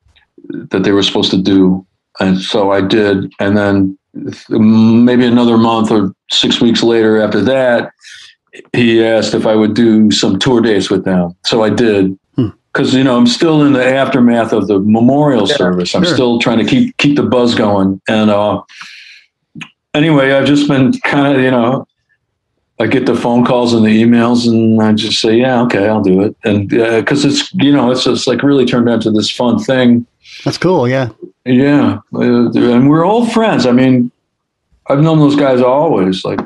that 0.71 0.83
they 0.83 0.93
were 0.93 1.03
supposed 1.03 1.31
to 1.33 1.41
do, 1.41 1.87
and 2.19 2.39
so 2.41 2.73
I 2.73 2.81
did. 2.81 3.31
And 3.41 3.57
then 3.57 3.99
maybe 4.49 5.25
another 5.27 5.57
month 5.57 5.91
or 5.91 6.13
six 6.31 6.61
weeks 6.61 6.83
later 6.83 7.21
after 7.21 7.41
that, 7.43 7.93
he 8.73 9.05
asked 9.05 9.35
if 9.35 9.47
I 9.47 9.55
would 9.55 9.75
do 9.75 10.11
some 10.11 10.39
tour 10.39 10.61
dates 10.61 10.91
with 10.91 11.05
them. 11.05 11.37
So 11.45 11.63
I 11.63 11.71
did. 11.71 12.17
Because 12.73 12.95
you 12.95 13.03
know 13.03 13.17
I'm 13.17 13.27
still 13.27 13.65
in 13.65 13.73
the 13.73 13.85
aftermath 13.85 14.53
of 14.53 14.69
the 14.69 14.79
memorial 14.79 15.49
Yeah, 15.49 15.57
service. 15.57 15.93
I'm 15.95 16.05
sure. 16.05 16.15
still 16.15 16.39
trying 16.39 16.59
to 16.59 16.65
keep 16.65 16.97
keep 16.99 17.17
the 17.17 17.25
buzz 17.25 17.57
going. 17.57 18.01
And 18.09 18.31
uh, 18.31 18.63
anyway, 19.93 20.33
I've 20.33 20.47
just 20.47 20.69
been 20.69 20.93
kind 21.01 21.37
of 21.37 21.43
you 21.43 21.51
know 21.51 21.85
I 22.81 22.87
get 22.87 23.05
the 23.07 23.15
phone 23.15 23.45
calls 23.45 23.75
and 23.75 23.85
the 23.85 24.03
emails, 24.03 24.49
and 24.49 24.81
I 24.83 24.93
just 24.95 25.21
say, 25.21 25.37
yeah, 25.37 25.61
okay, 25.63 25.87
I'll 25.87 26.03
do 26.03 26.23
it. 26.23 26.35
And 26.45 26.69
because 26.69 27.25
it's 27.25 27.53
you 27.55 27.73
know 27.73 27.91
it's 27.91 28.05
just 28.05 28.27
like 28.27 28.43
really 28.43 28.65
turned 28.65 28.89
into 28.89 29.11
this 29.11 29.31
fun 29.31 29.59
thing. 29.59 30.07
That's 30.45 30.59
cool. 30.59 30.89
Yeah. 30.89 31.11
Yeah, 31.45 32.01
uh, 32.15 32.51
and 32.53 32.89
we're 32.89 33.05
old 33.05 33.33
friends. 33.33 33.65
I 33.67 33.73
mean, 33.73 34.11
I've 34.89 35.01
known 35.01 35.19
those 35.19 35.37
guys 35.37 35.61
always, 35.61 36.25
like 36.25 36.41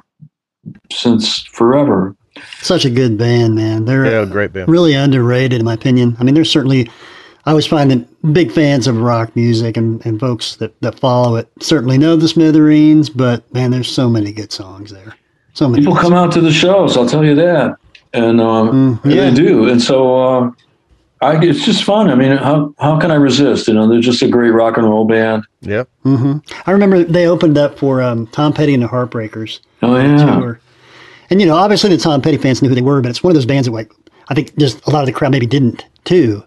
since 0.92 1.42
forever. 1.44 2.14
Such 2.60 2.84
a 2.84 2.90
good 2.90 3.16
band, 3.18 3.54
man. 3.54 3.84
They're 3.84 4.06
Yeah, 4.06 4.24
great 4.24 4.52
band. 4.52 4.68
really 4.68 4.94
underrated, 4.94 5.60
in 5.60 5.64
my 5.64 5.74
opinion. 5.74 6.16
I 6.18 6.24
mean, 6.24 6.34
there's 6.34 6.50
certainly, 6.50 6.88
I 7.44 7.50
always 7.50 7.66
find 7.66 7.90
that 7.90 8.32
big 8.32 8.50
fans 8.52 8.86
of 8.86 8.96
rock 9.00 9.34
music 9.36 9.76
and, 9.76 10.04
and 10.06 10.18
folks 10.18 10.56
that, 10.56 10.80
that 10.80 10.98
follow 10.98 11.36
it 11.36 11.48
certainly 11.60 11.98
know 11.98 12.16
the 12.16 12.28
Smithereens, 12.28 13.10
but 13.10 13.52
man, 13.52 13.70
there's 13.70 13.90
so 13.90 14.08
many 14.08 14.32
good 14.32 14.52
songs 14.52 14.90
there. 14.92 15.14
So 15.54 15.68
many. 15.68 15.82
People 15.82 15.94
good 15.94 16.02
come 16.02 16.12
out 16.12 16.32
to 16.32 16.40
the 16.40 16.52
shows. 16.52 16.96
I'll 16.96 17.08
tell 17.08 17.24
you 17.24 17.34
that, 17.36 17.76
and 18.12 18.40
um, 18.40 19.00
Mm, 19.02 19.14
yeah. 19.14 19.30
they 19.30 19.34
do. 19.34 19.68
And 19.68 19.80
so 19.80 20.16
uh, 20.22 20.50
I, 21.22 21.42
it's 21.44 21.64
just 21.64 21.84
fun. 21.84 22.10
I 22.10 22.14
mean, 22.14 22.36
how 22.36 22.74
how 22.78 22.98
can 23.00 23.10
I 23.10 23.14
resist? 23.14 23.66
You 23.68 23.74
know, 23.74 23.88
they're 23.88 24.00
just 24.00 24.20
a 24.22 24.28
great 24.28 24.50
rock 24.50 24.76
and 24.76 24.86
roll 24.88 25.06
band. 25.06 25.44
Yep. 25.62 25.88
hmm 26.02 26.38
I 26.66 26.70
remember 26.72 27.02
they 27.04 27.26
opened 27.26 27.56
up 27.56 27.78
for 27.78 28.02
um, 28.02 28.26
Tom 28.28 28.52
Petty 28.52 28.74
and 28.74 28.82
the 28.82 28.88
Heartbreakers 28.88 29.60
Oh 29.82 29.96
yeah, 29.96 30.16
tour. 30.38 30.60
And, 31.30 31.40
you 31.40 31.46
know, 31.46 31.56
obviously 31.56 31.88
the 31.90 31.96
Tom 31.96 32.20
Petty 32.20 32.36
fans 32.36 32.60
knew 32.60 32.68
who 32.68 32.74
they 32.74 32.82
were, 32.82 33.00
but 33.00 33.08
it's 33.08 33.22
one 33.22 33.30
of 33.30 33.34
those 33.34 33.46
bands 33.46 33.66
that, 33.66 33.72
like, 33.72 33.90
I 34.28 34.34
think 34.34 34.54
just 34.58 34.86
a 34.86 34.90
lot 34.90 35.00
of 35.00 35.06
the 35.06 35.12
crowd 35.12 35.32
maybe 35.32 35.46
didn't, 35.46 35.86
too. 36.04 36.44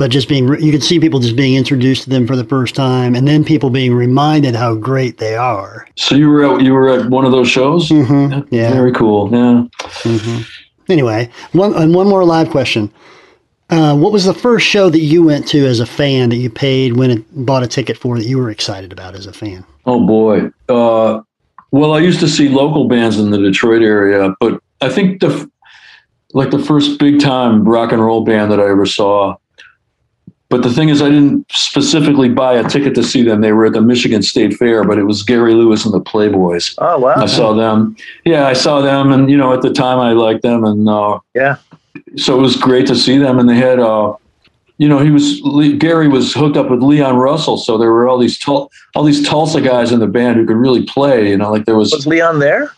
But 0.00 0.10
just 0.10 0.30
being, 0.30 0.48
you 0.62 0.72
could 0.72 0.82
see 0.82 0.98
people 0.98 1.20
just 1.20 1.36
being 1.36 1.56
introduced 1.56 2.04
to 2.04 2.08
them 2.08 2.26
for 2.26 2.34
the 2.34 2.44
first 2.44 2.74
time, 2.74 3.14
and 3.14 3.28
then 3.28 3.44
people 3.44 3.68
being 3.68 3.92
reminded 3.92 4.54
how 4.54 4.74
great 4.74 5.18
they 5.18 5.36
are. 5.36 5.86
So 5.94 6.14
you 6.14 6.30
were 6.30 6.42
at, 6.42 6.62
you 6.62 6.72
were 6.72 6.88
at 6.88 7.10
one 7.10 7.26
of 7.26 7.32
those 7.32 7.50
shows. 7.50 7.90
Mm-hmm. 7.90 8.48
Yeah. 8.50 8.72
Very 8.72 8.92
cool. 8.92 9.30
Yeah. 9.30 10.42
Anyway, 10.88 11.28
one 11.52 11.74
and 11.74 11.94
one 11.94 12.08
more 12.08 12.24
live 12.24 12.48
question. 12.48 12.90
Uh, 13.68 13.94
what 13.94 14.10
was 14.10 14.24
the 14.24 14.32
first 14.32 14.66
show 14.66 14.88
that 14.88 15.00
you 15.00 15.22
went 15.22 15.46
to 15.48 15.66
as 15.66 15.80
a 15.80 15.86
fan 15.86 16.30
that 16.30 16.36
you 16.36 16.48
paid 16.48 16.96
when 16.96 17.10
it 17.10 17.44
bought 17.44 17.62
a 17.62 17.66
ticket 17.66 17.98
for 17.98 18.16
that 18.16 18.24
you 18.24 18.38
were 18.38 18.50
excited 18.50 18.94
about 18.94 19.14
as 19.14 19.26
a 19.26 19.34
fan? 19.34 19.66
Oh 19.84 20.06
boy. 20.06 20.50
Uh, 20.70 21.20
well, 21.72 21.92
I 21.92 21.98
used 21.98 22.20
to 22.20 22.28
see 22.28 22.48
local 22.48 22.88
bands 22.88 23.18
in 23.18 23.30
the 23.32 23.38
Detroit 23.38 23.82
area, 23.82 24.34
but 24.40 24.62
I 24.80 24.88
think 24.88 25.20
the 25.20 25.50
like 26.32 26.50
the 26.50 26.58
first 26.58 26.98
big 26.98 27.20
time 27.20 27.68
rock 27.68 27.92
and 27.92 28.02
roll 28.02 28.24
band 28.24 28.50
that 28.50 28.60
I 28.60 28.70
ever 28.70 28.86
saw. 28.86 29.36
But 30.50 30.64
the 30.64 30.70
thing 30.70 30.88
is, 30.88 31.00
I 31.00 31.08
didn't 31.08 31.46
specifically 31.52 32.28
buy 32.28 32.54
a 32.54 32.68
ticket 32.68 32.94
to 32.96 33.04
see 33.04 33.22
them. 33.22 33.40
They 33.40 33.52
were 33.52 33.66
at 33.66 33.72
the 33.72 33.80
Michigan 33.80 34.20
State 34.20 34.54
Fair, 34.54 34.82
but 34.82 34.98
it 34.98 35.04
was 35.04 35.22
Gary 35.22 35.54
Lewis 35.54 35.84
and 35.84 35.94
the 35.94 36.00
Playboys. 36.00 36.74
Oh 36.78 36.98
wow! 36.98 37.14
I 37.16 37.26
saw 37.26 37.52
them. 37.54 37.96
Yeah, 38.24 38.48
I 38.48 38.52
saw 38.52 38.80
them, 38.80 39.12
and 39.12 39.30
you 39.30 39.36
know, 39.36 39.52
at 39.54 39.62
the 39.62 39.72
time, 39.72 40.00
I 40.00 40.10
liked 40.12 40.42
them, 40.42 40.64
and 40.64 40.88
uh, 40.88 41.20
Yeah. 41.34 41.56
so 42.16 42.36
it 42.36 42.42
was 42.42 42.56
great 42.56 42.86
to 42.88 42.96
see 42.96 43.16
them. 43.16 43.38
And 43.38 43.48
they 43.48 43.54
had, 43.56 43.78
uh, 43.78 44.14
you 44.78 44.88
know, 44.88 44.98
he 44.98 45.10
was 45.12 45.40
Gary 45.78 46.08
was 46.08 46.34
hooked 46.34 46.56
up 46.56 46.68
with 46.68 46.82
Leon 46.82 47.16
Russell, 47.16 47.56
so 47.56 47.78
there 47.78 47.92
were 47.92 48.08
all 48.08 48.18
these 48.18 48.44
all 48.48 49.04
these 49.04 49.26
Tulsa 49.26 49.60
guys 49.60 49.92
in 49.92 50.00
the 50.00 50.08
band 50.08 50.36
who 50.36 50.46
could 50.46 50.56
really 50.56 50.84
play. 50.84 51.30
You 51.30 51.36
know, 51.36 51.52
like 51.52 51.64
there 51.64 51.76
was 51.76 51.92
Was 51.92 52.08
Leon 52.08 52.40
there? 52.40 52.72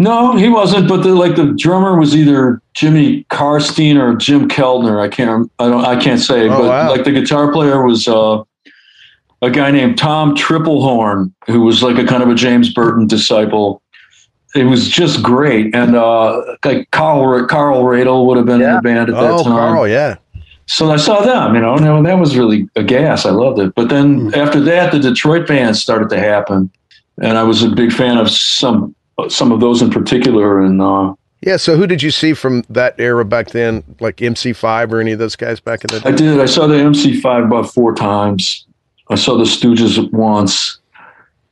No, 0.00 0.36
he 0.36 0.48
wasn't, 0.48 0.88
but 0.88 1.02
the, 1.02 1.08
like 1.14 1.34
the 1.34 1.52
drummer 1.58 1.98
was 1.98 2.14
either 2.14 2.62
Jimmy 2.74 3.24
Karstein 3.24 4.00
or 4.00 4.14
Jim 4.14 4.48
Keltner. 4.48 5.00
I 5.02 5.08
can't, 5.08 5.50
I 5.58 5.68
don't, 5.68 5.84
I 5.84 6.00
can't 6.00 6.20
say, 6.20 6.44
Oh, 6.48 6.50
but 6.50 6.64
wow. 6.64 6.90
like 6.90 7.02
the 7.04 7.10
guitar 7.10 7.50
player 7.50 7.82
was 7.84 8.06
uh, 8.06 8.42
a 9.42 9.50
guy 9.50 9.72
named 9.72 9.98
Tom 9.98 10.36
Tripplehorn, 10.36 11.32
who 11.46 11.62
was 11.62 11.82
like 11.82 11.98
a 11.98 12.06
kind 12.06 12.22
of 12.22 12.28
a 12.28 12.34
James 12.36 12.72
Burton 12.72 13.08
disciple. 13.08 13.82
It 14.54 14.64
was 14.64 14.88
just 14.88 15.22
great, 15.22 15.74
and 15.74 15.94
uh, 15.96 16.42
like 16.64 16.90
Carl 16.92 17.44
Carl 17.46 17.82
Radle 17.82 18.24
would 18.26 18.36
have 18.36 18.46
been 18.46 18.62
in 18.62 18.72
the 18.76 18.80
band 18.80 19.10
at 19.10 19.14
that 19.16 19.30
Oh, 19.32 19.42
time. 19.44 19.52
Carl, 19.52 19.88
yeah. 19.88 20.16
So 20.66 20.90
I 20.90 20.96
saw 20.96 21.20
them, 21.20 21.54
you 21.54 21.60
know, 21.60 21.74
and 21.76 22.06
that 22.06 22.18
was 22.18 22.36
really 22.36 22.68
a 22.76 22.82
gas. 22.82 23.26
I 23.26 23.30
loved 23.30 23.58
it. 23.58 23.74
But 23.74 23.88
then 23.88 24.32
after 24.34 24.60
that, 24.60 24.92
the 24.92 24.98
Detroit 25.00 25.46
band 25.48 25.76
started 25.76 26.08
to 26.10 26.18
happen, 26.18 26.70
and 27.20 27.36
I 27.36 27.42
was 27.42 27.62
a 27.62 27.68
big 27.68 27.92
fan 27.92 28.16
of 28.16 28.30
some 28.30 28.94
some 29.28 29.52
of 29.52 29.60
those 29.60 29.82
in 29.82 29.90
particular. 29.90 30.60
And 30.60 30.80
uh, 30.80 31.14
Yeah, 31.40 31.56
so 31.56 31.76
who 31.76 31.86
did 31.86 32.02
you 32.02 32.10
see 32.10 32.34
from 32.34 32.64
that 32.70 32.94
era 32.98 33.24
back 33.24 33.50
then, 33.50 33.82
like 34.00 34.16
MC5 34.16 34.92
or 34.92 35.00
any 35.00 35.12
of 35.12 35.18
those 35.18 35.36
guys 35.36 35.60
back 35.60 35.84
in 35.84 35.88
the 35.94 36.00
day? 36.00 36.08
I 36.08 36.12
did. 36.12 36.40
I 36.40 36.46
saw 36.46 36.66
the 36.66 36.74
MC5 36.74 37.46
about 37.46 37.72
four 37.72 37.94
times. 37.94 38.66
I 39.10 39.14
saw 39.14 39.36
the 39.36 39.44
Stooges 39.44 40.12
once, 40.12 40.78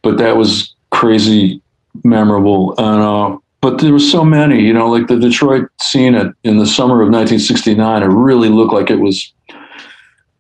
but 0.03 0.19
that 0.19 0.37
was 0.37 0.75
crazy 0.91 1.63
memorable. 2.05 2.75
And 2.79 3.03
uh, 3.03 3.39
but 3.61 3.79
there 3.79 3.93
were 3.93 3.99
so 3.99 4.25
many, 4.25 4.63
you 4.63 4.73
know, 4.73 4.89
like 4.89 5.09
the 5.09 5.19
Detroit 5.19 5.69
scene 5.81 6.15
at, 6.15 6.33
in 6.45 6.59
the 6.59 6.67
summer 6.67 7.03
of 7.03 7.09
1969. 7.09 8.03
It 8.03 8.07
really 8.07 8.49
looked 8.49 8.73
like 8.73 8.91
it 8.91 9.01
was, 9.01 9.33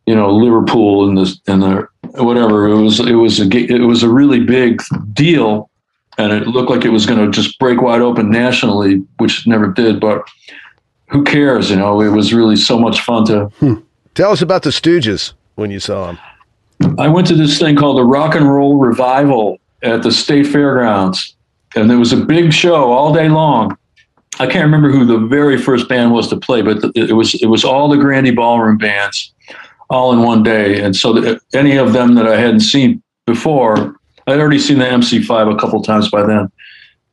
you 0.06 0.14
know, 0.14 0.30
Liverpool 0.30 1.08
and 1.08 1.18
the 1.18 1.36
and 1.46 1.62
the 1.62 1.88
whatever. 2.22 2.68
It 2.68 2.80
was 2.80 3.00
it 3.00 3.14
was 3.14 3.40
a 3.40 3.48
it 3.50 3.86
was 3.86 4.02
a 4.02 4.08
really 4.08 4.44
big 4.44 4.82
deal, 5.12 5.70
and 6.18 6.32
it 6.32 6.46
looked 6.46 6.70
like 6.70 6.84
it 6.84 6.90
was 6.90 7.06
going 7.06 7.18
to 7.18 7.30
just 7.30 7.58
break 7.58 7.80
wide 7.80 8.00
open 8.00 8.30
nationally, 8.30 9.02
which 9.18 9.46
it 9.46 9.50
never 9.50 9.68
did. 9.68 10.00
But 10.00 10.22
who 11.08 11.24
cares? 11.24 11.70
You 11.70 11.76
know, 11.76 12.00
it 12.00 12.08
was 12.08 12.32
really 12.32 12.56
so 12.56 12.78
much 12.78 13.00
fun 13.00 13.26
to. 13.26 13.46
Hmm. 13.58 13.74
Tell 14.14 14.32
us 14.32 14.40
about 14.40 14.62
the 14.62 14.70
Stooges 14.70 15.34
when 15.56 15.70
you 15.70 15.80
saw 15.80 16.06
them. 16.06 16.18
I 16.98 17.08
went 17.08 17.26
to 17.28 17.34
this 17.34 17.58
thing 17.58 17.76
called 17.76 17.98
the 17.98 18.04
Rock 18.04 18.34
and 18.34 18.48
Roll 18.48 18.76
Revival 18.76 19.58
at 19.82 20.02
the 20.02 20.10
State 20.10 20.46
Fairgrounds, 20.46 21.34
and 21.74 21.90
there 21.90 21.98
was 21.98 22.12
a 22.12 22.16
big 22.16 22.52
show 22.52 22.92
all 22.92 23.12
day 23.12 23.28
long. 23.28 23.76
I 24.38 24.46
can't 24.46 24.64
remember 24.64 24.90
who 24.90 25.06
the 25.06 25.18
very 25.18 25.56
first 25.56 25.88
band 25.88 26.12
was 26.12 26.28
to 26.28 26.36
play, 26.36 26.60
but 26.60 26.78
it 26.94 27.12
was 27.12 27.34
it 27.42 27.46
was 27.46 27.64
all 27.64 27.88
the 27.88 27.96
Grande 27.96 28.36
Ballroom 28.36 28.76
bands, 28.76 29.32
all 29.88 30.12
in 30.12 30.22
one 30.22 30.42
day. 30.42 30.82
And 30.82 30.94
so, 30.94 31.38
any 31.54 31.76
of 31.76 31.94
them 31.94 32.14
that 32.14 32.26
I 32.26 32.36
hadn't 32.38 32.60
seen 32.60 33.02
before, 33.26 33.96
I'd 34.26 34.40
already 34.40 34.58
seen 34.58 34.78
the 34.78 34.84
MC5 34.84 35.54
a 35.54 35.58
couple 35.58 35.82
times 35.82 36.10
by 36.10 36.24
then. 36.24 36.50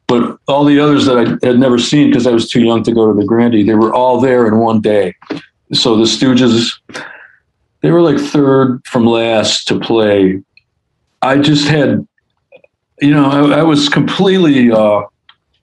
But 0.07 0.37
all 0.47 0.65
the 0.65 0.79
others 0.79 1.05
that 1.05 1.17
I 1.17 1.47
had 1.47 1.59
never 1.59 1.79
seen 1.79 2.09
because 2.09 2.27
I 2.27 2.31
was 2.31 2.49
too 2.49 2.61
young 2.61 2.83
to 2.83 2.91
go 2.91 3.11
to 3.11 3.19
the 3.19 3.25
Grande, 3.25 3.67
they 3.67 3.75
were 3.75 3.93
all 3.93 4.19
there 4.19 4.47
in 4.47 4.57
one 4.57 4.81
day. 4.81 5.15
So 5.71 5.95
the 5.95 6.03
Stooges, 6.03 6.71
they 7.81 7.91
were 7.91 8.01
like 8.01 8.19
third 8.19 8.85
from 8.85 9.05
last 9.05 9.67
to 9.69 9.79
play. 9.79 10.41
I 11.21 11.37
just 11.37 11.67
had, 11.67 12.05
you 12.99 13.13
know, 13.13 13.29
I, 13.29 13.59
I 13.59 13.63
was 13.63 13.87
completely 13.87 14.71
uh, 14.71 15.03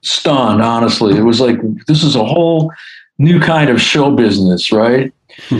stunned. 0.00 0.62
Honestly, 0.62 1.16
it 1.16 1.22
was 1.22 1.40
like 1.40 1.58
this 1.86 2.02
is 2.02 2.16
a 2.16 2.24
whole 2.24 2.72
new 3.18 3.38
kind 3.38 3.68
of 3.68 3.80
show 3.80 4.10
business, 4.10 4.72
right? 4.72 5.12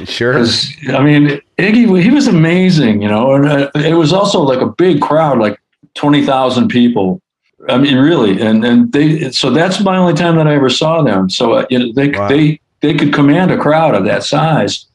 Sure. 0.05 0.39
I 0.39 1.03
mean, 1.03 1.41
Iggy, 1.59 2.03
he 2.03 2.11
was 2.11 2.27
amazing, 2.27 3.03
you 3.03 3.09
know, 3.09 3.35
and 3.35 3.47
uh, 3.47 3.71
it 3.75 3.95
was 3.95 4.13
also 4.13 4.41
like 4.41 4.61
a 4.61 4.67
big 4.67 5.01
crowd, 5.01 5.39
like 5.39 5.60
twenty 5.95 6.25
thousand 6.25 6.69
people. 6.69 7.21
I 7.69 7.77
mean, 7.79 7.97
really, 7.97 8.41
and 8.41 8.65
and 8.65 8.91
they. 8.93 9.31
So 9.33 9.51
that's 9.51 9.81
my 9.81 9.97
only 9.97 10.15
time 10.15 10.37
that 10.37 10.47
I 10.47 10.55
ever 10.55 10.71
saw 10.71 11.03
them. 11.03 11.29
So 11.29 11.53
uh, 11.53 11.67
you 11.71 11.79
know, 11.79 11.93
they 11.93 12.11
Wow. 12.11 12.29
they 12.29 12.61
they 12.81 12.95
could 12.95 13.13
command 13.13 13.51
a 13.51 13.59
crowd 13.59 13.95
of 13.95 14.05
that 14.07 14.25
size, 14.25 14.87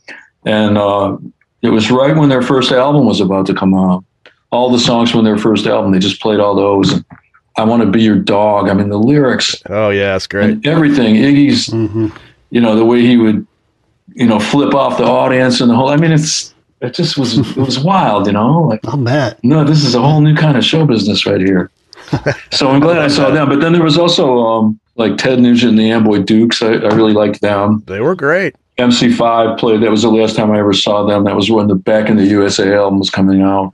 and 0.46 0.78
uh, 0.78 1.18
it 1.62 1.70
was 1.70 1.92
right 1.92 2.16
when 2.16 2.30
their 2.30 2.42
first 2.42 2.72
album 2.72 3.06
was 3.06 3.22
about 3.22 3.46
to 3.48 3.54
come 3.54 3.74
out. 3.76 4.04
All 4.52 4.72
the 4.72 4.80
songs 4.80 5.12
from 5.12 5.26
their 5.26 5.38
first 5.38 5.68
album, 5.68 5.92
they 5.92 6.00
just 6.00 6.22
played 6.22 6.40
all 6.40 6.56
those. 6.56 7.04
I 7.58 7.64
want 7.64 7.84
to 7.84 7.90
be 7.90 8.02
your 8.02 8.18
dog. 8.18 8.70
I 8.70 8.74
mean, 8.74 8.90
the 8.90 8.98
lyrics 8.98 9.56
Oh 9.70 9.90
yeah, 9.90 10.14
that's 10.14 10.28
great. 10.28 10.66
everything. 10.66 11.16
Iggy's, 11.16 11.68
hmm 11.68 12.08
you 12.52 12.62
know, 12.62 12.76
the 12.76 12.86
way 12.86 13.02
he 13.02 13.18
would, 13.18 13.46
you 14.14 14.26
know, 14.26 14.40
flip 14.40 14.74
off 14.74 14.98
the 14.98 15.04
audience 15.04 15.60
and 15.62 15.70
the 15.70 15.76
whole. 15.76 15.90
I 15.90 15.98
mean, 15.98 16.12
it's 16.14 16.55
it 16.82 16.94
just 16.94 17.18
was 17.18 17.38
it 17.38 17.58
was 17.58 17.80
wild, 17.80 18.28
you 18.28 18.34
know. 18.34 18.62
Like, 18.62 18.82
I'll 18.86 18.98
bet. 18.98 19.44
no, 19.44 19.64
this 19.64 19.84
is 19.84 19.96
a 19.96 20.02
whole 20.02 20.22
new 20.22 20.36
kind 20.36 20.58
of 20.58 20.64
show 20.64 20.86
business 20.86 21.26
right 21.26 21.42
here. 21.42 21.72
so 22.52 22.70
I'm 22.70 22.80
glad 22.80 23.00
I 23.00 23.08
saw 23.08 23.32
them. 23.32 23.50
But 23.50 23.62
then 23.62 23.74
there 23.74 23.84
was 23.84 23.98
also 23.98 24.40
um, 24.40 24.80
like 24.96 25.18
Ted 25.18 25.40
Nugent 25.40 25.72
and 25.72 25.80
the 25.80 25.92
Amboy 25.92 26.20
Dukes. 26.20 26.62
I, 26.62 26.74
I 26.74 26.94
really 26.94 27.14
liked 27.14 27.42
them. 27.42 27.84
They 27.88 28.02
were 28.02 28.16
great. 28.16 28.56
MC5 28.78 29.58
played. 29.58 29.82
That 29.82 29.90
was 29.90 30.02
the 30.02 30.10
last 30.10 30.36
time 30.36 30.52
I 30.52 30.60
ever 30.60 30.74
saw 30.74 31.06
them. 31.06 31.24
That 31.24 31.36
was 31.36 31.50
when 31.50 31.68
the 31.68 31.76
Back 31.76 32.10
in 32.10 32.18
the 32.18 32.26
USA 32.26 32.74
album 32.76 33.00
was 33.00 33.10
coming 33.10 33.42
out. 33.42 33.74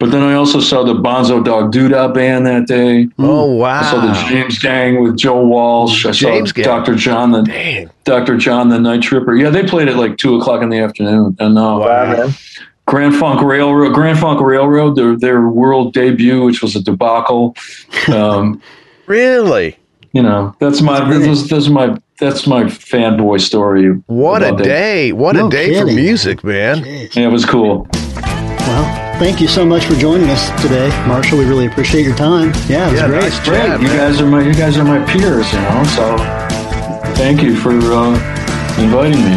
But 0.00 0.10
then 0.10 0.22
I 0.22 0.34
also 0.34 0.60
saw 0.60 0.82
the 0.82 0.92
Bonzo 0.94 1.42
Dog 1.44 1.72
Doodah 1.72 2.12
band 2.12 2.46
that 2.46 2.66
day. 2.66 3.08
Oh 3.18 3.52
wow. 3.54 3.80
I 3.80 3.90
saw 3.90 4.00
the 4.04 4.12
James 4.28 4.58
Gang 4.58 5.02
with 5.02 5.16
Joe 5.16 5.42
Walsh. 5.46 6.04
I 6.04 6.10
James 6.10 6.52
saw 6.54 6.62
Dr. 6.62 6.94
John 6.96 7.30
the 7.32 7.42
Dang. 7.42 7.88
Dr. 8.04 8.36
John 8.36 8.68
the 8.68 8.78
Night 8.80 9.02
Tripper. 9.02 9.34
Yeah, 9.36 9.50
they 9.50 9.62
played 9.64 9.88
at 9.88 9.96
like 9.96 10.16
two 10.18 10.36
o'clock 10.38 10.62
in 10.62 10.68
the 10.68 10.78
afternoon. 10.78 11.36
And 11.38 11.56
uh, 11.56 11.78
Wow. 11.80 12.12
man. 12.16 12.30
Grand 12.86 13.16
Funk 13.16 13.40
Railroad, 13.40 13.94
Grand 13.94 14.18
Funk 14.18 14.40
Railroad, 14.42 14.94
their 14.96 15.16
their 15.16 15.48
world 15.48 15.94
debut, 15.94 16.44
which 16.44 16.60
was 16.60 16.76
a 16.76 16.82
debacle. 16.82 17.56
Um, 18.12 18.60
Really? 19.06 19.78
you 20.12 20.22
know, 20.22 20.54
that's 20.60 20.80
my 20.82 21.00
that's, 21.12 21.48
that's 21.48 21.68
my 21.68 21.96
that's 22.18 22.46
my 22.46 22.64
fanboy 22.64 23.40
story. 23.40 23.88
What 24.06 24.42
a 24.42 24.48
about 24.48 24.60
it. 24.60 24.64
day! 24.64 25.12
What 25.12 25.34
No 25.36 25.46
a 25.46 25.50
day 25.50 25.78
for 25.80 25.86
music, 25.86 26.42
man. 26.44 26.78
Jeez. 26.84 27.14
Yeah, 27.16 27.24
it 27.28 27.32
was 27.32 27.44
cool. 27.46 27.86
Well, 29.24 29.32
thank 29.32 29.40
you 29.40 29.48
so 29.48 29.64
much 29.64 29.86
for 29.86 29.94
joining 29.94 30.28
us 30.28 30.50
today, 30.60 30.90
Marshall. 31.08 31.38
We 31.38 31.46
really 31.46 31.64
appreciate 31.64 32.04
your 32.04 32.14
time. 32.14 32.52
Yeah, 32.68 32.88
it 32.88 32.92
was 32.92 33.00
Yeah, 33.00 33.06
great. 33.06 33.22
nice 33.22 33.40
Great, 33.40 33.56
chat, 33.56 33.80
you 33.80 33.86
man. 33.88 33.96
guys 33.96 34.20
are 34.20 34.26
my 34.26 34.42
you 34.42 34.52
guys 34.52 34.76
are 34.76 34.84
my 34.84 34.98
peers, 35.10 35.50
you 35.50 35.60
know. 35.60 35.82
So 35.96 36.16
thank 37.14 37.42
you 37.42 37.56
for 37.56 37.70
uh, 37.70 38.12
inviting 38.78 39.24
me. 39.24 39.36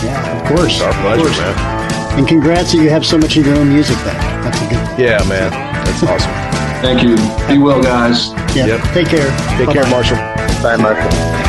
Yeah, 0.00 0.40
of 0.40 0.56
course. 0.56 0.80
Our 0.80 0.90
pleasure, 1.02 1.20
course. 1.24 1.36
man. 1.38 2.18
And 2.18 2.26
congrats 2.26 2.72
that 2.72 2.78
you 2.78 2.88
have 2.88 3.04
so 3.04 3.18
much 3.18 3.36
of 3.36 3.44
your 3.44 3.56
own 3.58 3.68
music 3.68 3.96
back. 4.06 4.42
That's 4.42 4.56
a 4.62 4.68
good. 4.70 4.98
Yeah, 4.98 5.22
man. 5.28 5.50
That's 5.84 6.02
awesome. 6.08 6.32
Thank 6.80 7.02
you. 7.02 7.16
Be 7.46 7.62
well, 7.62 7.82
guys. 7.82 8.30
Yeah. 8.56 8.68
Yep. 8.68 8.80
Take 8.94 9.08
care. 9.08 9.28
Take 9.58 9.68
care, 9.68 9.82
Bye-bye. 9.84 9.90
Marshall. 9.90 10.16
Bye, 10.62 10.76
Marshall. 10.76 11.45